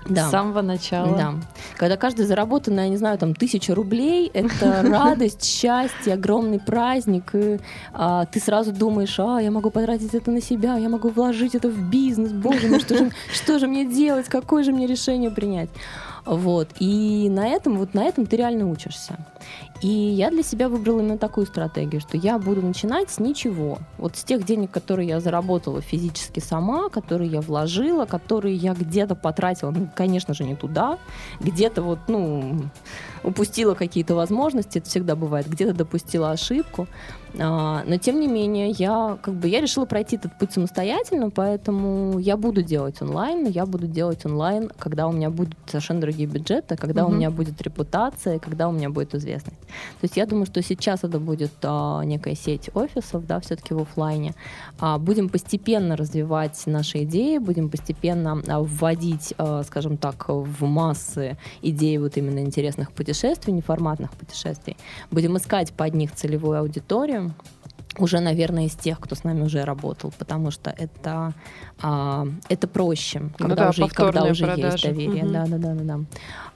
Да. 0.08 0.26
с 0.26 0.30
самого 0.30 0.62
начала. 0.62 1.16
Да. 1.16 1.34
Когда 1.76 1.96
каждый 1.98 2.24
заработанный, 2.24 2.84
я 2.84 2.88
не 2.88 2.96
знаю, 2.96 3.18
там 3.18 3.34
тысяча 3.34 3.74
рублей, 3.74 4.30
это 4.34 4.82
радость, 4.82 5.44
счастье, 5.44 6.14
огромный 6.14 6.58
праздник, 6.58 7.34
и 7.34 7.58
а, 7.92 8.24
ты 8.24 8.40
сразу 8.40 8.72
думаешь, 8.72 9.20
а, 9.20 9.38
я 9.38 9.50
могу 9.50 9.70
потратить 9.70 10.14
это 10.14 10.30
на 10.30 10.40
себя, 10.40 10.76
я 10.78 10.88
могу 10.88 11.08
вложить 11.10 11.54
это 11.54 11.68
в 11.68 11.78
бизнес, 11.90 12.32
боже 12.32 12.68
мой, 12.68 12.80
что 12.80 12.96
же, 12.96 13.10
что 13.32 13.58
же 13.58 13.66
мне 13.68 13.84
делать, 13.84 14.26
какое 14.28 14.64
же 14.64 14.72
мне 14.72 14.86
решение 14.86 15.30
принять? 15.30 15.68
Вот. 16.28 16.68
И 16.78 17.28
на 17.30 17.48
этом, 17.48 17.78
вот 17.78 17.94
на 17.94 18.04
этом 18.04 18.26
ты 18.26 18.36
реально 18.36 18.68
учишься. 18.68 19.16
И 19.80 19.86
я 19.88 20.30
для 20.30 20.42
себя 20.42 20.68
выбрала 20.68 21.00
именно 21.00 21.18
такую 21.18 21.46
стратегию, 21.46 22.00
что 22.00 22.16
я 22.16 22.38
буду 22.38 22.62
начинать 22.62 23.10
с 23.10 23.20
ничего. 23.20 23.78
Вот 23.96 24.16
с 24.16 24.24
тех 24.24 24.44
денег, 24.44 24.72
которые 24.72 25.06
я 25.08 25.20
заработала 25.20 25.80
физически 25.80 26.40
сама, 26.40 26.88
которые 26.88 27.30
я 27.30 27.40
вложила, 27.40 28.04
которые 28.04 28.56
я 28.56 28.74
где-то 28.74 29.14
потратила, 29.14 29.70
ну, 29.70 29.88
конечно 29.94 30.34
же, 30.34 30.42
не 30.42 30.56
туда, 30.56 30.98
где-то 31.40 31.82
вот, 31.82 32.00
ну, 32.08 32.60
упустила 33.22 33.74
какие-то 33.74 34.14
возможности, 34.16 34.78
это 34.78 34.88
всегда 34.88 35.14
бывает, 35.14 35.48
где-то 35.48 35.74
допустила 35.74 36.32
ошибку. 36.32 36.88
А, 37.38 37.84
но 37.86 37.98
тем 37.98 38.18
не 38.20 38.26
менее, 38.26 38.70
я 38.70 39.18
как 39.22 39.34
бы 39.34 39.48
я 39.48 39.60
решила 39.60 39.84
пройти 39.84 40.16
этот 40.16 40.36
путь 40.38 40.52
самостоятельно, 40.52 41.30
поэтому 41.30 42.18
я 42.18 42.36
буду 42.36 42.62
делать 42.62 43.00
онлайн, 43.02 43.46
я 43.46 43.66
буду 43.66 43.86
делать 43.86 44.24
онлайн, 44.24 44.70
когда 44.78 45.06
у 45.06 45.12
меня 45.12 45.30
будут 45.30 45.54
совершенно 45.66 46.00
другие 46.00 46.28
бюджеты, 46.28 46.76
когда 46.76 47.04
у 47.04 47.08
Мгм. 47.08 47.18
меня 47.18 47.30
будет 47.30 47.60
репутация, 47.62 48.38
когда 48.38 48.68
у 48.68 48.72
меня 48.72 48.90
будет 48.90 49.14
известность. 49.14 49.58
То 50.00 50.04
есть 50.04 50.16
я 50.16 50.26
думаю, 50.26 50.46
что 50.46 50.62
сейчас 50.62 51.04
это 51.04 51.18
будет 51.18 51.52
а, 51.62 52.02
некая 52.02 52.34
сеть 52.34 52.70
офисов, 52.74 53.26
да, 53.26 53.40
все-таки 53.40 53.74
в 53.74 53.80
офлайне. 53.80 54.34
А, 54.78 54.98
будем 54.98 55.28
постепенно 55.28 55.96
развивать 55.96 56.62
наши 56.66 57.04
идеи, 57.04 57.38
будем 57.38 57.68
постепенно 57.68 58.42
а, 58.46 58.60
вводить, 58.60 59.34
а, 59.38 59.62
скажем 59.64 59.96
так, 59.96 60.26
в 60.28 60.64
массы 60.64 61.36
идеи 61.62 61.96
вот 61.96 62.16
именно 62.16 62.40
интересных 62.40 62.92
путешествий, 62.92 63.52
неформатных 63.52 64.12
путешествий. 64.12 64.76
Будем 65.10 65.36
искать 65.36 65.72
под 65.72 65.94
них 65.94 66.14
целевую 66.14 66.58
аудиторию, 66.58 67.34
уже, 67.98 68.20
наверное, 68.20 68.66
из 68.66 68.74
тех, 68.74 69.00
кто 69.00 69.14
с 69.14 69.24
нами 69.24 69.42
уже 69.42 69.64
работал, 69.64 70.12
потому 70.18 70.50
что 70.50 70.70
это, 70.70 71.32
а, 71.80 72.26
это 72.48 72.68
проще, 72.68 73.20
когда, 73.36 73.48
Ну 73.48 73.54
да, 73.56 73.68
уже, 73.70 73.88
когда 73.88 74.24
уже 74.24 74.44
есть 74.46 74.60
продажи. 74.60 74.88
доверие. 74.88 75.24
Мгм. 75.24 75.32
Да, 75.32 75.46
да, 75.46 75.58
да, 75.58 75.74
да, 75.74 75.84
да. 75.84 76.00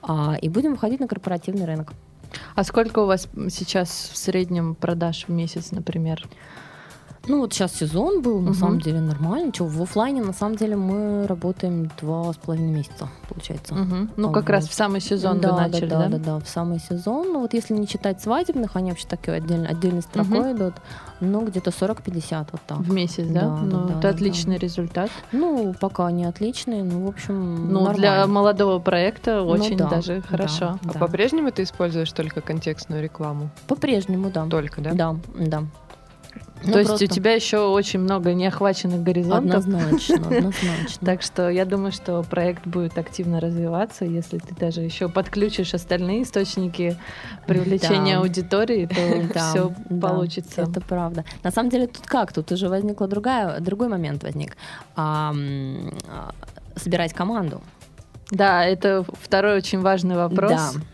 А, 0.01 0.35
и 0.35 0.49
будем 0.49 0.71
выходить 0.71 0.99
на 0.99 1.07
корпоративный 1.07 1.65
рынок. 1.65 1.93
А 2.55 2.63
сколько 2.63 2.99
у 2.99 3.05
вас 3.05 3.27
сейчас 3.49 4.09
в 4.11 4.17
среднем 4.17 4.75
продаж 4.75 5.25
в 5.27 5.31
месяц, 5.31 5.71
например? 5.71 6.27
Ну, 7.25 7.39
вот 7.39 7.53
сейчас 7.53 7.73
сезон 7.73 8.21
был, 8.21 8.39
на 8.41 8.49
Мгм. 8.51 8.53
самом 8.53 8.79
деле 8.81 8.99
нормально. 8.99 9.53
Чё, 9.53 9.63
в 9.65 9.81
оффлайне, 9.81 10.21
на 10.21 10.33
самом 10.33 10.57
деле, 10.57 10.75
мы 10.75 11.25
работаем 11.25 11.89
два 12.01 12.33
с 12.33 12.35
половиной 12.35 12.71
месяца, 12.71 13.07
получается. 13.29 13.73
Мгм. 13.75 14.09
Ну, 14.17 14.29
А, 14.29 14.33
как 14.33 14.49
раз 14.49 14.63
вот. 14.63 14.71
в 14.71 14.73
самый 14.73 14.99
сезон 14.99 15.39
да, 15.39 15.53
вы 15.53 15.57
начали, 15.61 15.85
да, 15.87 15.99
да? 15.99 16.09
да, 16.09 16.17
да, 16.17 16.23
да, 16.33 16.39
в 16.39 16.49
самый 16.49 16.79
сезон. 16.79 17.31
Ну, 17.31 17.39
вот 17.39 17.53
если 17.53 17.73
не 17.75 17.87
читать 17.87 18.21
свадебных, 18.21 18.75
они 18.75 18.89
вообще 18.91 19.07
такие 19.07 19.37
отдельно, 19.37 19.69
отдельной 19.69 20.01
строкой 20.01 20.51
идут. 20.51 20.73
Ну, 21.21 21.45
где-то 21.45 21.71
40-50 21.71 22.49
вот 22.51 22.61
так. 22.67 22.79
В 22.79 22.91
месяц, 22.91 23.25
да? 23.27 23.41
Да, 23.41 23.59
ну, 23.61 23.71
да, 23.71 23.77
да, 23.77 23.93
это 23.93 24.01
да, 24.01 24.09
отличный 24.09 24.57
результат. 24.57 25.09
Ну, 25.31 25.73
пока 25.79 26.11
не 26.11 26.25
отличные, 26.25 26.83
ну, 26.83 27.05
в 27.05 27.07
общем, 27.07 27.71
Ну, 27.71 27.93
для 27.93 28.09
нормально. 28.11 28.27
молодого 28.33 28.79
проекта 28.79 29.35
Ну 29.41 29.47
очень 29.47 29.77
да, 29.77 29.89
даже 29.89 30.15
да. 30.17 30.21
хорошо. 30.27 30.65
А 30.83 30.91
Да. 30.93 30.99
по-прежнему 30.99 31.51
ты 31.51 31.63
используешь 31.63 32.11
только 32.11 32.41
контекстную 32.41 33.01
рекламу? 33.01 33.49
По-прежнему, 33.67 34.29
да. 34.29 34.45
Только, 34.47 34.81
да? 34.81 34.91
Да, 34.93 35.15
да. 35.39 35.63
Ну, 36.65 36.73
То 36.73 36.83
просто... 36.83 37.03
есть 37.03 37.11
у 37.11 37.15
тебя 37.15 37.33
еще 37.33 37.59
очень 37.59 37.99
много 37.99 38.33
неохваченных 38.33 39.03
горизонтов. 39.03 39.65
Однозначно, 39.65 40.15
однозначно. 40.37 41.05
Так 41.05 41.21
что 41.21 41.49
я 41.49 41.65
думаю, 41.65 41.91
что 41.91 42.23
проект 42.23 42.65
будет 42.65 42.97
активно 42.97 43.39
развиваться. 43.39 44.05
Если 44.05 44.37
ты 44.37 44.55
даже 44.55 44.81
еще 44.81 45.09
подключишь 45.09 45.73
остальные 45.73 46.23
источники 46.23 46.97
привлечения 47.47 48.17
аудитории, 48.17 48.85
то 48.85 49.39
все 49.49 49.73
получится. 49.99 50.61
Это 50.61 50.79
правда. 50.79 51.25
На 51.43 51.51
самом 51.51 51.69
деле 51.69 51.87
тут 51.87 52.05
как? 52.05 52.31
Тут 52.31 52.51
уже 52.51 52.69
возникла 52.69 53.07
другая, 53.07 53.59
другой 53.59 53.89
момент 53.89 54.23
возник. 54.23 54.55
А, 54.95 55.33
собирать 56.75 57.13
команду. 57.13 57.61
Да, 58.31 58.65
это 58.65 59.05
второй 59.21 59.57
очень 59.57 59.81
важный 59.81 60.15
вопрос. 60.15 60.51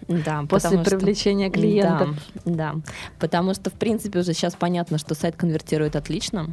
Да, 0.08 0.42
да. 0.42 0.44
После 0.50 0.80
привлечения 0.80 1.50
что, 1.50 1.60
клиентов. 1.60 2.10
Да, 2.44 2.74
да, 2.74 2.76
потому 3.20 3.54
что, 3.54 3.70
в 3.70 3.74
принципе, 3.74 4.20
уже 4.20 4.34
сейчас 4.34 4.56
понятно, 4.56 4.98
что 4.98 5.16
сайт 5.16 5.36
конвертирует 5.36 5.96
отлично, 5.96 6.48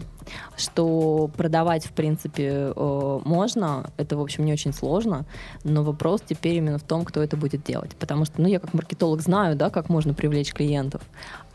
что 0.56 1.28
продавать, 1.36 1.86
в 1.86 1.92
принципе, 1.92 2.72
можно, 2.76 3.90
это, 3.96 4.16
в 4.16 4.20
общем, 4.20 4.44
не 4.44 4.52
очень 4.52 4.72
сложно, 4.72 5.24
но 5.64 5.82
вопрос 5.82 6.22
теперь 6.24 6.54
именно 6.54 6.78
в 6.78 6.84
том, 6.84 7.04
кто 7.04 7.22
это 7.22 7.36
будет 7.36 7.64
делать. 7.64 7.96
Потому 7.96 8.24
что, 8.24 8.40
ну, 8.40 8.46
я 8.46 8.60
как 8.60 8.74
маркетолог 8.74 9.22
знаю, 9.22 9.56
да, 9.56 9.70
как 9.70 9.88
можно 9.88 10.14
привлечь 10.14 10.52
клиентов, 10.52 11.00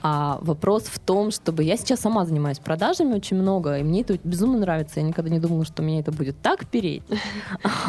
а 0.04 0.40
вопрос 0.42 0.84
в 0.84 1.00
том, 1.00 1.32
чтобы 1.32 1.64
я 1.64 1.78
сейчас 1.78 2.00
сама 2.00 2.26
занимаюсь 2.26 2.60
продажами 2.60 3.14
очень 3.14 3.38
много, 3.38 3.78
и 3.78 3.84
мне 3.84 4.02
это 4.02 4.18
безумно 4.24 4.60
нравится. 4.60 5.00
Я 5.00 5.06
никогда 5.06 5.30
не 5.30 5.40
думала, 5.40 5.66
что 5.66 5.84
меня 5.84 6.00
это 6.00 6.12
будет 6.12 6.42
так 6.42 6.66
переть. 6.68 7.04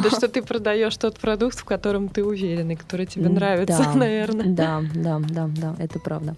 Да 0.03 0.11
что 0.11 0.29
ты 0.29 0.43
продаешь 0.43 0.97
тот 0.97 1.19
продукт, 1.19 1.59
в 1.59 1.65
котором 1.65 2.09
ты 2.09 2.25
уверен 2.25 2.71
и 2.71 2.77
который 2.77 3.07
тебе 3.07 3.29
нравится, 3.29 3.91
наверное. 3.95 4.47
Да, 4.47 4.83
да, 4.95 5.21
да, 5.21 5.49
да, 5.49 5.75
это 5.79 5.99
правда. 5.99 6.37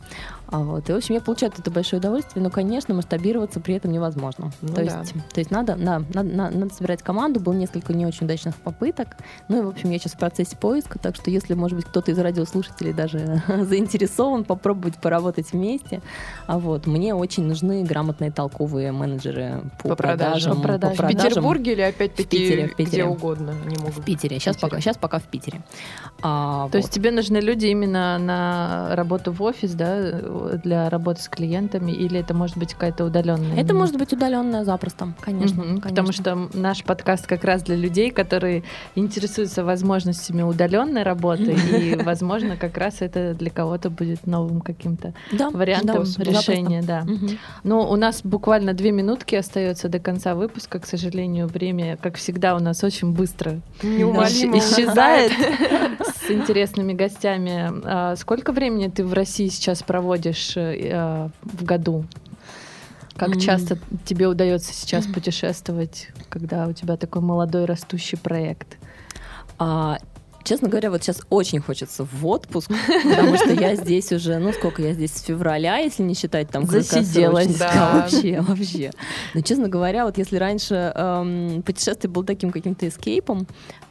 А 0.48 0.58
вот. 0.58 0.88
И, 0.88 0.92
в 0.92 0.96
общем, 0.96 1.14
я 1.14 1.20
получаю 1.20 1.52
это 1.56 1.70
большое 1.70 2.00
удовольствие, 2.00 2.42
но, 2.42 2.50
конечно, 2.50 2.94
масштабироваться 2.94 3.60
при 3.60 3.74
этом 3.74 3.92
невозможно. 3.92 4.52
Ну, 4.60 4.68
то, 4.68 4.74
да. 4.74 4.82
есть, 4.82 5.12
то 5.12 5.40
есть 5.40 5.50
надо, 5.50 5.76
на, 5.76 6.00
надо, 6.12 6.34
надо, 6.34 6.58
надо 6.58 6.74
собирать 6.74 7.02
команду, 7.02 7.40
было 7.40 7.54
несколько 7.54 7.92
не 7.92 8.06
очень 8.06 8.26
удачных 8.26 8.54
попыток. 8.56 9.16
Ну 9.48 9.58
и, 9.58 9.62
в 9.62 9.68
общем, 9.68 9.90
я 9.90 9.98
сейчас 9.98 10.12
в 10.12 10.18
процессе 10.18 10.56
поиска, 10.56 10.98
так 10.98 11.16
что 11.16 11.30
если, 11.30 11.54
может 11.54 11.76
быть, 11.76 11.86
кто-то 11.86 12.10
из 12.10 12.18
радиослушателей 12.18 12.92
даже 12.92 13.42
заинтересован 13.48 14.44
попробовать 14.44 14.96
поработать 14.98 15.52
вместе, 15.52 16.02
а 16.46 16.58
вот, 16.58 16.86
мне 16.86 17.14
очень 17.14 17.44
нужны 17.44 17.82
грамотные 17.84 18.30
толковые 18.30 18.92
менеджеры 18.92 19.62
по, 19.82 19.90
по 19.90 19.96
продажам. 19.96 20.56
По 20.56 20.62
продажам. 20.62 20.96
По 20.96 21.02
продажам. 21.02 21.24
В 21.24 21.28
Петербурге 21.28 21.72
или 21.72 21.82
опять-таки 21.82 22.24
в 22.24 22.28
Питере, 22.28 22.66
в 22.68 22.76
Питере. 22.76 23.02
где 23.02 23.04
угодно? 23.04 23.54
Они 23.64 23.76
могут 23.78 23.96
в 23.96 24.04
Питере. 24.04 24.38
Сейчас, 24.38 24.56
Питере. 24.56 24.70
Пока, 24.70 24.80
сейчас 24.80 24.96
пока 24.96 25.18
в 25.18 25.24
Питере. 25.24 25.62
А, 26.22 26.68
то 26.68 26.72
вот. 26.72 26.74
есть 26.76 26.90
тебе 26.90 27.10
нужны 27.10 27.38
люди 27.38 27.66
именно 27.66 28.18
на 28.18 28.94
работу 28.94 29.32
в 29.32 29.42
офис, 29.42 29.72
да, 29.72 30.20
для 30.62 30.88
работы 30.88 31.22
с 31.22 31.28
клиентами, 31.28 31.92
или 31.92 32.20
это 32.20 32.34
может 32.34 32.56
быть 32.56 32.74
какая-то 32.74 33.04
удаленная? 33.04 33.56
Это 33.56 33.74
может 33.74 33.96
быть 33.96 34.12
удаленная 34.12 34.64
запросто, 34.64 35.14
конечно, 35.20 35.60
mm-hmm, 35.60 35.80
конечно. 35.80 35.88
Потому 35.88 36.12
что 36.12 36.48
наш 36.54 36.82
подкаст 36.84 37.26
как 37.26 37.44
раз 37.44 37.62
для 37.62 37.76
людей, 37.76 38.10
которые 38.10 38.62
интересуются 38.94 39.64
возможностями 39.64 40.42
удаленной 40.42 41.02
работы, 41.02 41.52
и, 41.52 41.96
возможно, 41.96 42.56
как 42.56 42.76
раз 42.76 43.00
это 43.00 43.34
для 43.34 43.50
кого-то 43.50 43.90
будет 43.90 44.26
новым 44.26 44.60
каким-то 44.60 45.14
вариантом 45.52 46.04
решения, 46.18 46.82
да. 46.82 47.06
Но 47.62 47.90
у 47.90 47.96
нас 47.96 48.22
буквально 48.24 48.72
две 48.74 48.92
минутки 48.92 49.34
остается 49.34 49.88
до 49.88 49.98
конца 49.98 50.34
выпуска, 50.34 50.78
к 50.78 50.86
сожалению, 50.86 51.46
время, 51.46 51.96
как 51.96 52.16
всегда, 52.16 52.56
у 52.56 52.58
нас 52.58 52.82
очень 52.82 53.12
быстро 53.12 53.60
исчезает 53.82 55.32
с 56.00 56.30
интересными 56.30 56.92
гостями. 56.92 57.70
А 57.84 58.16
сколько 58.16 58.52
времени 58.52 58.88
ты 58.88 59.04
в 59.04 59.12
России 59.12 59.48
сейчас 59.48 59.82
проводишь 59.82 60.23
э, 60.56 61.28
в 61.42 61.64
году? 61.64 62.04
Как 63.16 63.30
mm. 63.30 63.40
часто 63.40 63.78
тебе 64.04 64.26
удается 64.26 64.72
сейчас 64.72 65.06
путешествовать, 65.06 66.08
когда 66.28 66.66
у 66.66 66.72
тебя 66.72 66.96
такой 66.96 67.22
молодой 67.22 67.64
растущий 67.64 68.18
проект? 68.18 68.76
А, 69.58 69.98
честно 70.42 70.68
говоря, 70.68 70.90
вот 70.90 71.02
сейчас 71.02 71.22
очень 71.30 71.60
хочется 71.60 72.04
в 72.04 72.26
отпуск, 72.26 72.70
потому 73.04 73.36
что 73.36 73.52
я 73.52 73.76
здесь 73.76 74.10
уже, 74.12 74.38
ну 74.38 74.52
сколько 74.52 74.82
я 74.82 74.92
здесь 74.94 75.12
с 75.12 75.22
февраля, 75.22 75.78
если 75.78 76.02
не 76.02 76.14
считать 76.14 76.50
там 76.50 76.66
засиделась, 76.66 77.56
да. 77.56 77.92
вообще, 77.94 78.40
вообще. 78.40 78.90
Но 79.32 79.42
честно 79.42 79.68
говоря, 79.68 80.04
вот 80.04 80.18
если 80.18 80.36
раньше 80.36 80.74
эм, 80.74 81.62
путешествие 81.62 82.10
было 82.10 82.24
таким 82.24 82.50
каким-то 82.50 82.88
эскейпом, 82.88 83.46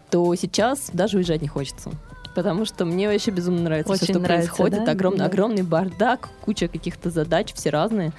то 0.09 0.35
сейчас 0.35 0.89
даже 0.91 1.17
уезжать 1.17 1.41
не 1.41 1.47
хочется 1.47 1.91
потому 2.33 2.65
что 2.65 2.85
мне 2.85 3.07
вообще 3.07 3.31
безумно 3.31 3.61
нравится 3.63 3.91
Очень 3.91 4.03
все, 4.05 4.13
что 4.13 4.21
нравится, 4.21 4.49
происходит. 4.49 4.85
Да? 4.85 4.91
Огромный, 4.91 5.19
да. 5.19 5.25
огромный 5.25 5.63
бардак, 5.63 6.29
куча 6.41 6.67
каких-то 6.67 7.09
задач, 7.09 7.53
все 7.53 7.69
разные. 7.69 8.11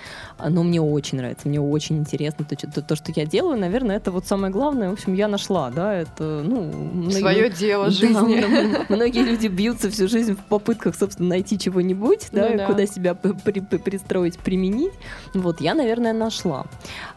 Но 0.46 0.62
мне 0.62 0.80
очень 0.80 1.18
нравится, 1.18 1.48
мне 1.48 1.60
очень 1.60 1.98
интересно 1.98 2.44
то, 2.44 2.56
то, 2.56 2.82
то, 2.82 2.96
что 2.96 3.12
я 3.14 3.26
делаю. 3.26 3.58
Наверное, 3.58 3.96
это 3.96 4.10
вот 4.10 4.26
самое 4.26 4.52
главное. 4.52 4.90
В 4.90 4.94
общем, 4.94 5.14
я 5.14 5.28
нашла, 5.28 5.70
да, 5.70 5.94
это, 5.94 6.42
ну... 6.44 6.72
Многие, 6.72 7.20
Свое 7.20 7.50
дело 7.50 7.90
жизни. 7.90 8.40
Да, 8.40 8.86
многие 8.88 9.22
люди 9.22 9.46
бьются 9.46 9.90
всю 9.90 10.08
жизнь 10.08 10.34
в 10.34 10.44
попытках, 10.44 10.94
собственно, 10.94 11.30
найти 11.30 11.58
чего-нибудь, 11.58 12.28
да, 12.32 12.48
ну, 12.50 12.56
да. 12.56 12.66
куда 12.66 12.86
себя 12.86 13.14
при, 13.14 13.60
пристроить, 13.60 14.38
применить. 14.38 14.92
Вот, 15.34 15.60
я, 15.60 15.74
наверное, 15.74 16.12
нашла. 16.12 16.66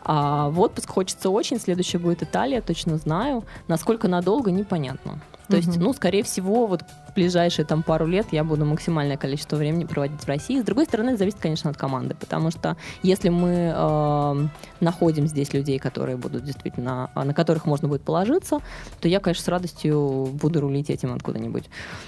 А 0.03 0.49
в 0.49 0.59
отпуск 0.59 0.89
хочется 0.89 1.29
очень. 1.29 1.59
Следующая 1.59 1.97
будет 1.97 2.23
Италия, 2.23 2.61
точно 2.61 2.97
знаю. 2.97 3.43
Насколько 3.67 4.07
надолго, 4.07 4.51
непонятно. 4.51 5.19
То 5.49 5.57
угу. 5.57 5.65
есть, 5.65 5.77
ну, 5.77 5.93
скорее 5.93 6.23
всего, 6.23 6.67
вот 6.67 6.83
ближайшие 7.15 7.65
там 7.65 7.83
пару 7.83 8.05
лет 8.05 8.27
я 8.31 8.43
буду 8.43 8.65
максимальное 8.65 9.17
количество 9.17 9.55
времени 9.55 9.85
проводить 9.85 10.21
в 10.21 10.27
России. 10.27 10.59
С 10.59 10.63
другой 10.63 10.85
стороны, 10.85 11.11
это 11.11 11.19
зависит, 11.19 11.39
конечно, 11.39 11.69
от 11.69 11.77
команды, 11.77 12.15
потому 12.19 12.51
что 12.51 12.75
если 13.01 13.29
мы 13.29 13.73
э, 13.73 14.47
находим 14.81 15.27
здесь 15.27 15.53
людей, 15.53 15.79
которые 15.79 16.17
будут 16.17 16.43
действительно, 16.43 17.09
на 17.15 17.33
которых 17.33 17.65
можно 17.65 17.87
будет 17.87 18.01
положиться, 18.01 18.59
то 18.99 19.07
я, 19.07 19.19
конечно, 19.19 19.43
с 19.43 19.47
радостью 19.47 20.29
буду 20.33 20.61
рулить 20.61 20.89
этим 20.89 21.13
откуда-нибудь. 21.13 21.65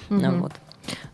Угу. 0.09 0.19
Вот. 0.39 0.51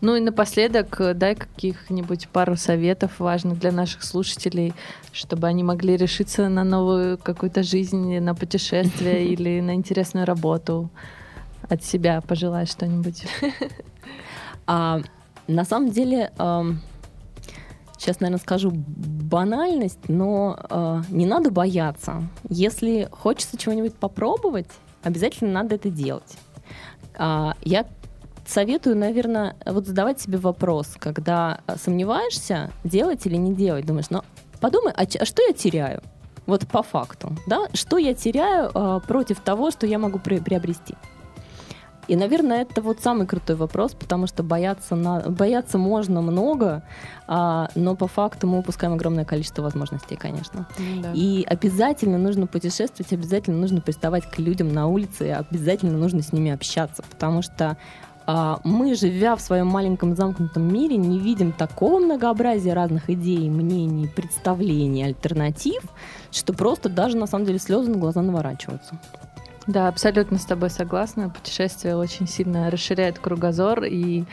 Ну 0.01 0.15
и 0.15 0.19
напоследок 0.19 0.99
э, 1.01 1.13
дай 1.13 1.35
каких-нибудь 1.35 2.27
пару 2.29 2.55
советов 2.55 3.19
важных 3.19 3.59
для 3.59 3.71
наших 3.71 4.03
слушателей, 4.03 4.73
чтобы 5.11 5.47
они 5.47 5.63
могли 5.63 5.97
решиться 5.97 6.49
на 6.49 6.63
новую 6.63 7.17
какую-то 7.17 7.63
жизнь, 7.63 8.19
на 8.19 8.35
путешествие 8.35 9.27
или 9.33 9.61
на 9.61 9.75
интересную 9.75 10.25
работу 10.25 10.89
от 11.69 11.83
себя 11.83 12.21
пожелать 12.21 12.69
что-нибудь? 12.69 13.27
А, 14.67 14.99
на 15.47 15.63
самом 15.63 15.91
деле, 15.91 16.31
сейчас, 17.99 18.19
наверное, 18.19 18.39
скажу 18.39 18.71
банальность, 18.73 20.09
но 20.09 20.57
э, 20.69 21.01
не 21.09 21.27
надо 21.27 21.51
бояться. 21.51 22.23
Если 22.49 23.07
хочется 23.11 23.55
чего-нибудь 23.55 23.93
попробовать, 23.93 24.65
обязательно 25.03 25.51
надо 25.51 25.75
это 25.75 25.91
делать. 25.91 26.37
А, 27.17 27.55
я 27.61 27.85
советую, 28.45 28.95
наверное, 28.95 29.55
вот 29.65 29.87
задавать 29.87 30.19
себе 30.21 30.37
вопрос, 30.37 30.95
когда 30.99 31.61
сомневаешься, 31.77 32.71
делать 32.83 33.25
или 33.25 33.35
не 33.35 33.53
делать, 33.53 33.85
думаешь, 33.85 34.09
ну 34.09 34.21
подумай, 34.59 34.93
а, 34.95 35.03
а 35.03 35.25
что 35.25 35.41
я 35.43 35.53
теряю? 35.53 36.01
Вот 36.45 36.67
по 36.67 36.83
факту, 36.83 37.35
да, 37.47 37.67
что 37.73 37.97
я 37.97 38.13
теряю 38.13 38.69
э, 38.73 38.99
против 39.07 39.39
того, 39.39 39.71
что 39.71 39.87
я 39.87 39.97
могу 39.97 40.19
при, 40.19 40.39
приобрести? 40.39 40.95
И, 42.07 42.15
наверное, 42.15 42.61
это 42.61 42.81
вот 42.81 42.99
самый 43.01 43.25
крутой 43.25 43.55
вопрос, 43.55 43.93
потому 43.93 44.27
что 44.27 44.43
бояться, 44.43 44.95
на... 44.95 45.21
бояться 45.21 45.77
можно 45.77 46.21
много, 46.21 46.83
а, 47.27 47.69
но 47.75 47.95
по 47.95 48.07
факту 48.07 48.47
мы 48.47 48.59
упускаем 48.59 48.93
огромное 48.93 49.25
количество 49.25 49.61
возможностей, 49.61 50.15
конечно. 50.15 50.67
Да. 51.01 51.11
И 51.13 51.43
обязательно 51.43 52.17
нужно 52.17 52.47
путешествовать, 52.47 53.11
обязательно 53.11 53.57
нужно 53.57 53.81
приставать 53.81 54.29
к 54.29 54.37
людям 54.39 54.71
на 54.71 54.87
улице, 54.87 55.31
обязательно 55.31 55.97
нужно 55.97 56.21
с 56.21 56.31
ними 56.31 56.51
общаться, 56.51 57.03
потому 57.09 57.41
что 57.41 57.77
а, 58.27 58.59
мы, 58.63 58.95
живя 58.95 59.35
в 59.35 59.41
своем 59.41 59.67
маленьком 59.67 60.15
замкнутом 60.15 60.71
мире, 60.71 60.97
не 60.97 61.19
видим 61.19 61.51
такого 61.51 61.99
многообразия 61.99 62.73
разных 62.73 63.09
идей, 63.09 63.49
мнений, 63.49 64.07
представлений, 64.07 65.03
альтернатив, 65.03 65.83
что 66.31 66.53
просто 66.53 66.89
даже 66.89 67.17
на 67.17 67.27
самом 67.27 67.45
деле 67.45 67.59
слезы 67.59 67.91
на 67.91 67.97
глаза 67.97 68.21
наворачиваются. 68.21 68.99
Да, 69.67 69.87
абсолютно 69.87 70.37
с 70.37 70.45
тобой 70.45 70.69
согласна. 70.69 71.29
Путешествие 71.29 71.95
очень 71.95 72.27
сильно 72.27 72.69
расширяет 72.69 73.19
кругозор 73.19 73.83
и 73.83 74.25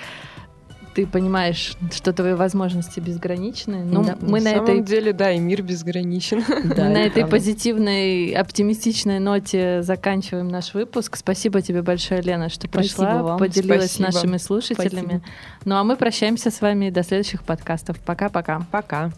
ты 0.95 1.07
понимаешь, 1.07 1.75
что 1.93 2.13
твои 2.13 2.35
возможности 2.35 3.01
безграничны. 3.01 3.85
Ну, 3.85 4.05
да, 4.05 4.17
мы 4.21 4.41
на, 4.41 4.45
на 4.45 4.51
самом 4.51 4.65
этой 4.65 4.81
деле, 4.83 5.13
да, 5.13 5.33
и 5.33 5.39
мир 5.39 5.63
безграничен. 5.63 6.45
Да, 6.65 6.85
мы 6.85 6.91
на 6.91 6.99
этой 6.99 7.27
позитивной, 7.27 8.33
оптимистичной 8.33 9.19
ноте 9.19 9.83
заканчиваем 9.83 10.49
наш 10.49 10.75
выпуск. 10.75 11.17
Спасибо 11.17 11.61
тебе 11.61 11.83
большое, 11.83 12.21
Лена, 12.23 12.49
что 12.49 12.69
пришла, 12.69 13.23
вам. 13.23 13.39
поделилась 13.39 13.93
Спасибо. 13.93 14.11
с 14.11 14.15
нашими 14.15 14.37
слушателями. 14.37 15.07
Спасибо. 15.07 15.23
Ну 15.65 15.77
а 15.77 15.85
мы 15.85 15.97
прощаемся 15.97 16.51
с 16.51 16.61
вами 16.61 16.91
до 16.91 17.03
следующих 17.03 17.43
подкастов. 17.43 17.99
Пока-пока. 18.01 18.63
Пока. 18.71 19.11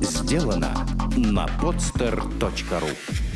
Сделано 0.00 0.72
на 1.16 1.46
podster.ru 1.60 3.35